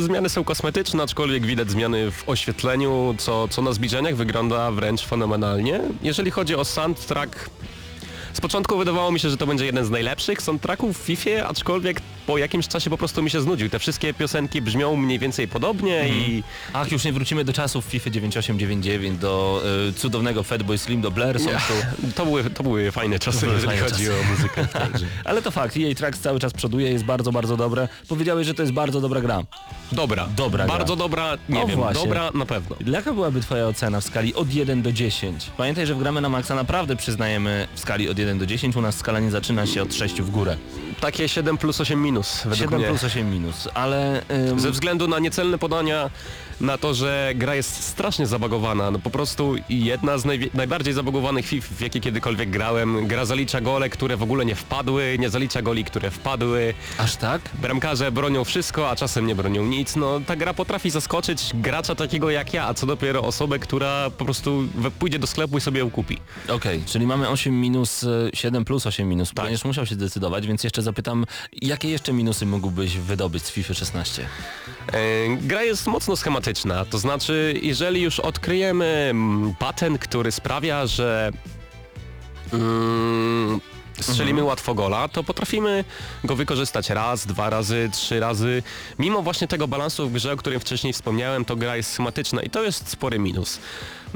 zmiany 0.00 0.28
są 0.28 0.44
kosmetyczne, 0.44 1.02
aczkolwiek 1.02 1.46
widać 1.46 1.70
zmiany 1.70 2.10
w 2.10 2.28
oświetleniu, 2.28 3.14
co, 3.18 3.48
co 3.48 3.62
na 3.62 3.72
zbliżeniach 3.72 4.16
wygląda 4.16 4.70
wręcz 4.70 5.06
fenomenalnie. 5.06 5.80
Jeżeli 6.02 6.30
chodzi 6.30 6.54
o 6.54 6.64
soundtrack, 6.64 7.50
z 8.32 8.40
początku 8.40 8.78
wydawało 8.78 9.12
mi 9.12 9.20
się, 9.20 9.30
że 9.30 9.36
to 9.36 9.46
będzie 9.46 9.66
jeden 9.66 9.84
z 9.84 9.90
najlepszych 9.90 10.42
soundtracków 10.42 10.98
w 10.98 11.04
FIFA, 11.04 11.46
aczkolwiek 11.48 12.00
po 12.26 12.38
jakimś 12.38 12.68
czasie 12.68 12.90
po 12.90 12.98
prostu 12.98 13.22
mi 13.22 13.30
się 13.30 13.40
znudził. 13.40 13.68
Te 13.70 13.78
wszystkie 13.78 14.14
piosenki 14.14 14.62
brzmią 14.62 14.96
mniej 14.96 15.18
więcej 15.18 15.48
podobnie 15.48 16.08
i 16.08 16.42
Ach, 16.72 16.92
już 16.92 17.04
nie 17.04 17.12
wrócimy 17.12 17.44
do 17.44 17.52
czasów 17.52 17.84
FIFA 17.84 18.10
9899, 18.10 19.18
do 19.20 19.62
y, 19.88 19.92
cudownego 19.92 20.42
Fatboy 20.42 20.78
Slim, 20.78 21.00
do 21.00 21.10
Blair 21.10 21.38
to 22.14 22.24
były, 22.24 22.44
to 22.44 22.62
były 22.62 22.90
fajne 22.92 23.18
czasy, 23.18 23.40
były 23.40 23.52
jeżeli 23.54 23.72
fajne 23.78 23.90
chodzi 23.90 24.04
czasy. 24.06 24.20
o 24.20 24.30
muzykę. 24.30 24.66
Ale 25.24 25.42
to 25.42 25.50
fakt, 25.50 25.76
jej 25.76 25.94
Tracks 25.94 26.20
cały 26.20 26.40
czas 26.40 26.52
przoduje, 26.52 26.90
jest 26.90 27.04
bardzo, 27.04 27.32
bardzo 27.32 27.56
dobre. 27.56 27.88
Powiedziałeś, 28.08 28.46
że 28.46 28.54
to 28.54 28.62
jest 28.62 28.72
bardzo 28.72 29.00
dobra 29.00 29.20
gra. 29.20 29.42
Dobra, 29.92 30.28
Dobra 30.36 30.64
gra. 30.66 30.74
bardzo 30.78 30.96
dobra, 30.96 31.38
nie 31.48 31.62
O, 31.62 31.66
wiem, 31.66 31.76
właśnie. 31.76 32.00
dobra 32.02 32.30
na 32.34 32.46
pewno. 32.46 32.76
Jaka 32.86 33.12
byłaby 33.12 33.40
twoja 33.40 33.66
ocena 33.66 34.00
w 34.00 34.04
skali 34.04 34.34
od 34.34 34.54
1 34.54 34.82
do 34.82 34.92
10? 34.92 35.50
Pamiętaj, 35.56 35.86
że 35.86 35.94
w 35.94 35.98
gramy 35.98 36.20
na 36.20 36.28
maksa 36.28 36.54
naprawdę 36.54 36.96
przyznajemy 36.96 37.68
w 37.74 37.80
skali 37.80 38.08
od 38.08 38.18
1 38.18 38.38
do 38.38 38.46
10, 38.46 38.76
u 38.76 38.80
nas 38.80 38.96
skala 38.96 39.20
nie 39.20 39.30
zaczyna 39.30 39.66
się 39.66 39.82
od 39.82 39.94
6 39.94 40.22
w 40.22 40.30
górę. 40.30 40.56
Takie 41.00 41.28
7 41.28 41.58
plus 41.58 41.80
8 41.80 42.02
minus 42.02 42.13
według 42.22 42.58
7 42.58 42.78
mnie. 42.78 42.88
plus 42.88 43.04
8 43.04 43.30
minus, 43.30 43.68
ale... 43.74 44.22
ym, 44.50 44.60
Ze 44.60 44.70
względu 44.70 45.08
na 45.08 45.18
niecelne 45.18 45.58
podania, 45.58 46.10
na 46.64 46.78
to, 46.78 46.94
że 46.94 47.32
gra 47.34 47.54
jest 47.54 47.84
strasznie 47.84 48.26
zabagowana. 48.26 48.90
No 48.90 48.98
po 48.98 49.10
prostu 49.10 49.54
jedna 49.68 50.18
z 50.18 50.24
najwie- 50.24 50.48
najbardziej 50.54 50.94
zabagowanych 50.94 51.46
FIF, 51.46 51.68
w 51.68 51.80
jakie 51.80 52.00
kiedykolwiek 52.00 52.50
grałem. 52.50 53.06
Gra 53.06 53.24
zalicza 53.24 53.60
gole, 53.60 53.88
które 53.90 54.16
w 54.16 54.22
ogóle 54.22 54.44
nie 54.44 54.54
wpadły, 54.54 55.16
nie 55.18 55.30
zalicza 55.30 55.62
goli, 55.62 55.84
które 55.84 56.10
wpadły. 56.10 56.74
Aż 56.98 57.16
tak? 57.16 57.40
Bramkarze 57.62 58.12
bronią 58.12 58.44
wszystko, 58.44 58.90
a 58.90 58.96
czasem 58.96 59.26
nie 59.26 59.34
bronią 59.34 59.64
nic. 59.64 59.96
No 59.96 60.20
ta 60.26 60.36
gra 60.36 60.54
potrafi 60.54 60.90
zaskoczyć 60.90 61.50
gracza 61.54 61.94
takiego 61.94 62.30
jak 62.30 62.54
ja, 62.54 62.66
a 62.66 62.74
co 62.74 62.86
dopiero 62.86 63.22
osobę, 63.22 63.58
która 63.58 64.10
po 64.10 64.24
prostu 64.24 64.68
pójdzie 64.98 65.18
do 65.18 65.26
sklepu 65.26 65.58
i 65.58 65.60
sobie 65.60 65.78
ją 65.80 65.90
kupi. 65.90 66.18
Okej, 66.48 66.82
czyli 66.86 67.06
mamy 67.06 67.28
8 67.28 67.60
minus, 67.60 68.02
y, 68.02 68.30
7 68.34 68.64
plus 68.64 68.86
8 68.86 69.08
minus. 69.08 69.28
Tak. 69.34 69.44
Będziesz 69.44 69.64
musiał 69.64 69.86
się 69.86 69.94
zdecydować, 69.94 70.46
więc 70.46 70.64
jeszcze 70.64 70.82
zapytam, 70.82 71.24
jakie 71.62 71.88
jeszcze 71.88 72.12
minusy 72.12 72.46
mógłbyś 72.46 72.96
wydobyć 72.98 73.42
z 73.44 73.50
FIFA 73.50 73.74
16? 73.74 74.26
E, 74.92 74.98
Gra 75.36 75.62
jest 75.62 75.86
mocno 75.86 76.16
schematyczna, 76.16 76.53
to 76.90 76.98
znaczy 76.98 77.54
jeżeli 77.62 78.02
już 78.02 78.20
odkryjemy 78.20 79.08
mm, 79.10 79.54
patent, 79.58 79.98
który 79.98 80.32
sprawia, 80.32 80.86
że 80.86 81.30
mm, 82.52 83.60
strzelimy 84.00 84.42
łatwo 84.42 84.74
gola, 84.74 85.08
to 85.08 85.24
potrafimy 85.24 85.84
go 86.24 86.36
wykorzystać 86.36 86.90
raz, 86.90 87.26
dwa 87.26 87.50
razy, 87.50 87.88
trzy 87.92 88.20
razy. 88.20 88.62
Mimo 88.98 89.22
właśnie 89.22 89.48
tego 89.48 89.68
balansu 89.68 90.08
w 90.08 90.12
grze, 90.12 90.32
o 90.32 90.36
którym 90.36 90.60
wcześniej 90.60 90.92
wspomniałem, 90.92 91.44
to 91.44 91.56
gra 91.56 91.76
jest 91.76 91.92
schematyczna 91.92 92.42
i 92.42 92.50
to 92.50 92.62
jest 92.62 92.88
spory 92.88 93.18
minus. 93.18 93.58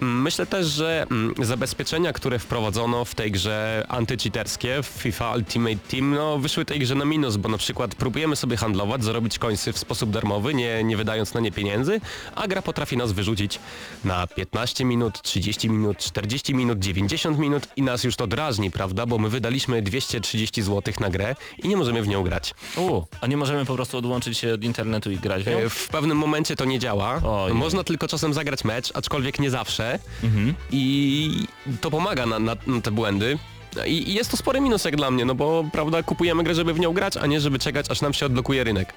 Myślę 0.02 0.46
też, 0.46 0.66
że 0.66 1.06
mm, 1.10 1.34
zabezpieczenia, 1.42 2.12
które 2.12 2.38
wprowadzono 2.38 3.04
w 3.04 3.14
tej 3.14 3.30
grze 3.32 3.84
antycheaterskie 3.88 4.82
w 4.82 4.86
FIFA 4.86 5.34
Ultimate 5.36 5.76
Team, 5.76 6.10
no 6.10 6.38
wyszły 6.38 6.64
tej 6.64 6.78
grze 6.78 6.94
na 6.94 7.04
minus, 7.04 7.36
bo 7.36 7.48
na 7.48 7.58
przykład 7.58 7.94
próbujemy 7.94 8.36
sobie 8.36 8.56
handlować, 8.56 9.04
zarobić 9.04 9.38
końcy 9.38 9.72
w 9.72 9.78
sposób 9.78 10.10
darmowy, 10.10 10.54
nie, 10.54 10.84
nie 10.84 10.96
wydając 10.96 11.34
na 11.34 11.40
nie 11.40 11.52
pieniędzy, 11.52 12.00
a 12.34 12.48
gra 12.48 12.62
potrafi 12.62 12.96
nas 12.96 13.12
wyrzucić 13.12 13.58
na 14.04 14.26
15 14.26 14.84
minut, 14.84 15.22
30 15.22 15.70
minut, 15.70 15.98
40 15.98 16.54
minut, 16.54 16.78
90 16.78 17.38
minut 17.38 17.68
i 17.76 17.82
nas 17.82 18.04
już 18.04 18.16
to 18.16 18.26
drażni, 18.26 18.70
prawda, 18.70 19.06
bo 19.06 19.18
my 19.18 19.28
wydaliśmy 19.28 19.82
230 19.82 20.62
zł 20.62 20.94
na 21.00 21.10
grę 21.10 21.36
i 21.62 21.68
nie 21.68 21.76
możemy 21.76 22.02
w 22.02 22.08
nią 22.08 22.22
grać. 22.22 22.54
U, 22.76 23.02
a 23.20 23.26
nie 23.26 23.36
możemy 23.36 23.64
po 23.64 23.74
prostu 23.74 23.98
odłączyć 23.98 24.38
się 24.38 24.54
od 24.54 24.64
internetu 24.64 25.10
i 25.10 25.16
grać 25.16 25.44
w 25.44 25.46
nią? 25.46 25.58
E, 25.58 25.68
W 25.68 25.88
pewnym 25.88 26.16
momencie 26.18 26.56
to 26.56 26.64
nie 26.64 26.78
działa. 26.78 27.20
Ojej. 27.24 27.54
Można 27.54 27.84
tylko 27.84 28.08
czasem 28.08 28.34
zagrać 28.34 28.64
mecz, 28.64 28.90
aczkolwiek 28.94 29.38
nie 29.38 29.50
zawsze. 29.50 29.87
Mhm. 30.22 30.54
I 30.72 31.46
to 31.80 31.90
pomaga 31.90 32.26
na, 32.26 32.38
na, 32.38 32.56
na 32.66 32.80
te 32.80 32.90
błędy. 32.90 33.38
I, 33.86 34.10
I 34.10 34.14
jest 34.14 34.30
to 34.30 34.36
spory 34.36 34.60
minus 34.60 34.84
jak 34.84 34.96
dla 34.96 35.10
mnie, 35.10 35.24
no 35.24 35.34
bo 35.34 35.64
prawda 35.72 36.02
kupujemy 36.02 36.42
grę, 36.44 36.54
żeby 36.54 36.74
w 36.74 36.80
nią 36.80 36.92
grać, 36.92 37.16
a 37.16 37.26
nie 37.26 37.40
żeby 37.40 37.58
czekać, 37.58 37.86
aż 37.90 38.00
nam 38.00 38.14
się 38.14 38.26
odblokuje 38.26 38.64
rynek. 38.64 38.92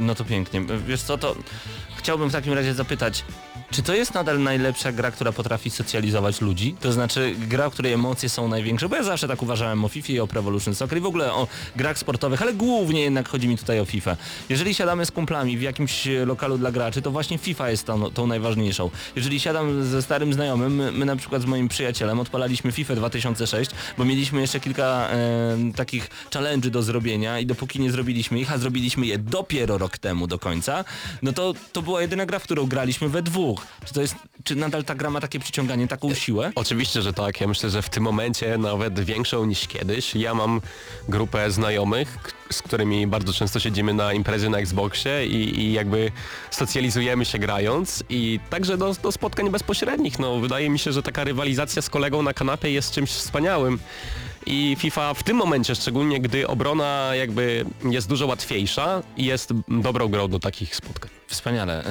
No 0.00 0.14
to 0.14 0.24
pięknie. 0.24 0.60
Wiesz 0.86 1.02
co, 1.02 1.18
to 1.18 1.36
chciałbym 1.96 2.28
w 2.28 2.32
takim 2.32 2.52
razie 2.52 2.74
zapytać, 2.74 3.24
czy 3.70 3.82
to 3.82 3.94
jest 3.94 4.14
nadal 4.14 4.42
najlepsza 4.42 4.92
gra, 4.92 5.10
która 5.10 5.32
potrafi 5.32 5.70
socjalizować 5.70 6.40
ludzi? 6.40 6.76
To 6.80 6.92
znaczy 6.92 7.34
gra, 7.38 7.70
w 7.70 7.72
której 7.72 7.92
emocje 7.92 8.28
są 8.28 8.48
największe, 8.48 8.88
bo 8.88 8.96
ja 8.96 9.02
zawsze 9.02 9.28
tak 9.28 9.42
uważałem 9.42 9.84
o 9.84 9.88
FIFA 9.88 10.12
i 10.12 10.20
o 10.20 10.26
Pro 10.26 10.40
Evolution 10.40 10.74
Soccer 10.74 10.98
i 10.98 11.00
w 11.00 11.06
ogóle 11.06 11.32
o 11.32 11.46
grach 11.76 11.98
sportowych, 11.98 12.42
ale 12.42 12.54
głównie 12.54 13.00
jednak 13.00 13.28
chodzi 13.28 13.48
mi 13.48 13.58
tutaj 13.58 13.80
o 13.80 13.84
FIFA. 13.84 14.16
Jeżeli 14.48 14.74
siadamy 14.74 15.06
z 15.06 15.10
kumplami 15.10 15.58
w 15.58 15.62
jakimś 15.62 16.08
lokalu 16.26 16.58
dla 16.58 16.72
graczy, 16.72 17.02
to 17.02 17.10
właśnie 17.10 17.38
FIFA 17.38 17.70
jest 17.70 17.86
tą, 17.86 18.10
tą 18.10 18.26
najważniejszą. 18.26 18.90
Jeżeli 19.16 19.40
siadam 19.40 19.84
ze 19.84 20.02
starym 20.02 20.32
znajomym, 20.32 20.74
my, 20.74 20.92
my 20.92 21.04
na 21.04 21.16
przykład 21.16 21.42
z 21.42 21.46
moim 21.46 21.68
przyjacielem 21.68 22.20
odpalaliśmy 22.20 22.72
FIFA 22.72 22.94
2006, 22.94 23.70
bo 23.98 24.04
mieliśmy 24.04 24.40
jeszcze 24.40 24.60
kilka 24.60 25.08
e, 25.10 25.72
takich 25.76 26.10
challenge'y 26.30 26.70
do 26.70 26.82
zrobienia 26.82 27.40
i 27.40 27.46
dopóki 27.46 27.80
nie 27.80 27.90
zrobiliśmy 27.90 28.40
ich, 28.40 28.52
a 28.52 28.58
zrobiliśmy 28.58 29.06
je 29.06 29.18
dopiero 29.18 29.78
rok 29.78 29.98
temu 29.98 30.26
do 30.26 30.38
końca, 30.38 30.84
no 31.22 31.32
to 31.32 31.54
to 31.72 31.82
była 31.82 32.02
jedyna 32.02 32.26
gra, 32.26 32.38
w 32.38 32.42
którą 32.42 32.66
graliśmy 32.66 33.08
we 33.08 33.22
dwóch, 33.22 33.55
ruch. 33.56 33.66
Czy 33.84 33.94
to 33.94 34.00
jest, 34.00 34.14
czy 34.44 34.56
nadal 34.56 34.84
ta 34.84 34.94
gra 34.94 35.10
ma 35.10 35.20
takie 35.20 35.38
przyciąganie, 35.38 35.88
taką 35.88 36.14
siłę? 36.14 36.52
Oczywiście, 36.54 37.02
że 37.02 37.12
tak. 37.12 37.40
Ja 37.40 37.46
myślę, 37.46 37.70
że 37.70 37.82
w 37.82 37.90
tym 37.90 38.02
momencie 38.02 38.58
nawet 38.58 39.00
większą 39.00 39.44
niż 39.44 39.68
kiedyś. 39.68 40.14
Ja 40.14 40.34
mam 40.34 40.60
grupę 41.08 41.50
znajomych, 41.50 42.18
z 42.50 42.62
którymi 42.62 43.06
bardzo 43.06 43.32
często 43.32 43.60
siedzimy 43.60 43.94
na 43.94 44.12
imprezie 44.12 44.48
na 44.48 44.58
Xboxie 44.58 45.26
i, 45.26 45.60
i 45.60 45.72
jakby 45.72 46.12
socjalizujemy 46.50 47.24
się 47.24 47.38
grając 47.38 48.04
i 48.08 48.40
także 48.50 48.78
do, 48.78 48.94
do 48.94 49.12
spotkań 49.12 49.50
bezpośrednich. 49.50 50.18
No, 50.18 50.38
wydaje 50.38 50.70
mi 50.70 50.78
się, 50.78 50.92
że 50.92 51.02
taka 51.02 51.24
rywalizacja 51.24 51.82
z 51.82 51.90
kolegą 51.90 52.22
na 52.22 52.34
kanapie 52.34 52.70
jest 52.70 52.92
czymś 52.92 53.10
wspaniałym. 53.10 53.78
I 54.46 54.76
FIFA 54.78 55.14
w 55.14 55.22
tym 55.22 55.36
momencie, 55.36 55.74
szczególnie 55.74 56.20
gdy 56.20 56.46
obrona 56.46 57.10
jakby 57.14 57.64
jest 57.90 58.08
dużo 58.08 58.26
łatwiejsza, 58.26 59.02
jest 59.16 59.52
dobrą 59.68 60.08
grą 60.08 60.28
do 60.28 60.38
takich 60.38 60.76
spotkań. 60.76 61.10
Wspaniale. 61.26 61.84
E, 61.84 61.90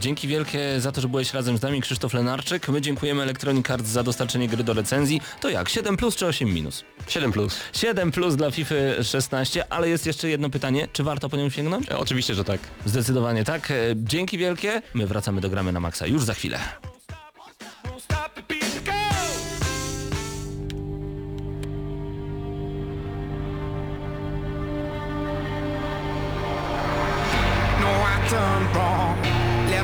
Dzięki 0.00 0.28
wielkie 0.28 0.80
za 0.80 0.92
to, 0.92 1.00
że 1.00 1.08
byłeś 1.08 1.34
razem 1.34 1.58
z 1.58 1.62
nami, 1.62 1.80
Krzysztof 1.80 2.14
Lenarczyk. 2.14 2.68
My 2.68 2.80
dziękujemy 2.80 3.22
Electronic 3.22 3.70
Arts 3.70 3.88
za 3.88 4.02
dostarczenie 4.02 4.48
gry 4.48 4.64
do 4.64 4.72
recenzji. 4.72 5.20
To 5.40 5.48
jak, 5.50 5.68
7 5.68 5.96
plus 5.96 6.16
czy 6.16 6.26
8 6.26 6.54
minus? 6.54 6.84
7 7.08 7.32
plus. 7.32 7.56
7 7.72 8.12
plus 8.12 8.36
dla 8.36 8.50
FIFA 8.50 8.74
16, 9.02 9.72
ale 9.72 9.88
jest 9.88 10.06
jeszcze 10.06 10.28
jedno 10.28 10.50
pytanie. 10.50 10.88
Czy 10.92 11.02
warto 11.04 11.28
po 11.28 11.36
nią 11.36 11.50
sięgnąć? 11.50 11.88
Oczywiście, 11.88 12.34
że 12.34 12.44
tak. 12.44 12.60
Zdecydowanie 12.84 13.44
tak. 13.44 13.70
E, 13.70 13.74
Dzięki 13.96 14.38
wielkie. 14.38 14.82
My 14.94 15.06
wracamy 15.06 15.40
do 15.40 15.50
gramy 15.50 15.72
na 15.72 15.80
maksa 15.80 16.06
już 16.06 16.24
za 16.24 16.34
chwilę. 16.34 16.58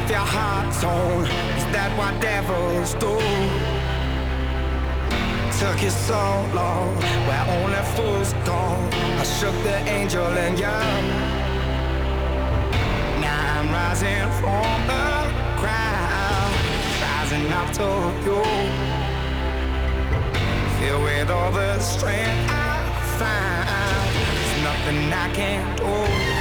Left 0.02 0.10
your 0.10 0.20
heart 0.20 0.74
torn. 0.80 1.24
Is 1.56 1.64
that 1.72 1.90
what 1.96 2.20
devils 2.20 2.94
do? 2.94 3.14
Took 5.58 5.82
you 5.82 5.90
so 5.90 6.22
long, 6.54 6.96
where 7.26 7.44
only 7.56 7.82
fools 7.94 8.32
go. 8.44 8.60
I 9.20 9.24
shook 9.24 9.54
the 9.62 9.78
angel 9.88 10.26
in 10.26 10.56
you. 10.56 10.78
Now 13.20 13.60
I'm 13.60 13.70
rising 13.70 14.30
from 14.40 14.86
the 14.90 15.06
ground, 15.60 16.52
rising 17.02 17.52
up 17.52 17.68
to 17.78 17.88
you. 18.26 18.42
Filled 20.78 21.02
with 21.04 21.30
all 21.30 21.52
the 21.52 21.78
strength 21.78 22.50
I 22.50 22.90
find, 23.18 24.10
there's 24.34 24.62
nothing 24.64 25.12
I 25.12 25.28
can't 25.34 25.76
do. 25.78 26.31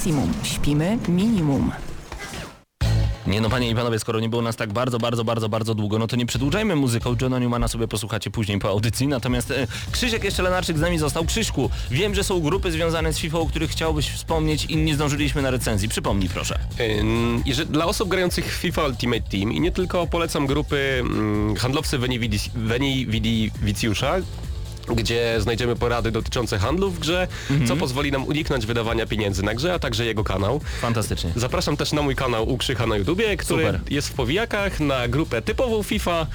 Maksimum, 0.00 0.32
śpimy 0.42 0.98
minimum. 1.08 1.72
Nie 3.26 3.40
no 3.40 3.50
panie 3.50 3.70
i 3.70 3.74
panowie, 3.74 3.98
skoro 3.98 4.20
nie 4.20 4.28
było 4.28 4.42
nas 4.42 4.56
tak 4.56 4.72
bardzo, 4.72 4.98
bardzo, 4.98 5.24
bardzo, 5.24 5.48
bardzo 5.48 5.74
długo, 5.74 5.98
no 5.98 6.06
to 6.06 6.16
nie 6.16 6.26
przedłużajmy 6.26 6.76
muzyką. 6.76 7.16
Johna 7.20 7.38
Newmana 7.38 7.68
sobie 7.68 7.88
posłuchacie 7.88 8.30
później 8.30 8.58
po 8.58 8.68
audycji. 8.68 9.08
Natomiast 9.08 9.50
e, 9.50 9.66
Krzysiek 9.92 10.24
jeszcze 10.24 10.42
Lenarczyk 10.42 10.78
z 10.78 10.80
nami 10.80 10.98
został. 10.98 11.24
Krzyśku, 11.24 11.70
wiem, 11.90 12.14
że 12.14 12.24
są 12.24 12.40
grupy 12.40 12.72
związane 12.72 13.12
z 13.12 13.18
FIFA, 13.18 13.38
o 13.38 13.46
których 13.46 13.70
chciałbyś 13.70 14.08
wspomnieć 14.10 14.64
i 14.64 14.76
nie 14.76 14.94
zdążyliśmy 14.94 15.42
na 15.42 15.50
recenzji. 15.50 15.88
Przypomnij 15.88 16.28
proszę. 16.28 16.58
Że 17.52 17.66
dla 17.66 17.86
osób 17.86 18.08
grających 18.08 18.46
w 18.56 18.60
FIFA 18.60 18.86
Ultimate 18.86 19.20
Team 19.22 19.52
i 19.52 19.60
nie 19.60 19.72
tylko 19.72 20.06
polecam 20.06 20.46
grupy 20.46 20.96
mm, 21.00 21.56
handlowcy 21.56 21.98
Weni 21.98 22.20
Widi- 22.20 22.50
Weni 22.54 23.06
Widi 23.06 23.50
Wicjusza, 23.62 24.14
gdzie 24.94 25.36
znajdziemy 25.40 25.76
porady 25.76 26.10
dotyczące 26.10 26.58
handlu 26.58 26.90
w 26.90 26.98
grze, 26.98 27.28
co 27.68 27.76
pozwoli 27.76 28.12
nam 28.12 28.24
uniknąć 28.24 28.66
wydawania 28.66 29.06
pieniędzy 29.06 29.42
na 29.42 29.54
grze, 29.54 29.74
a 29.74 29.78
także 29.78 30.04
jego 30.04 30.24
kanał. 30.24 30.60
Fantastycznie. 30.80 31.32
Zapraszam 31.36 31.76
też 31.76 31.92
na 31.92 32.02
mój 32.02 32.16
kanał 32.16 32.48
u 32.48 32.58
Krzycha 32.58 32.86
na 32.86 32.96
YouTubie, 32.96 33.36
który 33.36 33.66
Super. 33.66 33.80
jest 33.90 34.08
w 34.08 34.12
powijakach, 34.12 34.80
na 34.80 35.08
grupę 35.08 35.42
typową 35.42 35.82
FIFA 35.82 36.26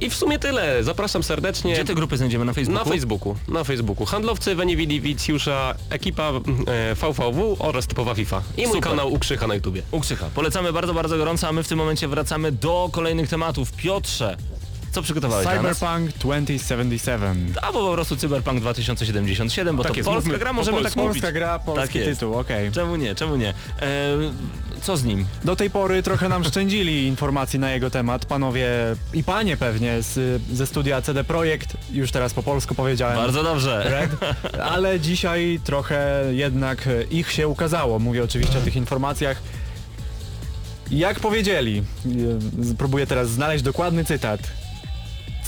i 0.00 0.10
w 0.10 0.14
sumie 0.14 0.38
tyle. 0.38 0.84
Zapraszam 0.84 1.22
serdecznie. 1.22 1.72
Gdzie 1.74 1.84
te 1.84 1.94
grupy 1.94 2.16
znajdziemy 2.16 2.44
na 2.44 2.52
Facebooku? 2.52 2.84
Na 2.84 2.90
Facebooku, 2.90 3.36
na 3.48 3.64
Facebooku. 3.64 4.06
Handlowcy 4.06 4.54
Weni 4.54 4.76
Widi 4.76 5.00
Wicjusza, 5.00 5.74
ekipa 5.90 6.32
e, 6.66 6.94
VVW 6.94 7.56
oraz 7.58 7.86
typowa 7.86 8.14
FIFA. 8.14 8.42
I 8.56 8.62
mój 8.62 8.74
Super. 8.76 8.90
kanał 8.90 9.12
u 9.12 9.18
Krzycha 9.18 9.46
na 9.46 9.54
YouTubie. 9.54 9.82
U 9.90 10.00
Krzycha. 10.00 10.26
Polecamy 10.34 10.72
bardzo, 10.72 10.94
bardzo 10.94 11.16
gorąco, 11.16 11.48
a 11.48 11.52
my 11.52 11.62
w 11.62 11.68
tym 11.68 11.78
momencie 11.78 12.08
wracamy 12.08 12.52
do 12.52 12.88
kolejnych 12.92 13.28
tematów. 13.28 13.72
Piotrze, 13.72 14.36
co 14.94 15.02
przygotowałeś? 15.02 15.48
Cyberpunk 15.48 16.10
2077. 16.12 17.52
Albo 17.62 17.86
po 17.88 17.92
prostu 17.92 18.16
Cyberpunk 18.16 18.60
2077, 18.60 19.76
bo 19.76 19.82
Tak 19.82 19.92
to 19.92 19.98
jest, 19.98 20.08
polska 20.08 20.24
mówmy 20.28 20.38
gra, 20.38 20.50
po 20.50 20.54
możemy 20.54 20.78
polsku. 20.78 20.94
tak 20.94 21.04
mówić. 21.04 21.22
Polska 21.22 21.32
gra, 21.32 21.58
polski 21.58 21.98
Tak 21.98 22.08
tytuł, 22.08 22.34
okej. 22.38 22.72
Czemu 22.72 22.96
nie, 22.96 23.14
czemu 23.14 23.36
nie? 23.36 23.48
E, 23.48 23.54
co 24.82 24.96
z 24.96 25.04
nim? 25.04 25.26
Do 25.44 25.56
tej 25.56 25.70
pory 25.70 26.02
trochę 26.02 26.28
nam 26.28 26.44
szczędzili 26.44 27.06
informacji 27.14 27.58
na 27.58 27.70
jego 27.70 27.90
temat, 27.90 28.26
panowie 28.26 28.68
i 29.14 29.24
panie 29.24 29.56
pewnie 29.56 30.02
z, 30.02 30.42
ze 30.52 30.66
studia 30.66 31.02
CD 31.02 31.24
Projekt, 31.24 31.76
już 31.92 32.10
teraz 32.10 32.34
po 32.34 32.42
polsku 32.42 32.74
powiedziałem. 32.74 33.16
Bardzo 33.16 33.42
dobrze. 33.42 33.82
Red, 33.90 34.10
ale 34.62 35.00
dzisiaj 35.00 35.60
trochę 35.64 36.24
jednak 36.30 36.88
ich 37.10 37.32
się 37.32 37.48
ukazało. 37.48 37.98
Mówię 37.98 38.24
oczywiście 38.24 38.58
o 38.58 38.62
tych 38.62 38.76
informacjach. 38.76 39.42
Jak 40.90 41.20
powiedzieli, 41.20 41.82
e, 42.06 42.10
próbuję 42.78 43.06
teraz 43.06 43.30
znaleźć 43.30 43.64
dokładny 43.64 44.04
cytat. 44.04 44.40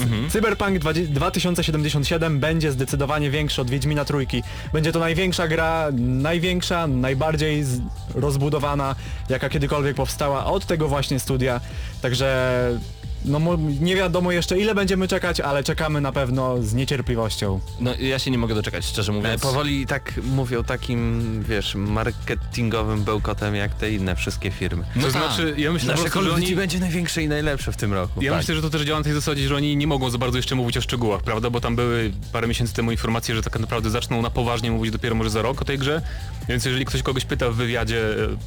Mhm. 0.01 0.31
Cyberpunk 0.31 0.79
20- 0.79 1.07
2077 1.07 2.41
będzie 2.41 2.73
zdecydowanie 2.73 3.31
większy 3.31 3.61
od 3.63 3.71
Wiedźmina 3.71 4.05
Trójki. 4.05 4.43
Będzie 4.73 4.93
to 4.93 4.99
największa 4.99 5.49
gra, 5.49 5.89
największa, 5.99 6.87
najbardziej 6.87 7.65
z- 7.65 7.81
rozbudowana, 8.15 8.95
jaka 9.29 9.49
kiedykolwiek 9.49 9.97
powstała 9.97 10.45
od 10.47 10.67
tego 10.67 10.89
właśnie 10.89 11.21
studia. 11.21 11.61
Także 12.03 12.79
no 13.27 13.41
nie 13.81 13.97
wiadomo 13.97 14.33
jeszcze 14.33 14.59
ile 14.59 14.75
będziemy 14.75 15.09
czekać, 15.09 15.41
ale 15.41 15.65
czekamy 15.65 16.01
na 16.01 16.13
pewno 16.13 16.63
z 16.63 16.75
niecierpliwością. 16.75 17.61
No 17.81 17.95
ja 18.01 18.19
się 18.19 18.31
nie 18.31 18.39
mogę 18.39 18.55
doczekać, 18.55 18.85
szczerze 18.85 19.13
E, 19.13 19.15
mówiąc. 19.15 19.43
powoli 19.43 19.87
tak 19.87 20.13
mówią 20.23 20.65
takim, 20.65 21.23
wiesz, 21.49 21.75
marketingowym 21.75 23.03
bełkotem 23.05 23.55
jak 23.55 23.75
te 23.75 23.91
inne 23.93 24.17
wszystkie 24.17 24.51
firmy. 24.51 24.85
No 24.97 25.03
to 25.07 25.13
tak. 25.13 25.23
znaczy, 25.23 25.55
ja 25.59 25.73
myślę 25.73 25.95
Nasze 25.95 26.11
Call 26.11 26.29
of 26.31 26.35
oni... 26.35 26.57
będzie 26.57 26.79
największe 26.79 27.23
i 27.23 27.29
najlepsze 27.29 27.73
w 27.73 27.77
tym 27.77 27.93
roku. 27.93 28.23
Ja 28.23 28.31
Tak. 28.31 28.41
myślę, 28.41 28.55
że 28.55 28.63
to 28.63 28.71
też 28.71 28.83
działa 28.83 28.99
na 29.01 29.05
tej 29.05 29.13
zasadzie, 29.15 29.49
że 29.49 29.57
oni 29.57 29.77
nie 29.77 29.87
mogą 29.87 30.11
za 30.11 30.19
bardzo 30.19 30.39
jeszcze 30.39 30.55
mówić 30.55 30.77
o 30.77 30.81
szczegółach, 30.81 31.23
prawda? 31.23 31.51
Bo 31.51 31.61
tam 31.61 31.77
były 31.77 32.13
parę 32.33 32.47
miesięcy 32.49 32.75
temu 32.75 32.91
informacje, 32.91 33.35
że 33.35 33.43
tak 33.43 33.59
naprawdę 33.61 33.91
zaczną 33.91 34.23
na 34.23 34.31
poważnie 34.31 34.71
mówić 34.71 34.93
dopiero 34.93 35.15
może 35.15 35.31
za 35.31 35.43
rok 35.43 35.63
o 35.63 35.65
tej 35.65 35.79
grze. 35.79 36.03
Więc 36.49 36.65
jeżeli 36.65 36.85
ktoś 36.85 37.03
kogoś 37.03 37.25
pyta 37.25 37.51
w 37.51 37.55
wywiadzie 37.55 38.01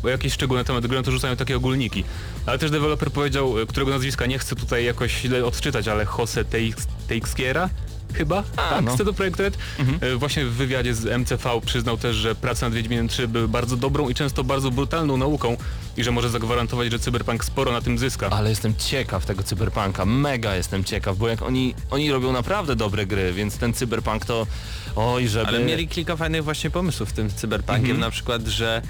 e, 0.03 0.05
o 0.05 0.09
jakieś 0.09 0.34
szczegóły 0.34 0.59
na 0.59 0.63
temat 0.63 0.88
gry, 0.88 0.97
no 0.97 1.03
to 1.03 1.11
rzucają 1.11 1.36
takie 1.36 1.57
ogólniki. 1.57 2.03
Ale 2.45 2.59
też 2.59 2.71
deweloper 2.71 3.11
powiedział, 3.11 3.59
e, 3.59 3.65
którego 3.65 3.91
nazwiska 3.91 4.25
nie 4.25 4.39
chcę 4.39 4.55
tutaj 4.55 4.68
jakoś 4.78 5.22
źle 5.22 5.45
odczytać, 5.45 5.88
ale 5.88 6.05
Jose 6.17 6.43
Teix- 6.45 6.86
Teixeira? 7.07 7.70
Chyba? 8.13 8.43
tak, 8.55 8.84
no. 8.86 8.93
z 8.95 8.97
CD 8.97 9.13
Projekt 9.13 9.39
Red. 9.39 9.57
E, 10.01 10.15
Właśnie 10.15 10.45
w 10.45 10.53
wywiadzie 10.53 10.93
z 10.93 11.05
MCV 11.05 11.61
przyznał 11.65 11.97
też, 11.97 12.15
że 12.15 12.36
prace 12.36 12.65
nad 12.65 12.74
Wiedźminem 12.74 13.07
3 13.07 13.28
były 13.28 13.47
bardzo 13.47 13.78
dobrą 13.78 14.09
i 14.09 14.13
często 14.15 14.43
bardzo 14.43 14.72
brutalną 14.72 15.17
nauką 15.17 15.57
i 15.97 16.03
że 16.03 16.11
może 16.11 16.30
zagwarantować, 16.30 16.91
że 16.91 16.99
Cyberpunk 16.99 17.45
sporo 17.45 17.72
na 17.72 17.82
tym 17.82 17.97
zyska. 17.97 18.30
Ale 18.30 18.49
jestem 18.49 18.76
ciekaw 18.76 19.26
tego 19.26 19.43
cyberpunka, 19.43 20.05
mega 20.05 20.55
jestem 20.55 20.84
ciekaw, 20.84 21.17
bo 21.17 21.28
jak 21.28 21.41
oni, 21.41 21.76
oni 21.91 22.11
robią 22.11 22.32
naprawdę 22.32 22.76
dobre 22.76 23.05
gry, 23.05 23.34
więc 23.34 23.57
ten 23.57 23.74
cyberpunk 23.74 24.26
to 24.26 24.47
oj, 24.95 25.28
żeby... 25.28 25.47
Ale 25.47 25.59
mieli 25.59 25.88
kilka 25.88 26.15
fajnych 26.15 26.43
właśnie 26.43 26.70
pomysłów 26.70 27.09
w 27.09 27.13
tym 27.13 27.30
cyberpunkiem, 27.30 27.82
Mhm. 27.86 27.99
na 27.99 28.09
przykład, 28.11 28.47
że 28.47 28.82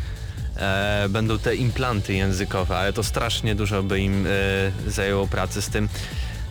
e, 0.59 1.05
będą 1.09 1.39
te 1.39 1.55
implanty 1.55 2.13
językowe, 2.13 2.77
ale 2.77 2.93
to 2.93 3.03
strasznie 3.03 3.55
dużo 3.55 3.83
by 3.83 3.99
im 3.99 4.27
e, 4.27 4.91
zajęło 4.91 5.27
pracy 5.27 5.61
z 5.61 5.69
tym. 5.69 5.89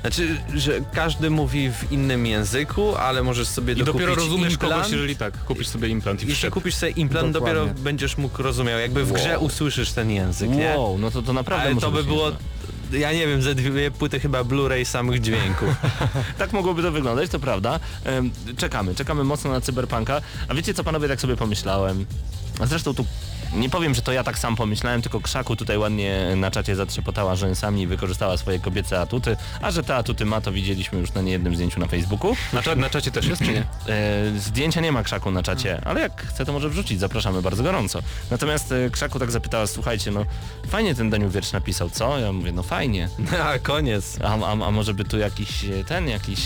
Znaczy, 0.01 0.37
że 0.55 0.81
każdy 0.93 1.31
mówi 1.31 1.71
w 1.73 1.93
innym 1.93 2.27
języku, 2.27 2.97
ale 2.97 3.23
możesz 3.23 3.49
sobie 3.49 3.73
I 3.73 3.77
dokupić 3.77 3.95
dopiero 4.07 4.15
rozumiesz 4.15 4.53
implant. 4.53 4.75
kogoś, 4.75 4.91
jeżeli 4.93 5.17
tak, 5.17 5.45
kupisz 5.45 5.69
sobie 5.69 5.89
implant 5.89 6.21
i 6.21 6.23
Jeśli 6.23 6.35
wszczep. 6.35 6.55
kupisz 6.55 6.75
sobie 6.75 6.93
implant, 6.93 7.33
Dokładnie. 7.33 7.61
dopiero 7.61 7.81
będziesz 7.83 8.17
mógł 8.19 8.43
rozumiał. 8.43 8.79
Jakby 8.79 9.05
w 9.05 9.11
Wow. 9.13 9.21
grze 9.21 9.39
usłyszysz 9.39 9.93
ten 9.93 10.11
język, 10.11 10.51
nie? 10.51 10.75
Wow, 10.77 10.99
no 10.99 11.11
to, 11.11 11.23
to 11.23 11.33
naprawdę 11.33 11.67
Ale 11.71 11.77
to 11.81 11.91
by 11.91 12.05
było, 12.05 12.33
ja 12.93 13.13
nie 13.13 13.27
wiem, 13.27 13.43
ze 13.43 13.55
dwie 13.55 13.91
płyty 13.91 14.21
chyba 14.21 14.45
Blu-ray 14.45 14.85
samych 14.85 15.21
dźwięków. 15.21 15.69
Tak 16.39 16.53
mogłoby 16.53 16.83
to 16.83 16.93
wyglądać, 16.93 17.31
to 17.31 17.39
prawda. 17.41 17.81
Czekamy, 18.57 18.95
czekamy 18.95 19.25
mocno 19.25 19.51
na 19.51 19.61
cyberpunka. 19.61 20.21
A 20.49 20.55
wiecie 20.55 20.75
co 20.75 20.85
panowie, 20.85 21.09
tak 21.09 21.21
sobie 21.21 21.37
pomyślałem? 21.37 22.07
A 22.61 22.67
zresztą 22.67 22.95
tu 22.95 23.05
nie 23.53 23.71
powiem, 23.71 23.95
że 23.95 24.03
to 24.03 24.13
ja 24.13 24.25
tak 24.25 24.39
sam 24.39 24.57
pomyślałem, 24.57 25.03
tylko 25.03 25.21
Krzaku 25.21 25.57
tutaj 25.57 25.79
ładnie 25.79 26.27
na 26.37 26.51
czacie 26.51 26.77
zatrzepotała 26.77 27.37
rzęsami 27.37 27.83
i 27.83 27.87
wykorzystała 27.87 28.37
swoje 28.37 28.59
kobiece 28.59 29.01
atuty. 29.01 29.37
A 29.63 29.71
że 29.71 29.83
te 29.83 29.97
atuty 29.97 30.25
ma, 30.25 30.41
to 30.41 30.53
widzieliśmy 30.53 30.99
już 30.99 31.13
na 31.13 31.23
niejednym 31.23 31.55
zdjęciu 31.55 31.81
na 31.81 31.87
Facebooku. 31.87 32.37
Na, 32.53 32.61
cza- 32.61 32.77
na 32.77 32.91
czacie 32.91 33.11
też 33.11 33.27
jest, 33.27 33.43
czy 33.45 33.53
nie? 33.53 33.61
E, 33.61 34.39
zdjęcia 34.39 34.81
nie 34.81 34.93
ma 34.93 35.03
Krzaku 35.03 35.31
na 35.31 35.43
czacie, 35.43 35.81
ale 35.85 36.01
jak 36.01 36.27
chce 36.27 36.45
to 36.45 36.53
może 36.53 36.69
wrzucić, 36.69 37.01
zapraszamy 37.01 37.43
bardzo 37.43 37.63
gorąco. 37.63 38.01
Natomiast 38.31 38.73
e, 38.73 38.91
Krzaku 38.91 39.19
tak 39.19 39.31
zapytała, 39.31 39.67
słuchajcie, 39.67 40.11
no 40.11 40.25
fajnie 40.69 40.95
ten 40.95 41.11
Daniu 41.11 41.31
wiersz 41.31 41.53
napisał, 41.53 41.91
co? 41.91 42.19
Ja 42.19 42.33
mówię, 42.33 42.53
no 42.53 42.63
fajnie. 42.63 43.09
A, 43.45 43.59
koniec. 43.59 44.19
A, 44.25 44.47
a, 44.47 44.53
a 44.53 44.71
może 44.71 44.95
by 44.95 45.05
tu 45.05 45.19
jakiś 45.19 45.65
e, 45.65 45.85
ten, 45.85 46.09
jakiś, 46.09 46.41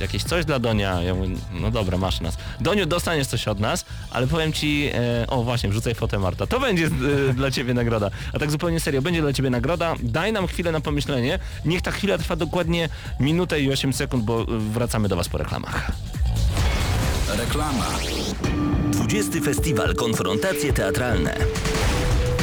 jakieś 0.00 0.22
coś 0.24 0.44
dla 0.44 0.58
Donia? 0.58 1.02
Ja 1.02 1.14
mówię, 1.14 1.36
no 1.52 1.70
dobra, 1.70 1.98
masz 1.98 2.20
nas. 2.20 2.36
Doniu, 2.60 2.86
dostaniesz 2.86 3.26
coś 3.26 3.48
od 3.48 3.60
nas, 3.60 3.84
ale 4.10 4.26
powiem 4.26 4.52
ci, 4.52 4.90
e, 4.94 5.26
o 5.26 5.42
właśnie, 5.42 5.70
wrzucaj 5.70 5.94
fotę 5.94 6.18
Marta, 6.18 6.37
to 6.46 6.60
będzie 6.60 6.86
e, 7.30 7.34
dla 7.34 7.50
ciebie 7.50 7.74
nagroda. 7.74 8.10
A 8.32 8.38
tak 8.38 8.50
zupełnie 8.50 8.80
serio, 8.80 9.02
będzie 9.02 9.20
dla 9.20 9.32
ciebie 9.32 9.50
nagroda. 9.50 9.94
Daj 10.02 10.32
nam 10.32 10.46
chwilę 10.46 10.72
na 10.72 10.80
pomyślenie. 10.80 11.38
Niech 11.64 11.82
ta 11.82 11.90
chwila 11.90 12.18
trwa 12.18 12.36
dokładnie 12.36 12.88
minutę 13.20 13.60
i 13.60 13.72
8 13.72 13.92
sekund, 13.92 14.24
bo 14.24 14.42
e, 14.42 14.44
wracamy 14.48 15.08
do 15.08 15.16
was 15.16 15.28
po 15.28 15.38
reklamach. 15.38 15.92
Reklama. 17.38 17.86
20. 18.90 19.40
Festiwal 19.40 19.94
Konfrontacje 19.94 20.72
Teatralne. 20.72 21.36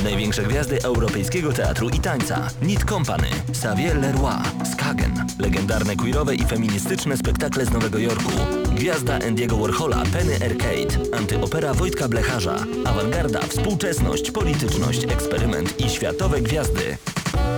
Największe 0.06 0.44
gwiazdy 0.44 0.84
europejskiego 0.84 1.54
teatru 1.54 1.90
i 1.90 2.00
tańca. 2.00 2.48
Nit 2.62 2.86
Company, 2.86 3.28
Xavier 3.50 4.02
Leroy, 4.02 4.34
Skagen. 4.74 5.26
Legendarne 5.40 5.96
queerowe 5.96 6.36
i 6.36 6.44
feministyczne 6.44 7.18
spektakle 7.18 7.66
z 7.66 7.72
Nowego 7.72 8.00
Jorku. 8.00 8.32
Gwiazda 8.76 9.20
Andiego 9.28 9.58
Warhola, 9.58 10.04
Penny 10.14 10.36
Arcade. 10.36 11.18
Antyopera 11.18 11.74
Wojtka 11.74 12.08
Blecharza. 12.08 12.56
Awangarda, 12.86 13.42
współczesność, 13.42 14.32
polityczność, 14.32 15.04
eksperyment 15.04 15.80
i 15.80 15.90
światowe 15.90 16.42
gwiazdy. 16.42 16.98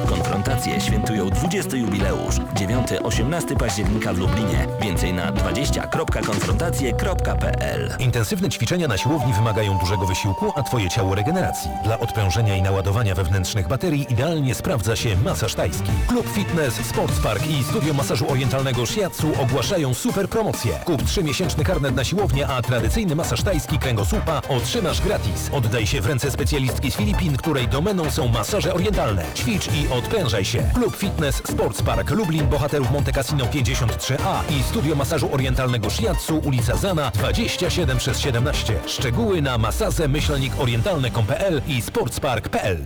Konfrontacje 0.09 0.81
świętują 0.81 1.29
20. 1.29 1.77
jubileusz. 1.77 2.35
9-18 2.35 3.57
października 3.57 4.13
w 4.13 4.17
Lublinie. 4.17 4.67
Więcej 4.81 5.13
na 5.13 5.31
20.konfrontacje.pl 5.31 7.95
Intensywne 7.99 8.49
ćwiczenia 8.49 8.87
na 8.87 8.97
siłowni 8.97 9.33
wymagają 9.33 9.77
dużego 9.77 10.05
wysiłku, 10.05 10.51
a 10.55 10.63
Twoje 10.63 10.89
ciało 10.89 11.15
regeneracji. 11.15 11.69
Dla 11.83 11.99
odprężenia 11.99 12.55
i 12.55 12.61
naładowania 12.61 13.15
wewnętrznych 13.15 13.67
baterii 13.67 14.05
idealnie 14.09 14.55
sprawdza 14.55 14.95
się 14.95 15.17
masaż 15.17 15.55
tajski. 15.55 15.91
Klub 16.07 16.27
Fitness, 16.27 16.73
Sports 16.73 17.19
Park 17.19 17.47
i 17.47 17.63
Studio 17.63 17.93
Masażu 17.93 18.31
Orientalnego 18.31 18.85
Shiatsu 18.85 19.31
ogłaszają 19.41 19.93
super 19.93 20.29
promocję. 20.29 20.71
Kup 20.85 21.01
3-miesięczny 21.01 21.63
karnet 21.63 21.95
na 21.95 22.03
siłownię, 22.03 22.47
a 22.47 22.61
tradycyjny 22.61 23.15
masaż 23.15 23.43
tajski 23.43 23.79
kręgosłupa 23.79 24.41
otrzymasz 24.49 25.01
gratis. 25.01 25.49
Oddaj 25.51 25.87
się 25.87 26.01
w 26.01 26.05
ręce 26.05 26.31
specjalistki 26.31 26.91
z 26.91 26.95
Filipin, 26.95 27.37
której 27.37 27.67
domeną 27.67 28.11
są 28.11 28.27
masaże 28.27 28.73
orientalne. 28.73 29.23
Ćwicz 29.35 29.66
i 29.75 29.87
odprężaj 29.93 30.45
się. 30.45 30.63
Klub 30.73 30.95
Fitness, 30.95 31.35
Sports 31.35 31.81
Park 31.81 32.09
Lublin, 32.09 32.47
Bohaterów 32.47 32.91
Monte 32.91 33.11
Cassino 33.11 33.45
53A 33.45 34.41
i 34.59 34.63
Studio 34.63 34.95
Masażu 34.95 35.33
Orientalnego 35.33 35.89
Shiatsu, 35.89 36.37
ulica 36.45 36.75
Zana 36.75 37.11
27 37.11 37.97
przez 37.97 38.19
17. 38.19 38.73
Szczegóły 38.85 39.41
na 39.41 39.57
masazę 39.57 40.07
myślnikorientalne.pl 40.07 41.61
i 41.67 41.81
sportspark.pl. 41.81 42.83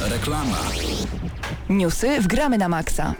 Reklama. 0.00 0.56
Newsy 1.68 2.20
wgramy 2.20 2.58
na 2.58 2.68
maksa. 2.68 3.14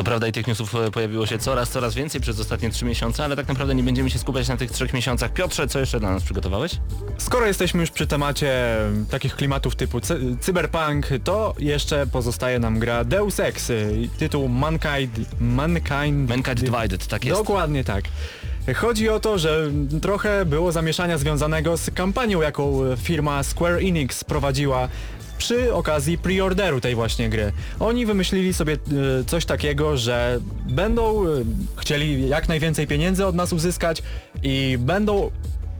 To 0.00 0.04
prawda 0.04 0.28
i 0.28 0.32
tych 0.32 0.46
newsów 0.46 0.74
e, 0.74 0.90
pojawiło 0.90 1.26
się 1.26 1.38
coraz, 1.38 1.70
coraz 1.70 1.94
więcej 1.94 2.20
przez 2.20 2.40
ostatnie 2.40 2.70
trzy 2.70 2.84
miesiące, 2.84 3.24
ale 3.24 3.36
tak 3.36 3.48
naprawdę 3.48 3.74
nie 3.74 3.82
będziemy 3.82 4.10
się 4.10 4.18
skupiać 4.18 4.48
na 4.48 4.56
tych 4.56 4.70
trzech 4.70 4.94
miesiącach. 4.94 5.32
Piotrze, 5.32 5.68
co 5.68 5.80
jeszcze 5.80 6.00
dla 6.00 6.10
nas 6.10 6.22
przygotowałeś? 6.22 6.72
Skoro 7.18 7.46
jesteśmy 7.46 7.80
już 7.80 7.90
przy 7.90 8.06
temacie 8.06 8.76
takich 9.10 9.36
klimatów 9.36 9.76
typu 9.76 10.00
cy 10.00 10.36
cyberpunk, 10.40 11.08
to 11.24 11.54
jeszcze 11.58 12.06
pozostaje 12.06 12.58
nam 12.58 12.78
gra 12.78 13.04
Deus 13.04 13.40
Ex, 13.40 13.70
y, 13.70 14.08
tytuł 14.18 14.48
Mankind... 14.48 15.40
Mankind... 15.40 16.28
Mankind 16.28 16.60
Divided, 16.60 17.06
tak 17.06 17.24
jest. 17.24 17.40
Dokładnie 17.40 17.84
tak. 17.84 18.04
Chodzi 18.76 19.08
o 19.08 19.20
to, 19.20 19.38
że 19.38 19.70
trochę 20.02 20.44
było 20.44 20.72
zamieszania 20.72 21.18
związanego 21.18 21.76
z 21.76 21.90
kampanią, 21.90 22.40
jaką 22.40 22.80
firma 22.96 23.42
Square 23.42 23.78
Enix 23.78 24.24
prowadziła 24.24 24.88
przy 25.40 25.74
okazji 25.74 26.18
preorderu 26.18 26.80
tej 26.80 26.94
właśnie 26.94 27.28
gry. 27.28 27.52
Oni 27.80 28.06
wymyślili 28.06 28.54
sobie 28.54 28.72
e, 28.72 29.24
coś 29.24 29.44
takiego, 29.44 29.96
że 29.96 30.40
będą 30.68 31.26
e, 31.26 31.28
chcieli 31.76 32.28
jak 32.28 32.48
najwięcej 32.48 32.86
pieniędzy 32.86 33.26
od 33.26 33.34
nas 33.34 33.52
uzyskać 33.52 34.02
i 34.42 34.78
będą 34.80 35.30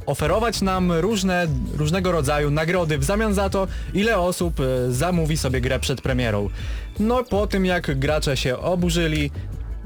oferować 0.07 0.63
nam 0.63 0.93
różne, 0.93 1.47
różnego 1.77 2.13
rodzaju 2.13 2.51
nagrody 2.51 2.99
w 2.99 3.05
zamian 3.05 3.35
za 3.35 3.51
to, 3.51 3.67
ile 3.95 4.19
osób 4.19 4.61
e, 4.61 4.93
zamówi 4.93 5.37
sobie 5.37 5.61
grę 5.61 5.79
przed 5.79 6.01
premierą. 6.01 6.51
No 6.99 7.25
po 7.25 7.47
tym 7.47 7.67
jak 7.67 7.99
gracze 7.99 8.37
się 8.37 8.59
oburzyli, 8.59 9.31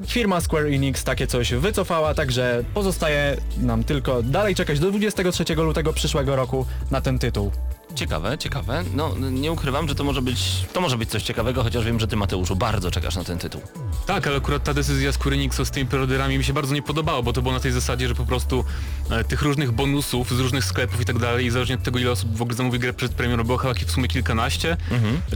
Firma 0.07 0.41
Square 0.41 0.67
Enix 0.67 1.05
takie 1.05 1.27
coś 1.27 1.55
wycofała, 1.55 2.15
także 2.15 2.65
pozostaje 2.75 3.37
nam 3.57 3.85
tylko 3.85 4.23
dalej 4.23 4.55
czekać 4.55 4.81
do 4.81 4.91
23 4.91 5.55
lutego 5.55 5.93
przyszłego 5.93 6.37
roku 6.37 6.67
na 6.91 7.01
ten 7.01 7.19
tytuł. 7.19 7.51
Ciekawe, 7.95 8.39
ciekawe. 8.39 8.85
No, 8.95 9.15
nie 9.31 9.53
ukrywam, 9.53 9.89
że 9.89 9.95
to 9.95 10.05
może 10.05 10.23
być, 10.23 10.39
to 10.73 10.81
może 10.81 10.99
być 10.99 11.11
coś 11.11 11.23
ciekawego, 11.23 11.63
chociaż 11.63 11.85
wiem, 11.85 12.01
że 12.01 12.07
ty 12.09 12.17
Mateuszu 12.17 12.57
bardzo 12.57 12.91
czekasz 12.91 13.17
na 13.17 13.25
ten 13.25 13.39
tytuł. 13.39 13.61
Tak, 14.07 14.27
ale 14.27 14.37
akurat 14.37 14.65
ta 14.65 14.75
decyzja 14.75 15.13
z 15.13 15.27
Enixu 15.27 15.65
z 15.65 15.71
tymi 15.71 15.87
preorderami 15.87 16.39
mi 16.39 16.45
się 16.45 16.53
bardzo 16.53 16.75
nie 16.75 16.83
podobała, 16.83 17.23
bo 17.23 17.33
to 17.33 17.43
było 17.43 17.55
na 17.55 17.61
tej 17.61 17.73
zasadzie, 17.73 18.09
że 18.09 18.15
po 18.15 18.27
prostu 18.27 18.65
e, 19.11 19.25
tych 19.25 19.43
różnych 19.43 19.73
bonusów 19.73 20.31
z 20.37 20.41
różnych 20.41 20.65
sklepów 20.65 21.01
i 21.01 21.05
tak 21.05 21.19
dalej, 21.19 21.47
i 21.47 21.51
zależnie 21.51 21.75
od 21.75 21.83
tego 21.83 21.99
ile 21.99 22.11
osób 22.11 22.37
w 22.37 22.43
ogóle 22.43 22.57
zamówi 22.57 22.79
grę 22.79 22.93
przed 22.93 23.13
premierą, 23.13 23.45
było 23.45 23.59
chyba 23.59 23.75
w 23.75 23.91
sumie 23.91 24.09
kilkanaście, 24.09 24.77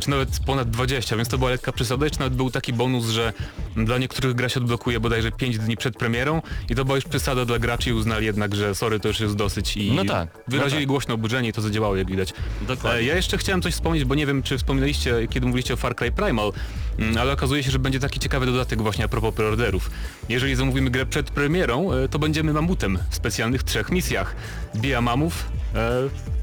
czy 0.00 0.10
nawet 0.10 0.40
ponad 0.46 0.70
20, 0.70 1.16
więc 1.16 1.28
to 1.28 1.38
była 1.38 1.50
lekka 1.50 1.72
przesada. 1.72 2.06
Jeszcze 2.06 2.18
nawet 2.20 2.34
był 2.34 2.50
taki 2.50 2.72
bonus, 2.72 3.08
że 3.08 3.32
dla 3.76 3.98
niektórych 3.98 4.34
gra 4.34 4.48
się 4.48 4.60
odblokuje 4.60 5.00
bodajże 5.00 5.32
5 5.32 5.58
dni 5.58 5.76
przed 5.76 5.96
premierą 5.96 6.42
i 6.70 6.74
to 6.74 6.84
była 6.84 6.96
już 6.96 7.04
przesada 7.04 7.44
dla 7.44 7.58
graczy 7.58 7.90
i 7.90 7.92
uznali 7.92 8.26
jednak, 8.26 8.54
że 8.54 8.74
sorry, 8.74 9.00
to 9.00 9.08
już 9.08 9.20
jest 9.20 9.34
dosyć 9.36 9.76
i 9.76 9.92
No 9.92 10.04
tak, 10.04 10.28
wyrazili 10.48 10.80
no 10.80 10.82
tak. 10.82 10.88
głośno 10.88 11.14
oburzenie 11.14 11.48
i 11.48 11.52
to 11.52 11.62
zadziałało 11.62 11.96
jak 11.96 12.10
widać. 12.10 12.32
Dokładnie. 12.62 13.00
E, 13.00 13.04
Ja 13.04 13.16
jeszcze 13.16 13.38
chciałem 13.38 13.62
coś 13.62 13.74
wspomnieć, 13.74 14.04
bo 14.04 14.14
nie 14.14 14.26
wiem, 14.26 14.42
czy 14.42 14.58
wspominaliście, 14.58 15.28
kiedy 15.30 15.46
mówiliście 15.46 15.74
o 15.74 15.76
Far 15.76 15.96
Cry 15.96 16.12
Primal, 16.12 16.52
mm, 16.98 17.18
ale 17.18 17.32
okazuje 17.32 17.62
się, 17.62 17.70
że 17.70 17.78
będzie 17.78 18.00
taki 18.00 18.20
ciekawy 18.20 18.46
dodatek 18.46 18.82
właśnie 18.82 19.04
a 19.04 19.08
propos 19.08 19.34
preorderów. 19.34 19.90
Jeżeli 20.28 20.54
zamówimy 20.56 20.90
grę 20.90 21.06
przed 21.06 21.30
premierą, 21.30 21.92
e, 21.92 22.08
to 22.08 22.18
będziemy 22.18 22.52
mamutem 22.52 22.98
w 23.10 23.14
specjalnych 23.14 23.62
trzech 23.62 23.90
misjach. 23.90 24.36
Bija 24.76 25.00
mamów, 25.00 25.46
e, 25.74 25.90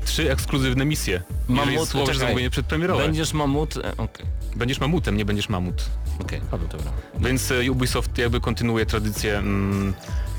trzy 0.06 0.32
ekskluzywne 0.32 0.86
misje. 0.86 1.22
Mamut, 1.48 1.88
złożysz 1.90 2.14
czekaj. 2.16 2.28
zamówienie 2.28 2.50
przedpremierowe. 2.50 3.04
Będziesz 3.04 3.34
mamut... 3.34 3.78
e, 3.78 3.98
Okej, 3.98 4.26
Będziesz 4.56 4.80
mamutem, 4.80 5.18
nie 5.18 5.26
będziesz 5.26 5.50
mamut. 5.50 5.86
okej, 6.22 6.42
dobra. 6.52 6.92
Więc 7.20 7.54
Ubisoft 7.72 8.18
jakby 8.18 8.42
kontynuuje 8.42 8.86
tradycję 8.86 9.38
mm, 9.38 9.94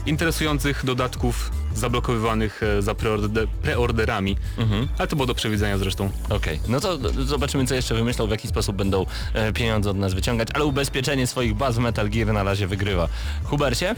interesujących 0.07 0.85
dodatków 0.85 1.51
zablokowywanych 1.79 2.63
e, 2.63 2.83
za 2.83 2.95
preorde 2.95 3.47
preorderami. 3.63 4.37
Mhm. 4.59 4.89
Ale 4.99 5.09
to 5.09 5.17
było 5.17 5.27
do 5.27 5.35
przewidzenia 5.35 5.79
zresztą. 5.79 6.11
Okej, 6.29 6.61
no 6.69 6.81
to 6.81 6.99
zobaczymy 7.25 7.67
co 7.67 7.75
jeszcze 7.75 7.95
wymyślą, 7.95 8.27
w 8.27 8.31
jaki 8.31 8.49
sposób 8.49 8.77
będą 8.77 9.07
e, 9.35 9.53
pieniądze 9.53 9.91
od 9.91 9.97
nas 9.97 10.15
wyciągać, 10.15 10.49
ale 10.55 10.65
ubezpieczenie 10.65 11.27
swoich 11.27 11.55
baz 11.55 11.77
w 11.77 11.79
Metal 11.79 12.11
Gear 12.11 12.33
na 12.33 12.43
razie 12.43 12.67
wygrywa. 12.67 13.09
Hubercie? 13.45 13.95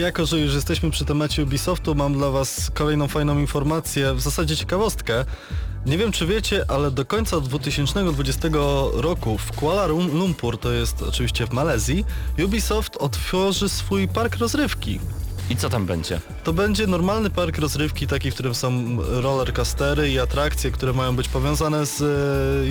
Jako, 0.00 0.26
że 0.26 0.38
już 0.38 0.54
jesteśmy 0.54 0.90
przy 0.90 1.04
temacie 1.04 1.42
Ubisoftu, 1.42 1.94
mam 1.94 2.12
dla 2.12 2.30
Was 2.30 2.70
kolejną 2.74 3.08
fajną 3.08 3.38
informację, 3.38 4.14
w 4.14 4.20
zasadzie 4.20 4.56
ciekawostkę. 4.56 5.24
Nie 5.86 5.98
wiem 5.98 6.12
czy 6.12 6.26
wiecie, 6.26 6.64
ale 6.68 6.90
do 6.90 7.04
końca 7.04 7.40
2020 7.40 8.48
roku 8.92 9.38
w 9.38 9.52
Kuala 9.52 9.86
Lumpur, 9.86 10.58
to 10.58 10.72
jest 10.72 11.02
oczywiście 11.02 11.46
w 11.46 11.52
Malezji, 11.52 12.04
Ubisoft 12.44 12.96
otworzy 12.96 13.68
swój 13.68 14.08
park 14.08 14.36
rozrywki. 14.36 15.00
I 15.50 15.56
co 15.56 15.70
tam 15.70 15.86
będzie? 15.86 16.20
To 16.44 16.52
będzie 16.52 16.86
normalny 16.86 17.30
park 17.30 17.58
rozrywki, 17.58 18.06
taki, 18.06 18.30
w 18.30 18.34
którym 18.34 18.54
są 18.54 18.96
rollercoastery 19.00 20.10
i 20.10 20.18
atrakcje, 20.18 20.70
które 20.70 20.92
mają 20.92 21.16
być 21.16 21.28
powiązane 21.28 21.86
z 21.86 22.02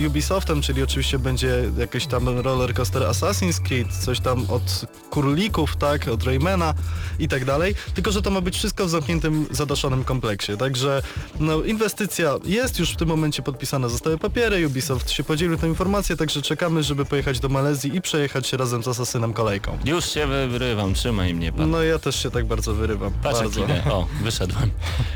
e, 0.04 0.06
Ubisoftem, 0.06 0.62
czyli 0.62 0.82
oczywiście 0.82 1.18
będzie 1.18 1.64
jakiś 1.78 2.06
tam 2.06 2.38
rollercoaster 2.38 3.02
Assassin's 3.02 3.60
Creed, 3.60 3.96
coś 4.04 4.20
tam 4.20 4.46
od 4.50 4.84
Kurlików, 5.10 5.76
tak, 5.76 6.08
od 6.08 6.22
Raymana 6.24 6.74
i 7.18 7.28
tak 7.28 7.44
dalej, 7.44 7.74
tylko 7.94 8.12
że 8.12 8.22
to 8.22 8.30
ma 8.30 8.40
być 8.40 8.56
wszystko 8.56 8.86
w 8.86 8.90
zamkniętym, 8.90 9.46
zadaszonym 9.50 10.04
kompleksie, 10.04 10.56
także 10.56 11.02
no, 11.40 11.62
inwestycja 11.62 12.34
jest 12.44 12.78
już 12.78 12.90
w 12.90 12.96
tym 12.96 13.08
momencie 13.08 13.42
podpisana, 13.42 13.88
zostały 13.88 14.18
papiery, 14.18 14.66
Ubisoft 14.66 15.10
się 15.10 15.24
podzielił 15.24 15.56
tę 15.56 15.68
informację, 15.68 16.16
także 16.16 16.42
czekamy, 16.42 16.82
żeby 16.82 17.04
pojechać 17.04 17.40
do 17.40 17.48
Malezji 17.48 17.96
i 17.96 18.00
przejechać 18.00 18.46
się 18.46 18.56
razem 18.56 18.82
z 18.82 18.88
Asasynem 18.88 19.32
kolejką. 19.32 19.78
Już 19.84 20.04
się 20.10 20.26
wyrywam, 20.48 20.94
trzymaj 20.94 21.34
mnie 21.34 21.52
pan. 21.52 21.70
No 21.70 21.82
ja 21.82 21.98
też 21.98 22.22
się 22.22 22.30
tak 22.30 22.46
bardzo 22.46 22.67
wyrywam. 22.74 23.12
Patrz 23.22 23.38
bardzo. 23.40 23.60
O, 23.90 24.06
wyszedłem. 24.24 24.70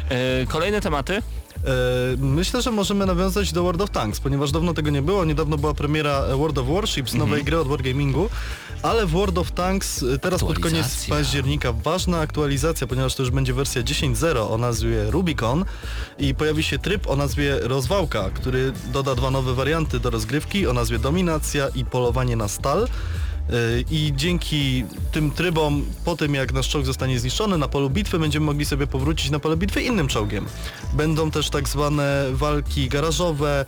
E, 0.09 0.47
kolejne 0.47 0.81
tematy? 0.81 1.15
E, 1.17 1.23
Myślę, 2.19 2.63
że 2.63 2.71
możemy 2.71 3.07
nawiązać 3.07 3.53
do 3.53 3.63
World 3.63 3.81
of 3.81 3.91
Tanks, 3.91 4.21
ponieważ 4.21 4.51
dawno 4.53 4.75
tego 4.75 4.91
nie 4.91 5.03
było. 5.03 5.25
Niedawno 5.25 5.59
była 5.59 5.75
premiera 5.75 6.11
e, 6.25 6.37
World 6.37 6.59
of 6.59 6.67
Warships, 6.69 7.15
nowej 7.15 7.45
gry 7.45 7.59
od 7.59 7.69
Wargamingu, 7.69 8.31
ale 8.83 9.07
w 9.07 9.11
World 9.11 9.39
of 9.39 9.51
Tanks 9.53 10.05
teraz 10.21 10.41
pod 10.41 10.59
koniec 10.59 11.07
października 11.09 11.73
ważna 11.73 12.21
aktualizacja, 12.21 12.87
ponieważ 12.87 13.15
to 13.15 13.23
już 13.23 13.31
będzie 13.31 13.55
wersja 13.55 13.83
10.0 13.83 14.51
o 14.53 14.59
nazwie 14.59 15.11
Rubicon 15.11 15.65
i 16.19 16.35
pojawi 16.35 16.63
się 16.63 16.79
tryb 16.79 17.07
o 17.11 17.17
nazwie 17.17 17.59
Rozwałka, 17.61 18.31
który 18.31 18.73
doda 18.93 19.15
dwa 19.15 19.31
nowe 19.31 19.55
warianty 19.55 20.01
do 20.01 20.11
rozgrywki 20.11 20.67
o 20.67 20.73
nazwie 20.73 20.99
Dominacja 20.99 21.69
i 21.75 21.85
Polowanie 21.85 22.37
na 22.37 22.49
Stal. 22.49 22.89
I 23.90 24.12
dzięki 24.16 24.84
tym 25.12 25.30
trybom, 25.30 25.84
po 26.05 26.16
tym 26.16 26.34
jak 26.34 26.53
nasz 26.53 26.68
czołg 26.68 26.86
zostanie 26.86 27.20
zniszczony 27.20 27.59
na 27.59 27.68
polu 27.68 27.90
bitwy, 27.90 28.18
będziemy 28.18 28.47
mogli 28.47 28.64
sobie 28.64 28.86
powrócić 28.86 29.30
na 29.30 29.38
pole 29.38 29.57
bitwy 29.57 29.82
innym 29.82 30.09
czołgiem. 30.09 30.47
Będą 30.95 31.30
też 31.30 31.51
tak 31.51 31.68
zwane 31.68 32.26
walki 32.32 32.88
garażowe, 32.88 33.64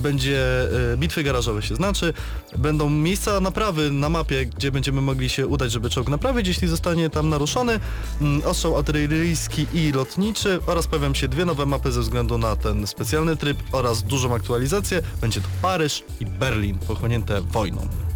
będzie 0.00 0.68
yy, 0.90 0.96
bitwy 0.96 1.22
garażowe 1.22 1.62
się 1.62 1.76
znaczy, 1.76 2.12
będą 2.56 2.90
miejsca 2.90 3.40
naprawy 3.40 3.90
na 3.90 4.08
mapie, 4.08 4.46
gdzie 4.46 4.72
będziemy 4.72 5.00
mogli 5.00 5.28
się 5.28 5.46
udać, 5.46 5.72
żeby 5.72 5.90
czołg 5.90 6.08
naprawić, 6.08 6.48
jeśli 6.48 6.68
zostanie 6.68 7.10
tam 7.10 7.28
naruszony, 7.28 7.80
mm, 8.20 8.42
ostrzał 8.44 8.76
artyleryjski 8.76 9.66
i 9.74 9.92
lotniczy 9.92 10.60
oraz 10.66 10.86
pojawią 10.86 11.14
się 11.14 11.28
dwie 11.28 11.44
nowe 11.44 11.66
mapy 11.66 11.92
ze 11.92 12.00
względu 12.00 12.38
na 12.38 12.56
ten 12.56 12.86
specjalny 12.86 13.36
tryb 13.36 13.58
oraz 13.72 14.02
dużą 14.02 14.34
aktualizację. 14.34 15.02
Będzie 15.20 15.40
to 15.40 15.48
Paryż 15.62 16.04
i 16.20 16.26
Berlin, 16.26 16.78
pochłonięte 16.78 17.40
wojną. 17.40 18.07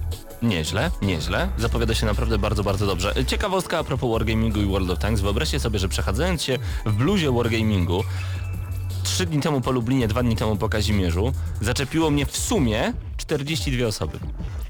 Nieźle, 0.43 0.91
nieźle. 1.03 1.49
Zapowiada 1.59 1.95
się 1.95 2.07
naprawdę 2.07 2.39
bardzo, 2.39 2.65
bardzo 2.65 2.87
dobrze. 2.87 3.15
Ciekawostka 3.27 3.79
a 3.79 3.85
propos 3.85 4.11
Wargamingu 4.11 4.61
i 4.61 4.67
World 4.67 4.91
of 4.91 4.99
Tanks. 4.99 5.21
Wyobraźcie 5.21 5.61
sobie, 5.61 5.79
że 5.79 5.89
przechadzając 5.89 6.43
się 6.43 6.59
w 6.87 6.93
bluzie 6.93 7.33
Wargamingu 7.33 8.05
trzy 9.03 9.27
dni 9.27 9.41
temu 9.41 9.61
po 9.61 9.71
Lublinie, 9.71 10.09
dwa 10.09 10.23
dni 10.23 10.37
temu 10.37 10.57
po 10.57 10.69
Kazimierzu, 10.69 11.33
zaczepiło 11.61 12.11
mnie 12.11 12.27
w 12.27 12.37
sumie 12.37 12.93
42 13.17 13.87
osoby. 13.87 14.19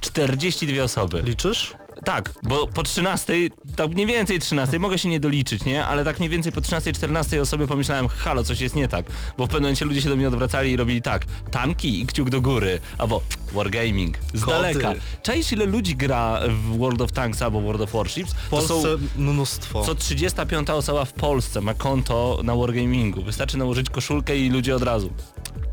42 0.00 0.82
osoby. 0.82 1.22
Liczysz? 1.22 1.74
Tak, 2.04 2.34
bo 2.42 2.66
po 2.66 2.82
13, 2.82 3.32
tak 3.76 3.90
mniej 3.90 4.06
więcej 4.06 4.38
13, 4.38 4.78
mogę 4.78 4.98
się 4.98 5.08
nie 5.08 5.20
doliczyć, 5.20 5.64
nie? 5.64 5.84
Ale 5.86 6.04
tak 6.04 6.18
mniej 6.18 6.28
więcej 6.30 6.52
po 6.52 6.60
13, 6.60 6.92
14 6.92 7.40
osobie 7.40 7.66
pomyślałem, 7.66 8.08
halo, 8.08 8.44
coś 8.44 8.60
jest 8.60 8.74
nie 8.76 8.88
tak. 8.88 9.06
Bo 9.38 9.46
w 9.46 9.48
pewnym 9.48 9.62
momencie 9.62 9.84
ludzie 9.84 10.02
się 10.02 10.08
do 10.08 10.16
mnie 10.16 10.28
odwracali 10.28 10.70
i 10.72 10.76
robili 10.76 11.02
tak, 11.02 11.24
tanki 11.50 12.00
i 12.00 12.06
kciuk 12.06 12.30
do 12.30 12.40
góry, 12.40 12.80
albo 12.98 13.22
Wargaming, 13.52 14.18
z 14.34 14.40
Koty. 14.44 14.56
daleka. 14.56 14.92
Czaisz 15.22 15.52
ile 15.52 15.66
ludzi 15.66 15.96
gra 15.96 16.40
w 16.48 16.78
World 16.78 17.00
of 17.00 17.12
Tanks 17.12 17.42
albo 17.42 17.60
World 17.60 17.80
of 17.80 17.92
Warships? 17.92 18.32
W 18.32 18.48
Polsce 18.48 18.68
To 18.68 18.82
są 18.82 18.88
mnóstwo. 19.16 19.84
co 19.84 19.94
35 19.94 20.70
osoba 20.70 21.04
w 21.04 21.12
Polsce 21.12 21.60
ma 21.60 21.74
konto 21.74 22.40
na 22.44 22.56
Wargamingu. 22.56 23.22
Wystarczy 23.22 23.58
nałożyć 23.58 23.90
koszulkę 23.90 24.36
i 24.38 24.50
ludzie 24.50 24.76
od 24.76 24.82
razu. 24.82 25.10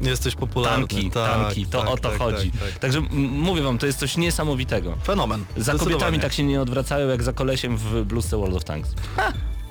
Jesteś 0.02 0.36
popularny. 0.36 0.88
Tanki, 0.88 1.12
tak, 1.12 1.32
tanki, 1.32 1.66
to 1.66 1.80
tak, 1.82 1.90
o 1.90 1.98
to 1.98 2.10
tak, 2.10 2.18
chodzi. 2.18 2.52
Tak, 2.52 2.62
tak. 2.62 2.80
Także 2.80 3.02
mówię 3.12 3.62
wam, 3.62 3.78
to 3.78 3.86
jest 3.86 4.00
coś 4.00 4.18
niesamowitego. 4.18 4.96
Fenomen. 5.04 5.46
Za 5.58 5.74
kobietami 5.74 6.20
tak 6.20 6.34
się 6.34 6.44
nie 6.44 6.62
odwracają 6.62 7.08
jak 7.08 7.24
za 7.24 7.34
kolesiem 7.34 7.78
w 7.78 8.06
bluzce 8.06 8.38
World 8.38 8.56
of 8.56 8.64
Tanks. 8.64 8.96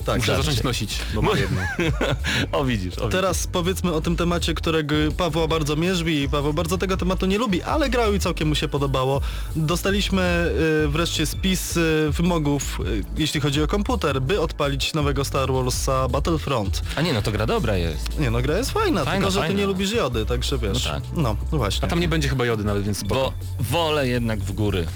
Tak, 0.08 0.18
Muszę 0.18 0.36
zacząć 0.36 0.62
nosić, 0.62 0.98
bo 1.14 1.22
mam 1.22 1.36
jedną. 1.38 1.60
O 2.52 2.64
widzisz, 2.64 2.98
o 2.98 3.08
Teraz 3.08 3.46
powiedzmy 3.46 3.92
o 3.92 4.00
tym 4.00 4.16
temacie, 4.16 4.54
którego 4.54 4.94
Pawła 5.16 5.48
bardzo 5.48 5.76
mierzwi 5.76 6.22
i 6.22 6.28
Paweł 6.28 6.52
bardzo 6.52 6.78
tego 6.78 6.96
tematu 6.96 7.26
nie 7.26 7.38
lubi, 7.38 7.62
ale 7.62 7.90
grał 7.90 8.14
i 8.14 8.18
całkiem 8.18 8.48
mu 8.48 8.54
się 8.54 8.68
podobało. 8.68 9.20
Dostaliśmy 9.56 10.50
y, 10.84 10.88
wreszcie 10.88 11.26
spis 11.26 11.76
y, 11.76 12.10
wymogów, 12.12 12.80
y, 12.86 13.04
jeśli 13.16 13.40
chodzi 13.40 13.62
o 13.62 13.66
komputer, 13.66 14.22
by 14.22 14.40
odpalić 14.40 14.94
nowego 14.94 15.24
Star 15.24 15.52
Warsa 15.52 16.08
Battlefront. 16.08 16.80
widzisz. 16.80 16.98
A 16.98 17.00
nie, 17.02 17.12
no 17.12 17.22
to 17.22 17.32
gra 17.32 17.46
dobra 17.46 17.76
jest. 17.76 18.18
Nie 18.20 18.30
no, 18.30 18.40
gra 18.42 18.58
jest 18.58 18.70
fajna, 18.70 19.04
Fajna, 19.04 19.18
tylko 19.20 19.30
że 19.30 19.40
fajna. 19.40 19.54
ty 19.54 19.60
nie 19.60 19.66
lubisz 19.66 19.92
jody, 19.92 20.26
także 20.26 20.58
wiesz. 20.58 20.84
No 20.84 20.90
tak. 20.92 21.02
No, 21.16 21.36
no 21.52 21.58
właśnie. 21.58 21.84
A 21.84 21.90
tam 21.90 22.00
nie 22.00 22.08
będzie 22.08 22.28
chyba 22.28 22.46
jody 22.46 22.64
nawet, 22.64 22.84
więc 22.84 22.98
spoko. 22.98 23.14
Bo 23.14 23.32
wolę 23.64 24.08
jednak 24.08 24.40
w 24.40 24.52
góry. 24.52 24.86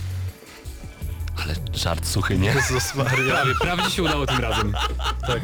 Ale 1.37 1.55
żart 1.75 2.07
suchy, 2.07 2.39
nie? 2.39 2.49
Jezus 2.49 2.95
Maria. 2.95 3.35
Prawie, 3.35 3.55
prawie 3.61 3.91
się 3.91 4.03
udało 4.03 4.27
tym 4.27 4.39
razem. 4.39 4.73
Tak. 5.27 5.41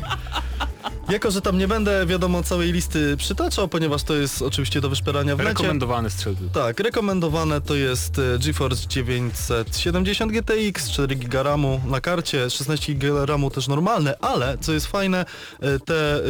Jako, 1.08 1.30
że 1.30 1.40
tam 1.40 1.58
nie 1.58 1.68
będę 1.68 2.06
wiadomo 2.06 2.42
całej 2.42 2.72
listy 2.72 3.16
przytaczał, 3.16 3.68
ponieważ 3.68 4.02
to 4.02 4.14
jest 4.14 4.42
oczywiście 4.42 4.80
do 4.80 4.88
wyszperania 4.88 5.36
w 5.36 5.38
necie. 5.38 5.48
Rekomendowane 5.48 6.10
strzelby. 6.10 6.48
Tak, 6.52 6.80
rekomendowane 6.80 7.60
to 7.60 7.74
jest 7.74 8.18
e, 8.18 8.38
GeForce 8.38 8.88
970 8.88 10.32
GTX, 10.32 10.90
4 10.90 11.16
GB 11.16 11.42
RAMu 11.42 11.80
na 11.86 12.00
karcie, 12.00 12.50
16 12.50 12.94
GB 12.94 13.26
RAMu 13.26 13.50
też 13.50 13.68
normalne, 13.68 14.18
ale 14.18 14.58
co 14.58 14.72
jest 14.72 14.86
fajne, 14.86 15.24
e, 15.60 15.78
te 15.78 16.16
e, 16.16 16.20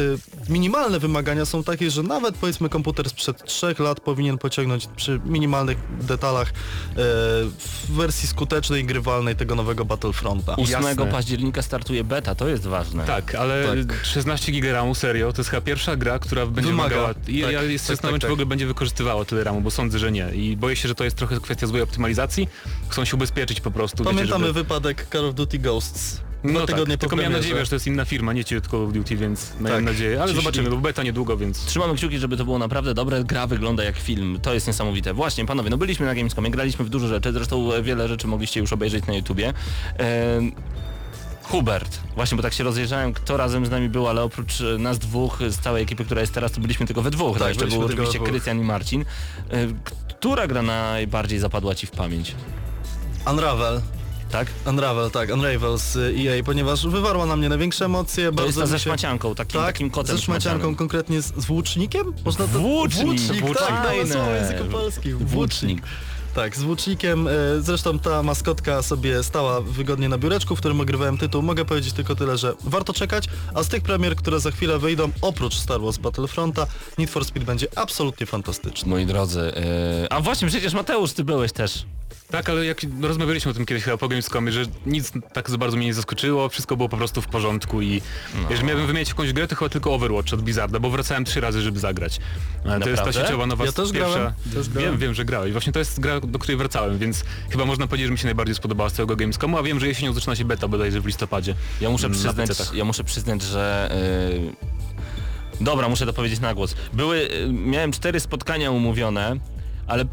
minimalne 0.49 0.99
wymagania 0.99 1.45
są 1.45 1.63
takie, 1.63 1.91
że 1.91 2.03
nawet 2.03 2.35
powiedzmy 2.37 2.69
komputer 2.69 3.09
sprzed 3.09 3.45
3 3.45 3.75
lat 3.79 3.99
powinien 3.99 4.37
pociągnąć 4.37 4.87
przy 4.95 5.19
minimalnych 5.25 5.77
detalach 6.01 6.53
w 6.95 7.85
wersji 7.89 8.27
skutecznej, 8.27 8.85
grywalnej 8.85 9.35
tego 9.35 9.48
nowego 9.55 9.85
Battlefronta. 9.85 10.55
8 10.55 10.83
Jasne. 10.83 11.07
października 11.07 11.61
startuje 11.61 12.03
beta, 12.03 12.35
to 12.35 12.47
jest 12.47 12.63
ważne. 12.67 13.05
Tak, 13.05 13.35
ale 13.35 13.65
Tak. 13.87 14.05
16 14.05 14.51
GB 14.51 14.71
RAMu, 14.71 14.95
serio, 14.95 15.33
to 15.33 15.39
jest 15.41 15.49
chyba 15.49 15.61
pierwsza 15.61 15.95
gra, 15.95 16.19
która 16.19 16.45
będzie 16.45 16.69
Wymaga. 16.71 16.89
wymagała... 16.89 17.13
Tak, 17.13 17.29
ja 17.29 17.45
tak, 17.59 17.69
jestem 17.69 17.87
tak, 17.87 17.95
zastanawiam, 17.95 18.19
czy 18.19 18.21
tak. 18.21 18.29
w 18.29 18.33
ogóle 18.33 18.45
będzie 18.45 18.67
wykorzystywała 18.67 19.25
tyle 19.25 19.43
RAMu, 19.43 19.61
bo 19.61 19.71
sądzę, 19.71 19.99
że 19.99 20.11
nie. 20.11 20.29
I 20.33 20.57
boję 20.57 20.75
się, 20.75 20.87
że 20.87 20.95
to 20.95 21.03
jest 21.03 21.15
trochę 21.15 21.39
kwestia 21.39 21.67
złej 21.67 21.81
optymalizacji. 21.81 22.49
Chcą 22.89 23.05
się 23.05 23.15
ubezpieczyć 23.15 23.61
po 23.61 23.71
prostu. 23.71 24.03
wiecie, 24.03 24.15
Pamiętamy 24.15 24.47
żeby... 24.47 24.59
wypadek 24.63 25.07
Call 25.11 25.25
of 25.25 25.35
Duty 25.35 25.59
Ghosts. 25.59 26.21
No 26.43 26.51
Dwa 26.51 26.59
tak, 26.59 26.67
tygodnie 26.67 26.97
po 26.97 26.99
tylko 26.99 27.15
miałem 27.15 27.33
nadzieję, 27.33 27.65
że 27.65 27.69
to 27.69 27.75
jest 27.75 27.87
inna 27.87 28.05
firma, 28.05 28.33
nie 28.33 28.45
ci 28.45 28.61
Call 28.61 28.83
of 28.83 28.93
Duty, 28.93 29.15
więc 29.17 29.53
miałem 29.59 29.85
Tak, 29.85 29.93
nadzieję. 29.93 30.17
Ale 30.21 30.27
ciśnij. 30.27 30.43
zobaczymy, 30.43 30.69
bo 30.69 30.77
beta 30.77 31.03
niedługo, 31.03 31.37
więc... 31.37 31.65
Trzymamy 31.65 31.95
kciuki, 31.95 32.19
żeby 32.19 32.37
to 32.37 32.45
było 32.45 32.59
naprawdę 32.59 32.93
dobre. 32.93 33.23
Gra 33.23 33.47
wygląda 33.47 33.83
jak 33.83 33.97
film. 33.97 34.39
To 34.41 34.53
jest 34.53 34.67
niesamowite. 34.67 35.13
Właśnie, 35.13 35.45
panowie, 35.45 35.69
no 35.69 35.77
byliśmy 35.77 36.05
na 36.05 36.15
Gamescomie, 36.15 36.51
graliśmy 36.51 36.85
w 36.85 36.89
dużo 36.89 37.07
rzeczy, 37.07 37.31
zresztą 37.33 37.73
e, 37.73 37.81
wiele 37.83 38.07
rzeczy 38.07 38.27
mogliście 38.27 38.59
już 38.59 38.73
obejrzeć 38.73 39.05
na 39.07 39.13
YouTubie. 39.13 39.53
Ehm, 39.97 40.51
Hubert, 41.43 41.99
właśnie, 42.15 42.37
bo 42.37 42.43
tak 42.43 42.53
się 42.53 42.63
rozejrzałem, 42.63 43.13
kto 43.13 43.37
razem 43.37 43.65
z 43.65 43.69
nami 43.69 43.89
był, 43.89 44.07
ale 44.07 44.23
oprócz 44.23 44.61
e, 44.61 44.77
nas 44.77 44.99
dwóch, 44.99 45.39
z 45.49 45.57
całej 45.59 45.83
ekipy, 45.83 46.05
która 46.05 46.21
jest 46.21 46.33
teraz, 46.33 46.51
to 46.51 46.61
byliśmy 46.61 46.85
tylko 46.85 47.01
we 47.01 47.11
dwóch. 47.11 47.33
Tak, 47.33 47.39
Tak, 47.39 47.47
jeszcze 47.47 47.63
byliśmy 47.65 47.79
był 47.79 47.87
oczywiście. 47.87 48.19
Krystian 48.19 48.59
i 48.59 48.63
Marcin. 48.63 49.01
E, 49.01 49.05
Która 50.19 50.47
gra 50.47 50.61
najbardziej 50.61 51.39
zapadła 51.39 51.75
ci 51.75 51.87
w 51.87 51.91
pamięć? 51.91 52.35
Unravel. 53.31 53.81
Tak? 54.31 54.47
Unravel, 54.65 55.11
tak, 55.11 55.29
Unravel 55.33 55.77
z 55.77 55.97
EA, 55.97 56.43
ponieważ 56.43 56.87
wywarła 56.87 57.25
na 57.25 57.35
mnie 57.35 57.49
największe 57.49 57.85
emocje. 57.85 58.25
To 58.25 58.31
bardzo 58.31 58.47
jest 58.47 58.59
ta 58.59 58.65
ze 58.67 58.79
się... 58.79 58.83
szmacianką, 58.83 59.35
takim, 59.35 59.61
Tak, 59.61 59.65
takim 59.73 59.89
kotem 59.89 60.17
ze 60.17 60.23
szmacianką, 60.23 60.75
konkretnie 60.75 61.21
z, 61.21 61.33
z 61.37 61.45
włócznikiem? 61.45 62.13
Można 62.25 62.47
to... 62.47 62.59
Włócznik, 62.59 63.05
Włócznik, 63.05 63.41
włócznik. 63.41 63.67
tak, 63.69 63.85
Fajne. 63.85 64.13
słowo 64.13 64.31
języku 64.31 64.65
polskim. 64.65 65.17
Włócznik. 65.17 65.81
Tak, 66.35 66.57
z 66.57 66.61
włócznikiem. 66.63 67.27
e, 67.27 67.31
Zresztą 67.59 67.99
ta 67.99 68.23
maskotka 68.23 68.81
sobie 68.81 69.23
stała 69.23 69.61
wygodnie 69.61 70.09
na 70.09 70.17
biureczku, 70.17 70.55
w 70.55 70.59
którym 70.59 70.81
ogrywałem 70.81 71.17
tytuł. 71.17 71.41
Mogę 71.41 71.65
powiedzieć 71.65 71.93
tylko 71.93 72.15
tyle, 72.15 72.37
że 72.37 72.53
warto 72.63 72.93
czekać, 72.93 73.25
a 73.53 73.63
z 73.63 73.67
tych 73.67 73.81
premier, 73.83 74.15
które 74.15 74.39
za 74.39 74.51
chwilę 74.51 74.79
wyjdą, 74.79 75.09
oprócz 75.21 75.55
Star 75.55 75.81
Wars 75.81 75.97
Battlefronta, 75.97 76.67
Need 76.97 77.09
for 77.09 77.25
Speed 77.25 77.45
będzie 77.45 77.67
absolutnie 77.75 78.25
fantastyczny. 78.25 78.89
Moi 78.89 79.05
drodzy, 79.05 79.39
e, 80.05 80.13
a 80.13 80.21
właśnie, 80.21 80.47
przecież 80.47 80.73
Mateusz, 80.73 81.13
ty 81.13 81.23
byłeś 81.23 81.51
też. 81.51 81.85
Tak, 82.31 82.49
ale 82.49 82.65
jak 82.65 82.81
rozmawialiśmy 83.01 83.51
o 83.51 83.53
tym 83.53 83.65
kiedyś 83.65 83.83
chyba 83.83 83.97
po 83.97 84.07
Gamescomie, 84.07 84.51
że 84.51 84.65
nic 84.85 85.11
tak 85.33 85.49
za 85.49 85.57
bardzo 85.57 85.77
mnie 85.77 85.85
nie 85.85 85.93
zaskoczyło, 85.93 86.49
wszystko 86.49 86.77
było 86.77 86.89
po 86.89 86.97
prostu 86.97 87.21
w 87.21 87.27
porządku 87.27 87.81
i 87.81 88.01
jeżeli 88.49 88.67
miałbym 88.67 88.87
wymienić 88.87 89.09
jakąś 89.09 89.33
grę, 89.33 89.47
to 89.47 89.55
chyba 89.55 89.69
tylko 89.69 89.93
Overwatch 89.93 90.33
od 90.33 90.41
Blizzarda, 90.41 90.79
bo 90.79 90.89
wracałem 90.89 91.25
trzy 91.25 91.41
razy, 91.41 91.61
żeby 91.61 91.79
zagrać. 91.79 92.17
E, 92.17 92.19
To 92.63 92.69
jest 92.69 92.83
ta 92.83 92.89
Naprawdę? 92.89 93.13
sieciowa 93.13 93.45
nowa 93.45 93.65
Ja 93.65 93.71
też 93.71 93.91
pierwsza... 93.91 94.33
też 94.53 94.69
grałem. 94.69 94.91
Wiem, 94.91 94.97
wiem, 94.99 95.13
że 95.13 95.25
grałeś. 95.25 95.51
Właśnie 95.51 95.73
to 95.73 95.79
jest 95.79 95.99
gra, 95.99 96.19
do 96.19 96.39
której 96.39 96.57
wracałem, 96.57 96.97
więc 96.97 97.23
chyba 97.49 97.65
można 97.65 97.87
powiedzieć, 97.87 98.07
że 98.07 98.11
mi 98.11 98.17
się 98.17 98.25
najbardziej 98.25 98.55
spodobała 98.55 98.89
z 98.89 98.93
całego 98.93 99.15
Gamescomu, 99.15 99.57
a 99.57 99.63
wiem, 99.63 99.79
że 99.79 99.87
jesienią 99.87 100.13
zaczyna 100.13 100.35
się 100.35 100.45
beta 100.45 100.67
bodajże 100.67 101.01
w 101.01 101.05
listopadzie. 101.05 101.55
Ja 101.81 101.89
muszę 101.89 102.09
na 102.09 102.15
przyznać, 102.15 102.49
ja 102.73 102.85
muszę 102.85 103.03
przyznać, 103.03 103.41
że... 103.41 103.91
Yy... 104.35 104.69
Dobra, 105.61 105.89
muszę 105.89 106.05
to 106.05 106.13
powiedzieć 106.13 106.39
na 106.39 106.53
głos. 106.53 106.75
Były, 106.93 107.17
yy, 107.19 107.53
miałem 107.53 107.91
cztery 107.91 108.19
spotkania 108.19 108.71
umówione, 108.71 109.35
ale 109.87 110.05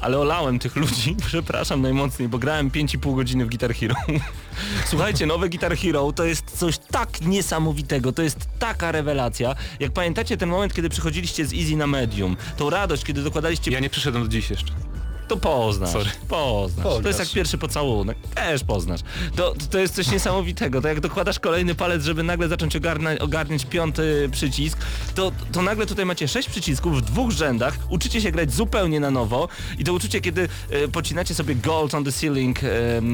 ale 0.00 0.18
olałem 0.18 0.58
tych 0.58 0.76
ludzi, 0.76 1.16
przepraszam 1.26 1.82
najmocniej, 1.82 2.28
bo 2.28 2.38
grałem 2.38 2.70
5,5 2.70 3.16
godziny 3.16 3.44
w 3.46 3.48
Guitar 3.48 3.74
Hero. 3.74 3.94
Słuchajcie, 4.90 5.26
nowe 5.26 5.48
Guitar 5.48 5.76
Hero 5.76 6.12
to 6.12 6.24
jest 6.24 6.58
coś 6.58 6.78
tak 6.78 7.20
niesamowitego, 7.20 8.12
to 8.12 8.22
jest 8.22 8.38
taka 8.58 8.92
rewelacja. 8.92 9.54
Jak 9.80 9.92
pamiętacie 9.92 10.36
ten 10.36 10.48
moment, 10.48 10.74
kiedy 10.74 10.88
przychodziliście 10.88 11.46
z 11.46 11.52
Easy 11.52 11.76
na 11.76 11.86
Medium, 11.86 12.36
tą 12.56 12.70
radość, 12.70 13.04
kiedy 13.04 13.22
dokładaliście... 13.22 13.70
Ja 13.70 13.80
nie 13.80 13.90
przyszedłem 13.90 14.22
do 14.22 14.28
dziś 14.28 14.50
jeszcze. 14.50 14.87
To 15.28 15.36
poznasz, 15.36 15.90
Sorry. 15.90 16.10
poznasz. 16.28 16.86
To 17.02 17.08
jest 17.08 17.20
jak 17.20 17.28
pierwszy 17.28 17.58
pocałunek, 17.58 18.18
też 18.34 18.64
poznasz. 18.64 19.00
To, 19.36 19.54
to, 19.70 19.78
jest 19.78 19.94
coś 19.94 20.10
niesamowitego, 20.10 20.80
to 20.82 20.88
jak 20.88 21.00
dokładasz 21.00 21.38
kolejny 21.38 21.74
palec, 21.74 22.04
żeby 22.04 22.22
nagle 22.22 22.48
zacząć 22.48 22.76
ogarna, 22.76 23.10
ogarniać 23.20 23.64
piąty 23.64 24.28
przycisk, 24.32 24.78
to, 25.14 25.32
to 25.52 25.62
nagle 25.62 25.86
tutaj 25.86 26.06
macie 26.06 26.28
sześć 26.28 26.48
przycisków 26.48 26.98
w 26.98 27.00
dwóch 27.00 27.30
rzędach, 27.30 27.78
uczycie 27.88 28.20
się 28.20 28.30
grać 28.30 28.52
zupełnie 28.52 29.00
na 29.00 29.10
nowo 29.10 29.48
i 29.78 29.84
to 29.84 29.92
uczucie, 29.92 30.20
kiedy 30.20 30.48
e, 30.70 30.88
pocinacie 30.88 31.34
sobie 31.34 31.54
Gold 31.54 31.94
on 31.94 32.04
the 32.04 32.12
Ceiling 32.12 32.64
e, 32.64 32.68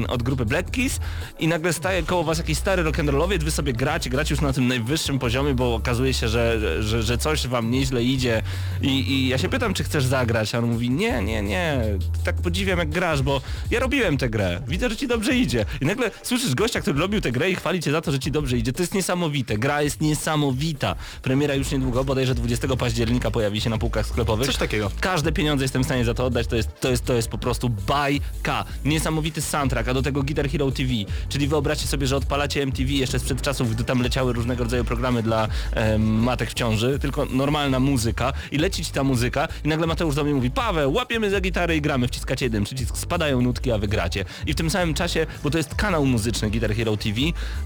od 0.07 0.23
grupy 0.23 0.45
Black 0.45 0.71
Keys 0.71 0.99
i 1.39 1.47
nagle 1.47 1.73
staje 1.73 2.03
koło 2.03 2.23
was 2.23 2.37
jakiś 2.37 2.57
stary 2.57 2.83
rock'n'rollowiec, 2.83 3.43
wy 3.43 3.51
sobie 3.51 3.73
gracie, 3.73 4.09
gracie 4.09 4.33
już 4.33 4.41
na 4.41 4.53
tym 4.53 4.67
najwyższym 4.67 5.19
poziomie, 5.19 5.53
bo 5.53 5.75
okazuje 5.75 6.13
się, 6.13 6.27
że, 6.27 6.83
że, 6.83 7.03
że 7.03 7.17
coś 7.17 7.47
wam 7.47 7.71
nieźle 7.71 8.03
idzie 8.03 8.41
i, 8.81 8.87
i 8.87 9.27
ja 9.27 9.37
się 9.37 9.49
pytam, 9.49 9.73
czy 9.73 9.83
chcesz 9.83 10.05
zagrać, 10.05 10.55
a 10.55 10.57
on 10.57 10.65
mówi, 10.65 10.89
nie, 10.89 11.21
nie, 11.21 11.41
nie, 11.41 11.81
tak 12.23 12.35
podziwiam 12.35 12.79
jak 12.79 12.89
grasz, 12.89 13.21
bo 13.21 13.41
ja 13.71 13.79
robiłem 13.79 14.17
tę 14.17 14.29
grę, 14.29 14.61
widzę, 14.67 14.89
że 14.89 14.95
ci 14.97 15.07
dobrze 15.07 15.35
idzie. 15.35 15.65
I 15.81 15.85
nagle 15.85 16.11
słyszysz 16.23 16.55
gościa, 16.55 16.81
który 16.81 16.99
robił 16.99 17.21
tę 17.21 17.31
grę 17.31 17.49
i 17.49 17.55
chwali 17.55 17.79
cię 17.79 17.91
za 17.91 18.01
to, 18.01 18.11
że 18.11 18.19
ci 18.19 18.31
dobrze 18.31 18.57
idzie. 18.57 18.73
To 18.73 18.83
jest 18.83 18.93
niesamowite, 18.93 19.57
gra 19.57 19.81
jest 19.81 20.01
niesamowita. 20.01 20.95
Premiera 21.21 21.53
już 21.53 21.71
niedługo, 21.71 22.03
bodajże 22.03 22.35
20 22.35 22.67
października 22.67 23.31
pojawi 23.31 23.61
się 23.61 23.69
na 23.69 23.77
półkach 23.77 24.07
sklepowych. 24.07 24.47
Coś 24.47 24.57
takiego. 24.57 24.91
Każde 24.99 25.31
pieniądze 25.31 25.63
jestem 25.63 25.81
w 25.81 25.85
stanie 25.85 26.05
za 26.05 26.13
to 26.13 26.25
oddać, 26.25 26.47
to 26.47 26.55
jest, 26.55 26.79
to 26.79 26.89
jest, 26.89 27.05
to 27.05 27.13
jest 27.13 27.27
po 27.27 27.37
prostu 27.37 27.69
bajka. 27.69 28.65
Niesamowity 28.85 29.41
soundtrack, 29.41 29.89
a 29.89 29.93
do 29.93 30.01
tego 30.01 30.23
Guitar 30.23 30.49
Hero 30.49 30.71
TV, 30.71 30.89
czyli 31.29 31.47
wyobraźcie 31.47 31.87
sobie, 31.87 32.07
że 32.07 32.17
odpalacie 32.17 32.61
MTV 32.61 32.91
jeszcze 32.91 33.19
sprzed 33.19 33.41
czasów, 33.41 33.75
gdy 33.75 33.83
tam 33.83 34.01
leciały 34.01 34.33
różnego 34.33 34.63
rodzaju 34.63 34.83
programy 34.83 35.23
dla 35.23 35.47
em, 35.71 36.23
matek 36.23 36.51
w 36.51 36.53
ciąży, 36.53 36.99
tylko 36.99 37.25
normalna 37.25 37.79
muzyka 37.79 38.33
i 38.51 38.57
leci 38.57 38.85
ci 38.85 38.91
ta 38.91 39.03
muzyka 39.03 39.47
i 39.63 39.67
nagle 39.67 39.87
Mateusz 39.87 40.15
do 40.15 40.23
mnie 40.23 40.33
mówi, 40.33 40.51
Paweł, 40.51 40.93
łapiemy 40.93 41.29
za 41.29 41.41
gitarę 41.41 41.77
i 41.77 41.81
gramy, 41.81 41.94
wciskacie 42.07 42.45
jeden 42.45 42.63
przycisk, 42.63 42.97
spadają 42.97 43.41
nutki, 43.41 43.71
a 43.71 43.77
wy 43.77 43.87
gracie. 43.87 44.25
I 44.45 44.53
w 44.53 44.55
tym 44.55 44.69
samym 44.69 44.93
czasie, 44.93 45.25
bo 45.43 45.49
to 45.49 45.57
jest 45.57 45.75
kanał 45.75 46.05
muzyczny 46.05 46.49
Guitar 46.51 46.75
Hero 46.75 46.97
TV, 46.97 47.19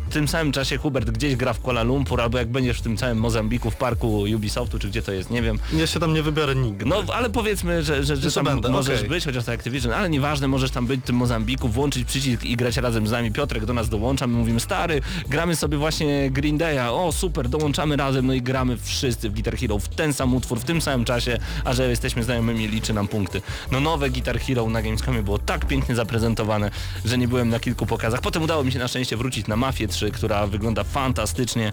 w 0.09 0.13
tym 0.13 0.27
samym 0.27 0.51
czasie 0.53 0.77
Hubert 0.77 1.09
gdzieś 1.09 1.36
gra 1.36 1.53
w 1.53 1.59
Kuala 1.59 1.84
Lumpur, 1.84 2.21
albo 2.21 2.38
jak 2.38 2.47
będziesz 2.47 2.77
w 2.80 2.82
tym 2.82 2.97
całym 2.97 3.17
Mozambiku, 3.17 3.71
w 3.71 3.75
parku 3.75 4.19
Ubisoftu, 4.36 4.80
czy 4.80 4.88
gdzie 4.89 5.01
to 5.01 5.11
jest, 5.11 5.30
nie 5.32 5.41
wiem, 5.41 5.59
Ja 5.73 5.88
się 5.88 5.99
tam 5.99 6.13
nie 6.13 6.23
wybiorę 6.23 6.55
nigdy. 6.55 6.86
no 6.86 7.03
ale 7.13 7.30
powiedzmy, 7.30 7.84
że, 7.84 8.03
że, 8.03 8.17
że 8.17 8.32
tam 8.32 8.45
będę, 8.45 8.69
możesz 8.69 8.97
okej. 8.97 9.09
być, 9.09 9.25
chociaż 9.25 9.43
to 9.45 9.51
Activision, 9.51 9.93
ale 9.93 10.09
nieważne, 10.09 10.47
możesz 10.47 10.71
tam 10.71 10.88
być 10.88 11.01
w 11.01 11.03
tym 11.03 11.15
Mozambiku, 11.15 11.69
włączyć 11.69 12.05
przycisk 12.07 12.43
i 12.43 12.55
grać 12.55 12.77
razem 12.77 13.07
z 13.07 13.11
nami. 13.11 13.32
Piotrek 13.32 13.65
do 13.65 13.73
nas 13.73 13.89
dołącza, 13.89 14.27
my 14.27 14.38
mówimy 14.38 14.59
stary, 14.59 15.01
gramy 15.27 15.55
sobie 15.55 15.77
właśnie 15.77 16.32
Green 16.32 16.57
Day'a, 16.57 16.89
o 17.07 17.11
super, 17.11 17.49
dołączamy 17.49 17.95
razem, 17.95 18.27
no 18.27 18.34
i 18.34 18.41
gramy 18.41 18.77
wszyscy 18.77 19.30
w 19.30 19.34
Guitar 19.34 19.57
Hero, 19.57 19.80
w 19.80 19.88
ten 19.88 20.13
sam 20.13 20.34
utwór, 20.34 20.59
w 20.59 20.63
tym 20.63 20.82
samym 20.82 21.05
czasie, 21.05 21.38
a 21.65 21.73
że 21.73 21.89
jesteśmy 21.89 22.23
znajomymi, 22.23 22.67
liczy 22.67 22.93
nam 22.93 23.07
punkty. 23.07 23.41
No 23.71 23.80
nowe 23.80 24.09
Guitar 24.20 24.39
Hero 24.39 24.70
na 24.70 24.82
Gamescomie 24.82 25.24
było 25.24 25.38
tak 25.38 25.65
pięknie 25.65 25.95
zaprezentowane, 25.95 26.72
że 27.05 27.17
nie 27.17 27.28
byłem 27.28 27.49
na 27.49 27.59
kilku 27.59 27.86
pokazach. 27.86 28.22
Potem 28.22 28.43
udało 28.43 28.63
mi 28.63 28.72
się 28.72 28.80
na 28.80 28.88
szczęście 28.88 29.17
wrócić 29.17 29.47
na 29.47 29.55
Mafię 29.55 29.88
3, 29.88 30.11
która 30.11 30.47
wygląda 30.47 30.84
fantastycznie. 30.84 31.72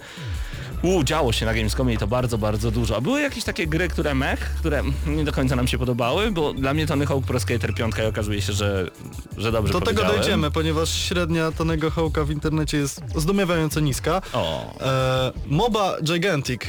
U, 0.82 1.04
działo 1.04 1.32
się 1.32 1.46
na 1.46 1.54
Gamescomie 1.54 1.94
i 1.94 1.98
to 1.98 2.06
bardzo, 2.06 2.38
bardzo 2.38 2.70
dużo. 2.70 2.96
A 2.96 3.00
były 3.00 3.20
jakieś 3.20 3.44
takie 3.44 3.66
gry, 3.66 3.88
które 3.88 4.14
mech, 4.14 4.40
które 4.40 4.82
nie 5.06 5.24
do 5.24 5.32
końca 5.32 5.56
nam 5.56 5.68
się 5.68 5.78
podobały, 5.78 6.30
bo 6.30 6.52
dla 6.52 6.74
mnie 6.74 6.86
Tony 6.86 7.06
Hawk 7.06 7.24
Pro 7.24 7.40
Skater 7.40 7.74
5 7.74 7.94
i 7.98 8.06
okazuje 8.06 8.42
się, 8.42 8.52
że, 8.52 8.90
że 9.36 9.52
dobrze 9.52 9.72
Do 9.72 9.80
tego 9.80 10.04
dojdziemy, 10.04 10.50
ponieważ 10.50 10.94
średnia 10.94 11.52
Tonego 11.52 11.90
Hołka 11.90 12.24
w 12.24 12.30
internecie 12.30 12.76
jest 12.76 13.00
zdumiewająco 13.16 13.80
niska. 13.80 14.22
O. 14.32 14.74
E, 14.80 15.32
MOBA 15.46 15.96
Gigantic, 16.02 16.60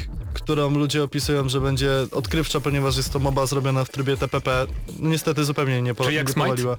którą 0.41 0.69
ludzie 0.69 1.03
opisują, 1.03 1.49
że 1.49 1.61
będzie 1.61 1.91
odkrywcza, 2.11 2.59
ponieważ 2.59 2.97
jest 2.97 3.13
to 3.13 3.19
MOBA 3.19 3.45
zrobiona 3.45 3.85
w 3.85 3.89
trybie 3.89 4.17
TPP, 4.17 4.67
no 4.99 5.09
niestety 5.09 5.45
zupełnie 5.45 5.81
nie, 5.81 5.93
po, 5.95 6.03
Czy 6.05 6.13
jak 6.13 6.27
nie 6.27 6.33
powaliła. 6.33 6.77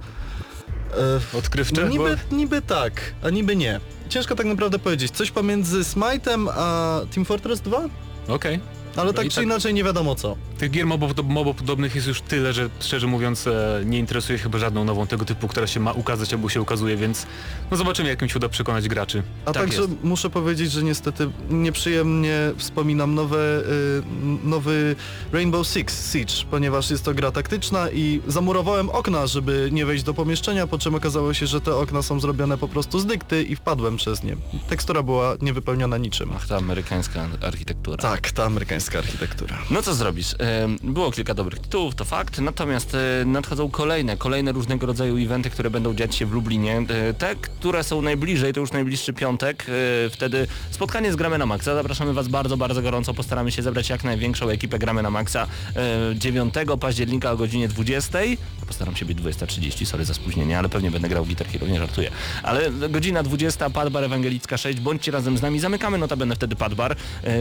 E, 1.35 1.39
Odkrywcze? 1.39 1.89
niby, 1.89 2.19
niby 2.33 2.63
tak, 2.63 3.15
a 3.23 3.31
niby 3.31 3.57
nie. 3.57 3.81
Ciężko 4.09 4.35
tak 4.35 4.47
naprawdę 4.47 4.79
powiedzieć. 4.79 5.13
Coś 5.13 5.31
pomiędzy 5.31 5.81
Smite'em 5.81 6.49
a 6.57 7.01
Team 7.15 7.25
Fortress 7.25 7.61
2? 7.61 7.81
Bo... 8.29 8.35
Okej. 8.35 8.61
Ale 8.99 9.13
tak 9.15 9.29
czy 9.29 9.35
tak- 9.35 9.45
inaczej 9.45 9.75
nie 9.75 9.85
wiadomo 9.85 10.15
co. 10.15 10.37
Tych 10.59 10.71
gier 10.71 10.87
mobo- 10.87 11.23
mobopodobnych 11.25 11.95
jest 11.95 12.07
już 12.07 12.21
tyle, 12.21 12.53
że 12.53 12.69
szczerze 12.81 13.07
mówiąc 13.07 13.47
e, 13.47 13.83
nie 13.85 13.99
interesuje 13.99 14.39
chyba 14.39 14.59
żadną 14.59 14.85
nową 14.85 15.07
tego 15.07 15.25
typu, 15.25 15.49
która 15.49 15.67
się 15.67 15.81
ma 15.81 15.93
ukazać 15.93 16.33
albo 16.33 16.49
się 16.49 16.61
ukazuje, 16.61 16.97
więc 16.97 17.27
no 17.71 17.77
zobaczymy 17.77 18.09
jak 18.09 18.23
mi 18.23 18.31
się 18.31 18.37
uda 18.37 18.49
przekonać 18.49 18.89
graczy. 18.89 19.23
A 19.45 19.53
Tak 19.53 19.63
także 19.63 19.81
jest. 19.83 19.93
muszę 20.03 20.31
powiedzieć, 20.31 20.73
że 20.73 20.83
niestety 20.83 21.31
nieprzyjemnie 21.51 22.53
wspominam 22.57 23.15
nowe, 23.15 23.61
y, 23.61 24.03
nowy 24.45 24.97
Rainbow 25.33 25.67
Six 25.67 26.13
Siege, 26.13 26.33
ponieważ 26.51 26.91
jest 26.91 27.05
to 27.05 27.15
gra 27.15 27.31
taktyczna 27.31 27.91
i 27.91 28.21
zamurowałem 28.27 28.91
okna, 28.91 29.27
żeby 29.27 29.69
nie 29.73 29.87
wejść 29.87 30.05
do 30.05 30.15
pomieszczenia, 30.15 30.67
po 30.67 30.79
czym 30.79 30.95
okazało 30.95 31.35
się, 31.35 31.47
że 31.47 31.61
te 31.61 31.75
okna 31.77 32.03
są 32.03 32.21
zrobione 32.21 32.59
po 32.59 32.69
prostu 32.69 32.99
z 33.01 33.07
dykty 33.07 33.43
i 33.43 33.57
wpadłem 33.57 33.97
przez 33.97 34.23
nie. 34.23 34.37
Tekstura 34.69 35.03
była 35.03 35.37
niewypełniona 35.43 35.99
niczym. 35.99 36.31
Ach, 36.37 36.47
ta 36.49 36.57
amerykańska 36.57 37.27
architektura. 37.43 37.97
Tak, 37.97 38.31
ta 38.33 38.45
amerykańska 38.45 38.88
architektura. 38.97 39.59
No 39.71 39.83
co 39.83 39.95
zrobisz? 39.95 40.35
Było 40.83 41.11
kilka 41.13 41.35
dobrych 41.35 41.59
tytułów, 41.59 41.95
to 41.95 42.05
fakt, 42.05 42.39
natomiast 42.39 42.95
e, 42.95 43.25
nadchodzą 43.25 43.71
kolejne, 43.71 44.17
kolejne 44.17 44.53
różnego 44.53 44.87
rodzaju 44.87 45.17
eventy, 45.17 45.51
które 45.51 45.71
będą 45.71 45.95
dziać 45.95 46.15
się 46.15 46.27
w 46.27 46.33
Lublinie. 46.33 46.85
E, 46.89 47.15
Te, 47.15 47.35
które 47.37 47.85
są 47.85 48.03
najbliżej, 48.03 48.53
to 48.53 48.61
już 48.61 48.73
najbliższy 48.73 49.13
piątek, 49.13 49.67
e, 50.07 50.11
wtedy 50.11 50.47
spotkanie 50.71 51.13
z 51.13 51.17
Gramy 51.17 51.39
na 51.39 51.47
Maxa. 51.47 51.75
Zapraszamy 51.75 52.13
Was 52.13 52.29
bardzo, 52.29 52.57
bardzo 52.57 52.83
gorąco, 52.83 53.15
postaramy 53.15 53.53
się 53.53 53.63
zebrać 53.63 53.91
jak 53.91 54.05
największą 54.05 54.49
ekipę 54.49 54.79
Gramy 54.79 55.03
na 55.03 55.11
Maxa 55.11 55.47
e, 55.77 56.15
9 56.17 56.55
października 56.81 57.31
o 57.33 57.37
godzinie 57.37 57.69
20. 57.69 58.19
Postaram 58.67 58.97
się 58.97 59.05
być 59.05 59.19
20.30, 59.19 59.87
sorry 59.87 60.05
za 60.05 60.15
spóźnienie, 60.15 60.59
ale 60.59 60.69
pewnie 60.69 60.91
będę 60.91 61.09
grał 61.09 61.25
w 61.25 61.27
Guitar 61.27 61.47
Hero, 61.47 61.67
nie 61.67 61.79
żartuję. 61.79 62.11
Ale 62.43 62.71
godzina 62.71 63.23
20, 63.23 63.71
Padbar 63.71 64.05
Ewangelicka 64.05 64.57
6, 64.57 64.81
bądźcie 64.81 65.13
razem 65.13 65.39
z 65.39 65.43
nami, 65.43 65.61
zamykamy 65.61 65.99
notabene 65.99 66.35
wtedy 66.35 66.57
Padbar. 66.57 66.97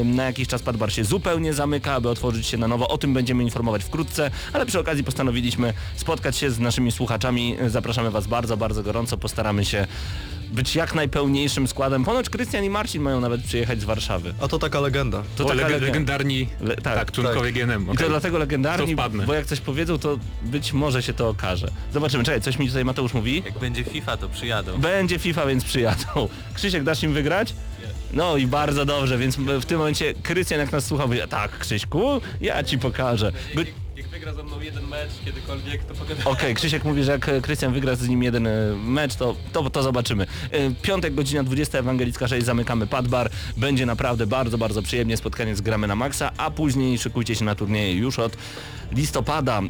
Na 0.06 0.24
jakiś 0.24 0.48
czas 0.48 0.62
Padbar 0.62 0.94
się 0.94 1.04
zupełnie 1.04 1.37
zamyka, 1.54 1.94
aby 1.94 2.10
otworzyć 2.10 2.48
się 2.48 2.58
na 2.58 2.68
nowo. 2.68 2.88
O 2.88 2.98
tym 2.98 3.14
będziemy 3.14 3.44
informować 3.44 3.84
wkrótce, 3.84 4.32
ale 4.54 4.66
przy 4.66 4.80
okazji 4.80 5.04
postanowiliśmy 5.04 5.74
spotkać 5.96 6.38
się 6.38 6.52
z 6.52 6.60
naszymi 6.60 6.92
słuchaczami. 6.92 7.58
Zapraszamy 7.68 8.12
Was 8.12 8.28
bardzo, 8.28 8.58
bardzo 8.58 8.84
gorąco. 8.84 9.18
Postaramy 9.18 9.66
się 9.66 9.88
być 10.52 10.76
jak 10.76 10.96
najpełniejszym 10.96 11.68
składem. 11.68 12.06
Ponoć 12.06 12.30
Krystian 12.30 12.64
i 12.64 12.70
Marcin 12.70 13.02
mają 13.02 13.20
nawet 13.22 13.42
przyjechać 13.42 13.82
z 13.82 13.84
Warszawy. 13.84 14.34
A 14.42 14.48
to 14.48 14.60
taka 14.60 14.80
legenda. 14.80 15.24
To 15.36 15.46
o, 15.46 15.48
taka 15.48 15.60
leg- 15.62 15.64
legenda. 15.64 15.86
legendarni 15.88 16.48
Le- 16.62 16.76
tak, 16.76 16.96
tak, 16.96 17.12
członkowie 17.12 17.52
GNM. 17.52 17.88
I 17.94 17.98
to 17.98 18.10
dlatego 18.10 18.38
legendarni, 18.38 18.96
To 18.96 19.10
bo 19.28 19.34
jak 19.34 19.46
coś 19.46 19.60
powiedzą, 19.60 19.98
to 20.00 20.20
być 20.44 20.74
może 20.74 21.04
się 21.04 21.14
to 21.14 21.30
okaże. 21.30 21.68
Zobaczymy. 21.94 22.24
Czekaj, 22.24 22.42
coś 22.42 22.60
mi 22.60 22.68
tutaj 22.68 22.86
Mateusz 22.86 23.14
mówi. 23.14 23.44
Jak 23.46 23.60
będzie 23.60 23.84
FIFA, 23.84 24.18
to 24.18 24.30
przyjadą. 24.30 24.78
Będzie 24.78 25.20
FIFA, 25.20 25.46
więc 25.46 25.64
przyjadą. 25.64 26.28
Krzysiek, 26.54 26.84
dasz 26.84 27.04
im 27.04 27.14
wygrać? 27.14 27.54
No 28.14 28.38
i 28.38 28.48
bardzo 28.48 28.86
dobrze, 28.86 29.18
więc 29.18 29.36
w 29.38 29.66
tym 29.66 29.78
momencie 29.78 30.14
Krystian 30.14 30.60
jak 30.60 30.72
nas 30.72 30.86
słucha, 30.86 31.08
mówi, 31.08 31.20
tak 31.30 31.60
Krzyśku, 31.60 32.22
ja 32.42 32.64
ci 32.64 32.78
pokażę. 32.80 33.32
Go- 33.56 33.62
Jak 33.96 34.08
wygra 34.08 34.34
ze 34.34 34.44
mną 34.44 34.60
jeden 34.62 34.88
mecz 34.88 35.10
kiedykolwiek, 35.26 35.84
to 35.84 35.94
pogadamy. 35.94 36.30
Okej, 36.30 36.56
Krzysiek 36.60 36.84
mówi, 36.84 37.04
że 37.04 37.12
jak 37.12 37.30
e, 37.30 37.42
Krystian 37.42 37.74
wygra 37.74 37.96
z 37.96 38.08
nim 38.08 38.24
jeden 38.24 38.48
e, 38.48 38.52
mecz, 38.84 39.16
to, 39.16 39.36
to, 39.54 39.70
to 39.70 39.84
zobaczymy. 39.84 40.28
E, 40.52 40.72
Piątek, 40.82 41.16
godzina 41.16 41.44
20, 41.44 41.78
Ewangelicka 41.80 42.28
6, 42.28 42.46
zamykamy 42.46 42.88
Padbar. 42.88 43.30
Będzie 43.58 43.86
naprawdę 43.86 44.28
bardzo, 44.28 44.58
bardzo 44.58 44.82
przyjemnie 44.82 45.18
spotkanie 45.18 45.56
z 45.56 45.62
Gramy 45.62 45.88
na 45.88 45.96
Maxa, 45.96 46.32
a 46.38 46.52
później 46.52 46.98
szykujcie 46.98 47.36
się 47.36 47.46
na 47.46 47.56
turnieje 47.56 47.94
już 47.94 48.20
od 48.20 48.38
listopada. 48.92 49.62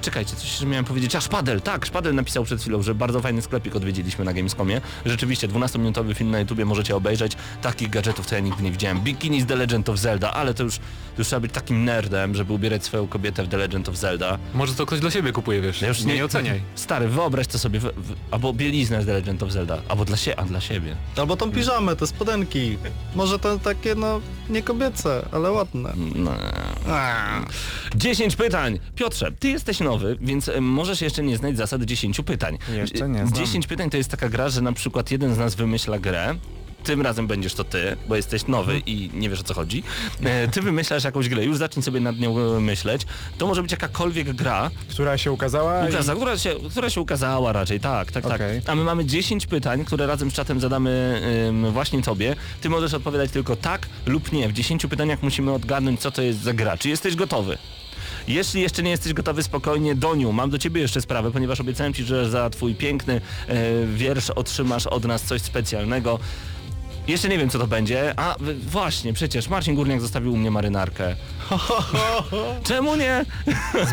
Czekajcie, 0.00 0.36
coś 0.36 0.44
jeszcze 0.44 0.66
miałem 0.66 0.84
powiedzieć. 0.84 1.16
A 1.16 1.20
Szpadel, 1.20 1.60
tak, 1.60 1.86
Szpadel 1.86 2.14
napisał 2.14 2.44
przed 2.44 2.60
chwilą, 2.60 2.82
że 2.82 2.94
bardzo 2.94 3.20
fajny 3.20 3.42
sklepik 3.42 3.76
odwiedziliśmy 3.76 4.24
na 4.24 4.32
Gamescomie. 4.32 4.80
Rzeczywiście, 5.06 5.48
12-minutowy 5.48 6.14
film 6.14 6.30
na 6.30 6.40
YouTubie 6.40 6.64
możecie 6.64 6.96
obejrzeć. 6.96 7.32
Takich 7.62 7.90
gadżetów 7.90 8.26
to 8.26 8.34
ja 8.34 8.40
nigdy 8.40 8.62
nie 8.62 8.70
widziałem. 8.70 9.00
Bikini 9.00 9.40
z 9.40 9.46
The 9.46 9.56
Legend 9.56 9.88
of 9.88 9.98
Zelda, 9.98 10.32
ale 10.32 10.54
to 10.54 10.62
już, 10.62 10.78
to 10.78 10.82
już 11.18 11.26
trzeba 11.26 11.40
być 11.40 11.52
takim 11.52 11.84
nerdem, 11.84 12.34
żeby 12.34 12.52
ubierać 12.52 12.84
swoją 12.84 13.08
kobietę 13.08 13.44
w 13.44 13.48
The 13.48 13.56
Legend 13.56 13.88
of 13.88 13.96
Zelda. 13.96 14.38
Może 14.54 14.74
to 14.74 14.86
ktoś 14.86 15.00
dla 15.00 15.10
siebie 15.10 15.32
kupuje, 15.32 15.60
wiesz. 15.60 15.82
Ja 15.82 15.88
już 15.88 16.04
nie, 16.04 16.14
nie 16.14 16.24
oceniaj. 16.24 16.62
Stary, 16.74 17.08
wyobraź 17.08 17.46
to 17.46 17.58
sobie, 17.58 17.80
w, 17.80 17.82
w, 17.82 18.14
albo 18.30 18.52
bieliznę 18.52 19.02
z 19.02 19.06
The 19.06 19.12
Legend 19.12 19.42
of 19.42 19.50
Zelda, 19.52 19.78
albo 19.88 20.04
dla 20.04 20.16
siebie, 20.16 20.40
a 20.40 20.44
dla 20.44 20.60
siebie. 20.60 20.96
Albo 21.16 21.36
tą 21.36 21.52
piżamę, 21.52 21.96
te 21.96 22.06
spodenki. 22.06 22.78
Może 23.14 23.38
to 23.38 23.58
takie, 23.58 23.94
no, 23.94 24.20
nie 24.48 24.62
kobiece, 24.62 25.26
ale 25.32 25.50
ładne. 25.50 25.92
No. 26.14 26.32
10 27.94 28.36
pytań. 28.36 28.78
Piotrze, 28.94 29.32
ty 29.32 29.48
jesteś 29.48 29.80
nowy, 29.86 30.16
więc 30.20 30.48
em, 30.48 30.64
możesz 30.64 31.00
jeszcze 31.00 31.22
nie 31.22 31.36
znać 31.36 31.56
zasad 31.56 31.82
10 31.82 32.20
pytań. 32.20 32.58
Jeszcze 32.76 33.08
nie 33.08 33.26
znam. 33.26 33.32
10 33.32 33.66
pytań 33.66 33.90
to 33.90 33.96
jest 33.96 34.10
taka 34.10 34.28
gra, 34.28 34.48
że 34.48 34.60
na 34.60 34.72
przykład 34.72 35.10
jeden 35.10 35.34
z 35.34 35.38
nas 35.38 35.54
wymyśla 35.54 35.98
grę, 35.98 36.34
tym 36.86 37.02
razem 37.02 37.26
będziesz 37.26 37.54
to 37.54 37.64
ty, 37.64 37.96
bo 38.08 38.16
jesteś 38.16 38.46
nowy 38.46 38.82
i 38.86 39.10
nie 39.14 39.30
wiesz 39.30 39.40
o 39.40 39.42
co 39.42 39.54
chodzi. 39.54 39.82
E, 40.24 40.48
Ty 40.48 40.62
wymyślasz 40.62 41.04
jakąś 41.04 41.28
grę, 41.28 41.44
już 41.44 41.56
zacznij 41.56 41.82
sobie 41.82 42.00
nad 42.00 42.18
nią 42.18 42.38
e, 42.38 42.60
myśleć. 42.60 43.02
To 43.38 43.46
może 43.46 43.62
być 43.62 43.70
jakakolwiek 43.70 44.32
gra, 44.32 44.70
Która 44.90 45.18
się 45.18 45.32
ukazała 45.32 45.86
Ukaza, 45.88 46.14
która, 46.14 46.38
się, 46.38 46.50
która 46.70 46.90
się 46.90 47.00
ukazała 47.00 47.52
raczej, 47.52 47.80
tak, 47.80 48.12
tak, 48.12 48.26
Okej. 48.26 48.62
tak. 48.62 48.70
A 48.72 48.74
my 48.74 48.84
mamy 48.84 49.04
10 49.04 49.46
pytań, 49.46 49.84
które 49.84 50.06
razem 50.06 50.30
z 50.30 50.34
czatem 50.34 50.60
zadamy 50.60 51.20
ym, 51.48 51.72
właśnie 51.72 52.02
tobie. 52.02 52.36
Ty 52.60 52.68
możesz 52.68 52.94
odpowiadać 52.94 53.30
tylko 53.30 53.56
tak 53.56 53.88
lub 54.06 54.32
nie. 54.32 54.48
W 54.48 54.52
10 54.52 54.86
pytaniach 54.86 55.22
musimy 55.22 55.52
odgadnąć, 55.52 56.00
co 56.00 56.10
to 56.10 56.22
jest 56.22 56.42
za 56.42 56.52
gra. 56.52 56.76
Czy 56.76 56.88
jesteś 56.88 57.16
gotowy? 57.16 57.58
Jeśli 58.28 58.60
jeszcze 58.62 58.82
nie 58.82 58.90
jesteś 58.90 59.12
gotowy, 59.12 59.42
spokojnie, 59.42 59.94
Doniu, 59.94 60.32
mam 60.32 60.50
do 60.50 60.58
ciebie 60.58 60.80
jeszcze 60.80 61.00
sprawę, 61.00 61.30
ponieważ 61.30 61.60
obiecałem 61.60 61.94
ci, 61.94 62.04
że 62.04 62.30
za 62.30 62.50
twój 62.50 62.74
piękny 62.74 63.20
e, 63.48 63.86
wiersz 63.86 64.30
otrzymasz 64.30 64.86
od 64.86 65.04
nas 65.04 65.22
coś 65.22 65.42
specjalnego. 65.42 66.18
Jeszcze 67.08 67.28
nie 67.28 67.38
wiem, 67.38 67.50
co 67.50 67.58
to 67.58 67.66
będzie. 67.66 68.14
A, 68.16 68.36
właśnie, 68.66 69.12
przecież 69.12 69.48
Marcin 69.48 69.74
Górniak 69.74 70.00
zostawił 70.00 70.32
u 70.32 70.36
mnie 70.36 70.50
marynarkę. 70.50 71.16
Czemu 72.68 72.96
nie? 72.96 73.24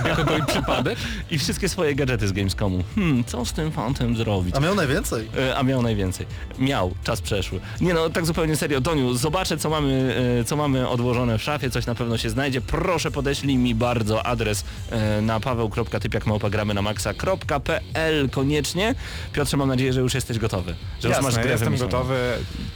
Zbiegł 0.01 0.31
i 0.43 0.45
przypadek? 0.47 0.97
I 1.31 1.37
wszystkie 1.39 1.69
swoje 1.69 1.95
gadżety 1.95 2.27
z 2.27 2.31
Gamescomu. 2.31 2.83
Hmm, 2.95 3.23
co 3.23 3.45
z 3.45 3.53
tym 3.53 3.71
fantem 3.71 4.17
zrobić? 4.17 4.55
A 4.55 4.59
miał 4.59 4.75
najwięcej? 4.75 5.27
E, 5.37 5.57
A 5.57 5.63
miał 5.63 5.81
najwięcej. 5.81 6.25
Miał, 6.59 6.93
czas 7.03 7.21
przeszły. 7.21 7.59
Nie 7.81 7.93
no, 7.93 8.09
tak 8.09 8.25
zupełnie 8.25 8.55
serio. 8.55 8.81
Doniu, 8.81 9.13
zobaczę 9.13 9.57
co 9.57 9.69
mamy, 9.69 10.15
e, 10.39 10.43
co 10.43 10.55
mamy 10.55 10.89
odłożone 10.89 11.37
w 11.37 11.43
szafie, 11.43 11.69
coś 11.69 11.85
na 11.85 11.95
pewno 11.95 12.17
się 12.17 12.29
znajdzie. 12.29 12.61
Proszę 12.61 13.11
podeślij 13.11 13.57
mi 13.57 13.75
bardzo 13.75 14.25
adres 14.25 14.63
e, 14.91 15.21
na 15.21 15.39
paweł.typiakmałpagramy 15.39 16.73
na 16.73 16.81
maxa.pl 16.81 18.29
koniecznie. 18.29 18.95
Piotrze, 19.33 19.57
mam 19.57 19.67
nadzieję, 19.67 19.93
że 19.93 20.01
już 20.01 20.13
jesteś 20.13 20.39
gotowy. 20.39 20.75
Że 21.01 21.07
już 21.07 21.17
Jasne, 21.17 21.21
masz 21.23 21.33
grę 21.35 21.51
jestem 21.51 21.65
wymyśloną. 21.65 21.91
gotowy. 21.91 22.19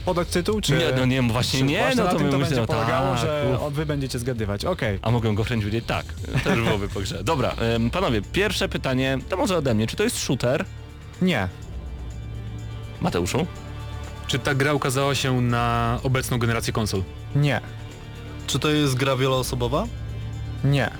Podać 0.04 0.27
tytuł, 0.28 0.60
czy... 0.60 0.72
Nie, 0.72 0.92
no 0.96 1.06
nie, 1.06 1.22
właśnie 1.22 1.58
czy 1.58 1.64
nie, 1.64 1.78
właśnie 1.78 2.02
no 2.02 2.10
to 2.10 2.16
tym 2.16 2.26
my 2.26 2.32
to 2.32 2.38
będzie 2.38 2.66
polegało, 2.66 3.14
tak, 3.14 3.18
że 3.18 3.58
uf. 3.66 3.72
wy 3.72 3.86
będziecie 3.86 4.18
zgadywać. 4.18 4.64
Okej. 4.64 4.98
A 5.02 5.10
mogę 5.10 5.34
go 5.34 5.44
wręcz 5.44 5.62
powiedzieć 5.62 5.84
tak. 5.86 6.06
To 6.44 6.50
już 6.50 6.64
byłoby 6.64 6.88
po 6.88 7.00
grze. 7.00 7.24
Dobra, 7.24 7.54
panowie, 7.92 8.22
pierwsze 8.22 8.68
pytanie, 8.68 9.18
to 9.28 9.36
może 9.36 9.56
ode 9.56 9.74
mnie. 9.74 9.86
Czy 9.86 9.96
to 9.96 10.04
jest 10.04 10.18
shooter? 10.18 10.64
Nie. 11.22 11.48
Mateuszu? 13.00 13.46
Czy 14.26 14.38
ta 14.38 14.54
gra 14.54 14.74
ukazała 14.74 15.14
się 15.14 15.40
na 15.40 15.98
obecną 16.02 16.38
generację 16.38 16.72
konsol? 16.72 17.02
Nie. 17.36 17.60
Czy 18.46 18.58
to 18.58 18.70
jest 18.70 18.94
gra 18.94 19.16
wieloosobowa? 19.16 19.86
Nie. 20.64 20.90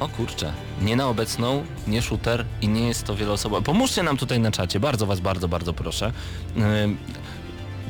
O 0.00 0.08
kurczę, 0.08 0.52
nie 0.80 0.96
na 0.96 1.08
obecną, 1.08 1.64
nie 1.86 2.02
shooter 2.02 2.44
i 2.60 2.68
nie 2.68 2.88
jest 2.88 3.04
to 3.04 3.16
wieloosobowe. 3.16 3.62
Pomóżcie 3.62 4.02
nam 4.02 4.16
tutaj 4.16 4.40
na 4.40 4.50
czacie, 4.50 4.80
bardzo 4.80 5.06
was, 5.06 5.20
bardzo, 5.20 5.48
bardzo 5.48 5.72
proszę. 5.72 6.12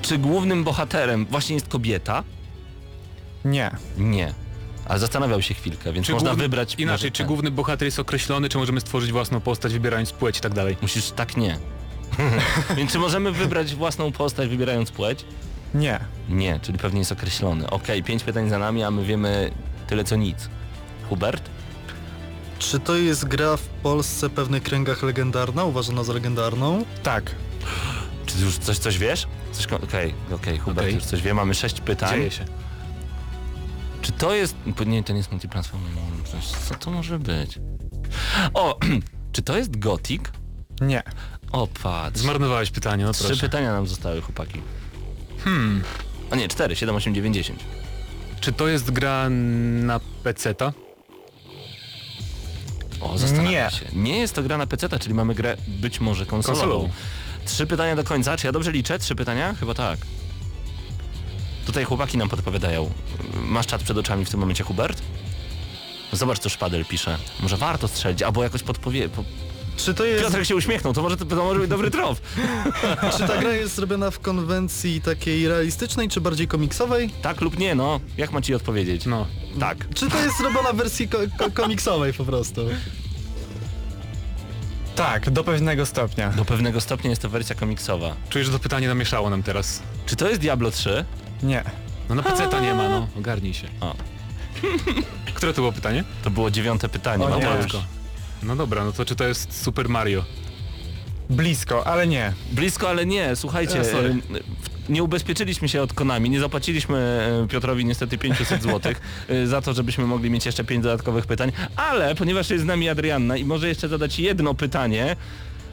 Czy 0.02 0.18
głównym 0.18 0.64
bohaterem 0.64 1.26
właśnie 1.26 1.54
jest 1.54 1.68
kobieta? 1.68 2.24
Nie. 3.44 3.70
Nie. 3.98 4.34
Ale 4.88 4.98
zastanawiał 4.98 5.42
się 5.42 5.54
chwilkę, 5.54 5.92
więc 5.92 6.06
Czy 6.06 6.12
można 6.12 6.28
główny- 6.30 6.42
wybrać... 6.44 6.74
Inaczej, 6.74 6.86
może 6.86 7.10
czy 7.10 7.18
ten. 7.18 7.26
główny 7.26 7.50
bohater 7.50 7.86
jest 7.86 7.98
określony, 7.98 8.48
czy 8.48 8.58
możemy 8.58 8.80
stworzyć 8.80 9.12
własną 9.12 9.40
postać, 9.40 9.72
wybierając 9.72 10.12
płeć 10.12 10.38
i 10.38 10.40
tak 10.40 10.54
dalej? 10.54 10.76
Musisz 10.82 11.10
tak 11.10 11.36
nie. 11.36 11.58
więc 12.76 12.92
czy 12.92 12.98
możemy 12.98 13.32
wybrać 13.32 13.74
własną 13.74 14.12
postać 14.12 14.48
wybierając 14.48 14.90
płeć? 14.90 15.24
Nie. 15.74 16.00
Nie, 16.28 16.60
czyli 16.62 16.78
pewnie 16.78 16.98
jest 16.98 17.12
określony. 17.12 17.70
Okej, 17.70 18.02
pięć 18.02 18.22
pytań 18.24 18.50
za 18.50 18.58
nami, 18.58 18.82
a 18.82 18.90
my 18.90 19.04
wiemy 19.04 19.50
tyle 19.86 20.04
co 20.04 20.16
nic. 20.16 20.48
Hubert? 21.08 21.50
Czy 22.58 22.80
to 22.80 22.96
jest 22.96 23.24
gra 23.24 23.56
w 23.56 23.66
Polsce 23.66 24.28
w 24.28 24.32
pewnych 24.32 24.62
kręgach 24.62 25.02
legendarna, 25.02 25.64
uważana 25.64 26.04
za 26.04 26.12
legendarną? 26.12 26.84
Tak. 27.02 27.34
Ty 28.32 28.44
już 28.44 28.58
coś, 28.58 28.78
coś 28.78 28.98
wiesz? 28.98 29.26
Coś, 29.52 29.66
okej, 29.66 30.14
okej, 30.32 30.58
Hubert 30.58 30.78
Okej. 30.86 30.94
już 30.94 31.04
coś 31.04 31.22
wie, 31.22 31.34
mamy 31.34 31.54
sześć 31.54 31.80
pytań. 31.80 32.10
Dzieje 32.14 32.30
się. 32.30 32.44
Czy 34.02 34.12
to 34.12 34.34
jest... 34.34 34.54
Nie, 34.86 35.02
to 35.04 35.12
nie 35.12 35.18
jest 35.18 35.30
multiplatform. 35.32 35.82
Coś- 36.32 36.46
Co 36.68 36.74
to 36.74 36.90
może 36.90 37.18
być? 37.18 37.58
O! 38.54 38.78
Czy 39.32 39.42
to 39.42 39.56
jest 39.56 39.78
Gothic? 39.78 40.22
Nie. 40.80 41.02
O, 41.52 41.68
patrz. 41.82 42.20
Zmarnowałeś 42.20 42.70
pytanie, 42.70 43.04
no 43.04 43.12
Trzy 43.12 43.24
proszę. 43.24 43.40
pytania 43.40 43.72
nam 43.72 43.86
zostały, 43.86 44.20
chłopaki. 44.20 44.60
Hmm. 45.44 45.82
A 46.30 46.36
nie, 46.36 46.48
cztery, 46.48 46.76
7, 46.76 46.96
8, 46.96 47.14
9, 47.14 47.34
10. 47.36 47.60
Czy 48.40 48.52
to 48.52 48.68
jest 48.68 48.90
gra 48.90 49.28
na 49.30 50.00
PC-ta? 50.22 50.72
O, 53.00 53.18
zastanawiam 53.18 53.52
Nie. 53.52 53.70
się. 53.70 53.86
Nie 53.92 54.18
jest 54.18 54.34
to 54.34 54.42
gra 54.42 54.58
na 54.58 54.66
PC, 54.66 54.98
czyli 54.98 55.14
mamy 55.14 55.34
grę 55.34 55.56
być 55.68 56.00
może 56.00 56.26
konsolową. 56.26 56.60
Konsolową. 56.62 56.90
Trzy 57.44 57.66
pytania 57.66 57.96
do 57.96 58.04
końca. 58.04 58.36
Czy 58.36 58.46
ja 58.46 58.52
dobrze 58.52 58.72
liczę? 58.72 58.98
Trzy 58.98 59.14
pytania? 59.14 59.54
Chyba 59.54 59.74
tak. 59.74 59.98
Tutaj 61.66 61.84
chłopaki 61.84 62.18
nam 62.18 62.28
podpowiadają. 62.28 62.90
Masz 63.34 63.66
czat 63.66 63.82
przed 63.82 63.98
oczami 63.98 64.24
w 64.24 64.30
tym 64.30 64.40
momencie, 64.40 64.64
Hubert? 64.64 65.02
Zobacz, 66.12 66.38
co 66.38 66.48
Szpadel 66.48 66.84
pisze. 66.84 67.18
Może 67.40 67.56
warto 67.56 67.88
strzelić, 67.88 68.22
albo 68.22 68.42
jakoś 68.42 68.62
podpowie... 68.62 69.08
Po... 69.08 69.24
Czy 69.76 69.94
to 69.94 70.04
jest... 70.04 70.24
Piotrek 70.24 70.44
się 70.44 70.56
uśmiechnął, 70.56 70.92
to 70.92 71.02
może, 71.02 71.16
to 71.16 71.36
może 71.36 71.60
być 71.60 71.70
dobry 71.70 71.90
trop. 71.90 72.20
Czy 73.18 73.26
ta 73.26 73.38
gra 73.38 73.52
jest 73.52 73.74
zrobiona 73.74 74.10
w 74.10 74.20
konwencji 74.20 75.00
takiej 75.00 75.48
realistycznej, 75.48 76.08
czy 76.08 76.20
bardziej 76.20 76.48
komiksowej? 76.48 77.10
Tak 77.22 77.40
lub 77.40 77.58
nie, 77.58 77.74
no. 77.74 78.00
Jak 78.16 78.32
ma 78.32 78.42
ci 78.42 78.54
odpowiedzieć? 78.54 79.06
No. 79.06 79.26
Tak. 79.60 79.88
Czy 79.94 80.10
to 80.10 80.20
jest 80.24 80.40
robiona 80.40 80.72
w 80.72 80.76
wersji 80.76 81.08
ko 81.08 81.18
ko 81.38 81.50
komiksowej 81.50 82.12
po 82.12 82.24
prostu? 82.24 82.60
Tak, 84.96 85.30
do 85.30 85.44
pewnego 85.44 85.86
stopnia. 85.86 86.30
Do 86.30 86.44
pewnego 86.44 86.80
stopnia 86.80 87.10
jest 87.10 87.22
to 87.22 87.28
wersja 87.28 87.54
komiksowa. 87.56 88.16
Czuję, 88.28 88.44
że 88.44 88.52
to 88.52 88.58
pytanie 88.58 88.88
namieszało 88.88 89.30
nam 89.30 89.42
teraz. 89.42 89.82
Czy 90.06 90.16
to 90.16 90.28
jest 90.28 90.40
Diablo 90.40 90.70
3? 90.70 91.04
Nie. 91.42 91.64
No 92.08 92.14
na 92.14 92.22
PC-ta 92.22 92.60
nie 92.60 92.74
ma, 92.74 92.88
no. 92.88 93.08
Ogarnij 93.18 93.54
się. 93.54 93.68
O. 93.80 93.94
Które 95.34 95.52
to 95.52 95.60
było 95.60 95.72
pytanie? 95.72 96.04
To 96.24 96.30
było 96.30 96.50
dziewiąte 96.50 96.88
pytanie. 96.88 97.24
O 97.24 97.38
nie. 97.38 97.48
No 98.42 98.56
dobra, 98.56 98.84
no 98.84 98.92
to 98.92 99.04
czy 99.04 99.16
to 99.16 99.24
jest 99.24 99.62
Super 99.62 99.88
Mario? 99.88 100.24
Blisko, 101.36 101.86
ale 101.86 102.06
nie. 102.06 102.32
Blisko, 102.52 102.88
ale 102.88 103.06
nie. 103.06 103.36
Słuchajcie, 103.36 103.80
E, 103.80 103.84
sorry. 103.84 104.08
e, 104.08 104.12
nie 104.92 105.02
ubezpieczyliśmy 105.02 105.68
się 105.68 105.82
od 105.82 105.92
Konami, 105.92 106.30
nie 106.30 106.40
zapłaciliśmy 106.40 106.96
e, 107.44 107.48
Piotrowi 107.48 107.84
niestety 107.84 108.18
500 108.18 108.62
zł 108.62 108.92
za 109.44 109.60
to, 109.60 109.72
żebyśmy 109.72 110.06
mogli 110.06 110.30
mieć 110.30 110.46
jeszcze 110.46 110.64
5 110.64 110.82
dodatkowych 110.82 111.26
pytań, 111.26 111.52
ale 111.76 112.14
ponieważ 112.14 112.50
jest 112.50 112.64
z 112.64 112.66
nami 112.66 112.88
Adrianna 112.88 113.36
i 113.36 113.44
może 113.44 113.68
jeszcze 113.68 113.88
zadać 113.88 114.18
jedno 114.18 114.54
pytanie, 114.54 115.16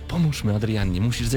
Pomóżmy 0.09 0.55
Adriannie, 0.55 1.01
musisz 1.01 1.27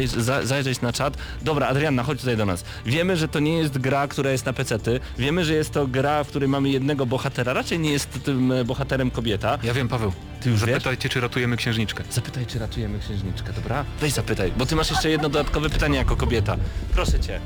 zajrzeć 0.43 0.81
na 0.81 0.93
czat. 0.93 1.17
Dobra, 1.43 1.67
Adrianna, 1.67 2.03
chodź 2.03 2.21
tutaj 2.21 2.37
do 2.37 2.47
nas. 2.47 2.65
Wiemy, 2.87 3.17
że 3.17 3.29
to 3.29 3.41
nie 3.41 3.59
jest 3.59 3.79
gra, 3.79 4.09
która 4.09 4.31
jest 4.31 4.47
na 4.47 4.53
pecety. 4.53 5.01
Wiemy, 5.19 5.45
że 5.45 5.55
jest 5.55 5.71
to 5.71 5.87
gra, 5.87 6.25
w 6.25 6.29
której 6.29 6.49
mamy 6.49 6.69
jednego 6.69 7.07
bohatera. 7.07 7.53
Raczej 7.53 7.79
nie 7.79 7.93
jest 7.93 8.23
tym 8.25 8.53
e, 8.53 8.65
bohaterem 8.65 9.11
kobieta. 9.11 9.59
Ja 9.63 9.75
wiem, 9.75 9.89
Paweł. 9.89 10.13
Ty 10.41 10.51
już 10.51 10.61
wiesz? 10.61 10.71
Zapytajcie, 10.71 11.09
czy 11.09 11.21
ratujemy 11.21 11.57
księżniczkę. 11.57 12.05
Zapytaj, 12.11 12.47
czy 12.47 12.59
ratujemy 12.59 12.99
księżniczkę, 12.99 13.53
dobra? 13.53 13.85
Weź 14.01 14.13
zapytaj, 14.13 14.53
bo 14.59 14.67
ty 14.67 14.77
masz 14.77 14.91
jeszcze 14.91 15.11
jedno 15.11 15.29
dodatkowe 15.29 15.71
pytanie 15.71 15.99
jako 15.99 16.17
kobieta. 16.17 16.57
Proszę 16.95 17.21
cię. 17.21 17.41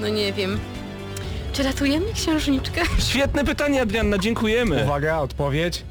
No 0.00 0.08
nie 0.08 0.32
wiem. 0.32 0.58
Czy 1.52 1.62
ratujemy 1.62 2.12
księżniczkę? 2.14 2.80
Świetne 2.98 3.44
pytanie, 3.44 3.82
Adrianna, 3.82 4.18
dziękujemy. 4.18 4.82
Uwaga, 4.84 5.18
odpowiedź. 5.18 5.82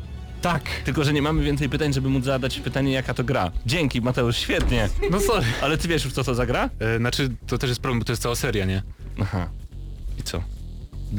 Tak. 0.48 0.64
Tylko, 0.86 1.04
że 1.04 1.14
nie 1.14 1.22
mamy 1.22 1.44
więcej 1.44 1.70
pytań, 1.70 1.94
żeby 1.94 2.10
móc 2.10 2.24
zadać 2.24 2.60
pytanie, 2.60 2.92
jaka 2.92 3.14
to 3.14 3.24
gra. 3.24 3.52
Dzięki, 3.66 4.02
Mateusz, 4.02 4.38
świetnie. 4.38 4.90
No 5.12 5.20
sorry. 5.20 5.46
Ale 5.62 5.78
ty 5.78 5.88
wiesz 5.88 6.06
już, 6.06 6.14
co 6.14 6.24
to 6.24 6.36
za 6.36 6.46
gra? 6.46 6.70
E, 6.80 6.98
znaczy, 6.98 7.30
to 7.48 7.58
też 7.58 7.70
jest 7.70 7.82
problem, 7.82 8.00
bo 8.00 8.06
to 8.06 8.12
jest 8.12 8.22
cała 8.22 8.36
seria, 8.36 8.66
nie? 8.66 8.82
Aha. 9.22 9.50
I 10.20 10.24
co? 10.24 10.44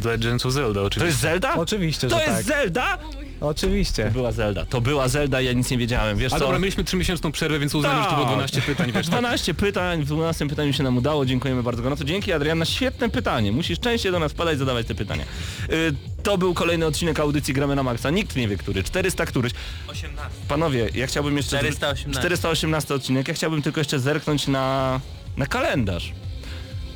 Legends 0.04 0.46
of 0.46 0.52
Zelda 0.52 0.80
To 0.80 0.86
oczywiście. 0.86 1.06
jest 1.08 1.20
Zelda? 1.20 1.54
Oczywiście, 1.54 2.08
To 2.08 2.16
że 2.18 2.24
jest 2.24 2.36
tak. 2.36 2.44
Zelda? 2.44 2.98
Oczywiście. 3.40 4.04
To 4.04 4.10
była 4.10 4.32
Zelda. 4.32 4.66
To 4.66 4.80
była 4.80 5.08
Zelda, 5.08 5.40
ja 5.40 5.52
nic 5.52 5.70
nie 5.70 5.78
wiedziałem, 5.78 6.18
wiesz 6.18 6.32
A 6.32 6.36
co? 6.38 6.44
dobra, 6.44 6.58
mieliśmy 6.58 6.84
3-miesięczną 6.84 7.30
przerwę, 7.32 7.58
więc 7.58 7.74
uznałem, 7.74 8.02
że 8.02 8.08
to 8.08 8.14
było 8.14 8.24
Tak. 8.26 8.34
12 8.34 8.62
pytań, 8.62 8.92
wiesz, 8.92 9.06
tak. 9.10 9.20
12 9.20 9.54
pytań, 9.54 10.02
w 10.02 10.06
12 10.06 10.48
pytaniu 10.48 10.72
się 10.72 10.82
nam 10.82 10.96
udało, 10.96 11.26
dziękujemy 11.26 11.62
bardzo 11.62 11.82
gorąco. 11.82 12.04
Dzięki 12.04 12.32
Adrianna, 12.32 12.64
świetne 12.64 13.08
pytanie. 13.08 13.52
Musisz 13.52 13.80
częściej 13.80 14.12
do 14.12 14.18
nas 14.18 14.32
wpadać, 14.32 14.58
zadawać 14.58 14.86
te 14.86 14.94
pytania. 14.94 15.24
Y, 15.72 15.94
to 16.22 16.38
był 16.38 16.54
kolejny 16.54 16.86
odcinek 16.86 17.20
audycji 17.20 17.54
Gramy 17.54 17.76
na 17.76 17.82
Maxa. 17.82 18.10
Nikt 18.10 18.36
nie 18.36 18.48
wie, 18.48 18.56
który. 18.56 18.82
400 18.82 19.26
któryś. 19.26 19.52
18. 19.88 20.28
Panowie, 20.48 20.88
ja 20.94 21.06
chciałbym 21.06 21.36
jeszcze... 21.36 21.58
418. 21.58 22.12
418 22.20 22.94
odcinek. 22.94 23.28
Ja 23.28 23.34
chciałbym 23.34 23.62
tylko 23.62 23.80
jeszcze 23.80 23.98
zerknąć 24.00 24.46
na, 24.48 25.00
na 25.36 25.46
kalendarz. 25.46 26.12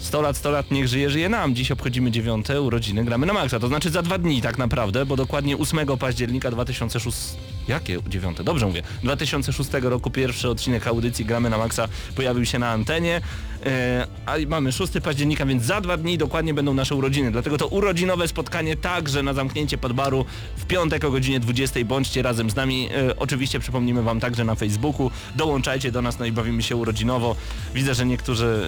100 0.03 0.23
lat, 0.23 0.37
100 0.37 0.51
lat, 0.51 0.71
niech 0.71 0.89
żyje, 0.89 1.11
żyje 1.11 1.29
nam. 1.29 1.55
Dziś 1.55 1.71
obchodzimy 1.71 2.11
dziewiąte 2.11 2.63
urodziny 2.63 3.05
Gramy 3.05 3.27
na 3.27 3.33
Maxa. 3.33 3.61
To 3.61 3.69
znaczy 3.69 3.91
za 3.91 4.03
dwa 4.03 4.19
dni 4.19 4.43
tak 4.43 4.59
naprawdę, 4.59 5.07
bo 5.07 5.17
dokładnie 5.17 5.57
8 5.57 5.87
października 5.99 6.51
2006 6.51 7.19
Jakie 7.69 7.99
dziewiąte? 8.09 8.45
Dobrze 8.45 8.67
mówię. 8.67 8.83
2006 9.03 9.71
roku 9.83 10.11
pierwszy 10.11 10.49
odcinek 10.49 10.87
audycji 10.87 11.25
Gramy 11.25 11.51
na 11.51 11.59
Maxa 11.59 11.89
pojawił 12.17 12.45
się 12.45 12.59
na 12.59 12.71
antenie, 12.71 13.21
e, 13.67 14.07
a 14.27 14.35
mamy 14.49 14.73
6 14.73 14.93
października, 15.01 15.47
więc 15.47 15.63
za 15.63 15.81
dwa 15.81 15.97
dni 15.97 16.19
dokładnie 16.19 16.55
będą 16.55 16.75
nasze 16.75 16.95
urodziny. 16.95 17.31
Dlatego 17.31 17.59
to 17.59 17.67
urodzinowe 17.67 18.29
spotkanie 18.29 18.77
także 18.77 19.23
na 19.23 19.35
zamknięcie 19.35 19.79
podbaru 19.79 20.25
w 20.57 20.67
piątek 20.67 21.05
o 21.05 21.11
godzinie 21.11 21.41
20. 21.41 21.85
Bądźcie 21.85 22.23
razem 22.23 22.51
z 22.51 22.57
nami. 22.57 22.89
E, 22.95 23.17
oczywiście 23.17 23.61
przypomnimy 23.61 24.03
Wam 24.03 24.21
także 24.21 24.45
na 24.45 24.55
Facebooku. 24.55 25.11
Dołączajcie 25.37 25.93
do 25.93 26.03
nas, 26.03 26.19
no 26.19 26.25
i 26.25 26.33
bawimy 26.33 26.63
się 26.63 26.77
urodzinowo. 26.77 27.37
Widzę, 27.75 27.95
że 27.95 28.07
niektórzy, 28.07 28.67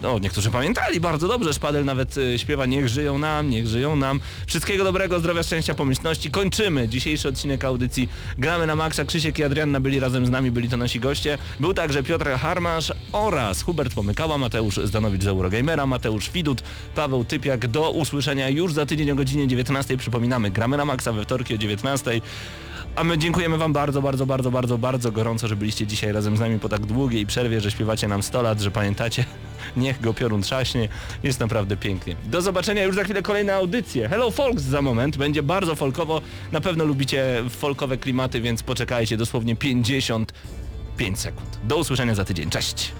e, 0.00 0.02
no 0.02 0.18
niektórzy 0.18 0.50
pamiętali 0.50 1.00
bardzo 1.00 1.28
dobrze. 1.28 1.54
Szpadel 1.54 1.84
nawet 1.84 2.18
e, 2.18 2.38
śpiewa 2.38 2.66
Niech 2.66 2.88
żyją 2.88 3.18
nam, 3.18 3.50
niech 3.50 3.66
żyją 3.66 3.96
nam. 3.96 4.20
Wszystkiego 4.46 4.84
dobrego, 4.84 5.18
zdrowia, 5.18 5.42
szczęścia, 5.42 5.74
pomyślności. 5.74 6.30
Kończymy 6.30 6.88
dzisiejszy 6.88 7.28
odcinek 7.28 7.64
audycji 7.64 8.08
Gramy 8.38 8.66
na 8.66 8.76
Maxa. 8.76 9.04
Krzysiek 9.04 9.38
i 9.38 9.44
Adrianna 9.44 9.80
byli 9.80 10.00
razem 10.00 10.26
z 10.26 10.30
nami, 10.30 10.50
byli 10.50 10.68
to 10.68 10.76
nasi 10.76 11.00
goście. 11.00 11.38
Był 11.60 11.74
także 11.74 12.02
Piotr 12.02 12.30
Harmasz 12.30 12.92
oraz 13.12 13.62
Hubert 13.62 13.94
Pomykała, 13.94 14.38
Mateusz 14.38 14.76
Zdanowicz 14.76 15.22
z 15.22 15.26
Eurogamera, 15.26 15.86
Mateusz 15.86 16.30
Widut, 16.30 16.62
Paweł 16.94 17.24
Typiak. 17.24 17.66
Do 17.66 17.90
usłyszenia 17.90 18.48
już 18.48 18.72
za 18.72 18.86
tydzień 18.86 19.10
o 19.10 19.14
godzinie 19.14 19.48
19. 19.48 19.96
Przypominamy, 19.96 20.50
Gramy 20.50 20.76
na 20.76 20.84
Maxa 20.84 21.12
we 21.12 21.24
wtorki 21.24 21.54
o 21.54 21.58
19. 21.58 22.20
A 22.96 23.04
my 23.04 23.18
dziękujemy 23.18 23.58
Wam 23.58 23.72
bardzo, 23.72 24.02
bardzo, 24.02 24.26
bardzo, 24.26 24.50
bardzo, 24.50 24.78
bardzo 24.78 25.12
gorąco, 25.12 25.48
że 25.48 25.56
byliście 25.56 25.86
dzisiaj 25.86 26.12
razem 26.12 26.36
z 26.36 26.40
nami 26.40 26.58
po 26.58 26.68
tak 26.68 26.86
długiej 26.86 27.26
przerwie, 27.26 27.60
że 27.60 27.70
śpiewacie 27.70 28.08
nam 28.08 28.22
100 28.22 28.42
lat, 28.42 28.60
że 28.60 28.70
pamiętacie. 28.70 29.24
Niech 29.76 30.00
go 30.00 30.14
piorun 30.14 30.42
trzaśnie. 30.42 30.88
Jest 31.22 31.40
naprawdę 31.40 31.76
pięknie. 31.76 32.16
Do 32.24 32.42
zobaczenia 32.42 32.84
już 32.84 32.96
za 32.96 33.04
chwilę 33.04 33.22
kolejne 33.22 33.54
audycje. 33.54 34.08
Hello 34.08 34.30
Folks 34.30 34.62
za 34.62 34.82
moment. 34.82 35.16
Będzie 35.16 35.42
bardzo 35.42 35.74
folkowo. 35.74 36.20
Na 36.52 36.60
pewno 36.60 36.84
lubicie 36.84 37.44
folkowe 37.50 37.96
klimaty, 37.96 38.40
więc 38.40 38.62
poczekajcie 38.62 39.16
dosłownie 39.16 39.56
55 39.56 41.18
sekund. 41.18 41.58
Do 41.64 41.76
usłyszenia 41.76 42.14
za 42.14 42.24
tydzień. 42.24 42.50
Cześć! 42.50 42.92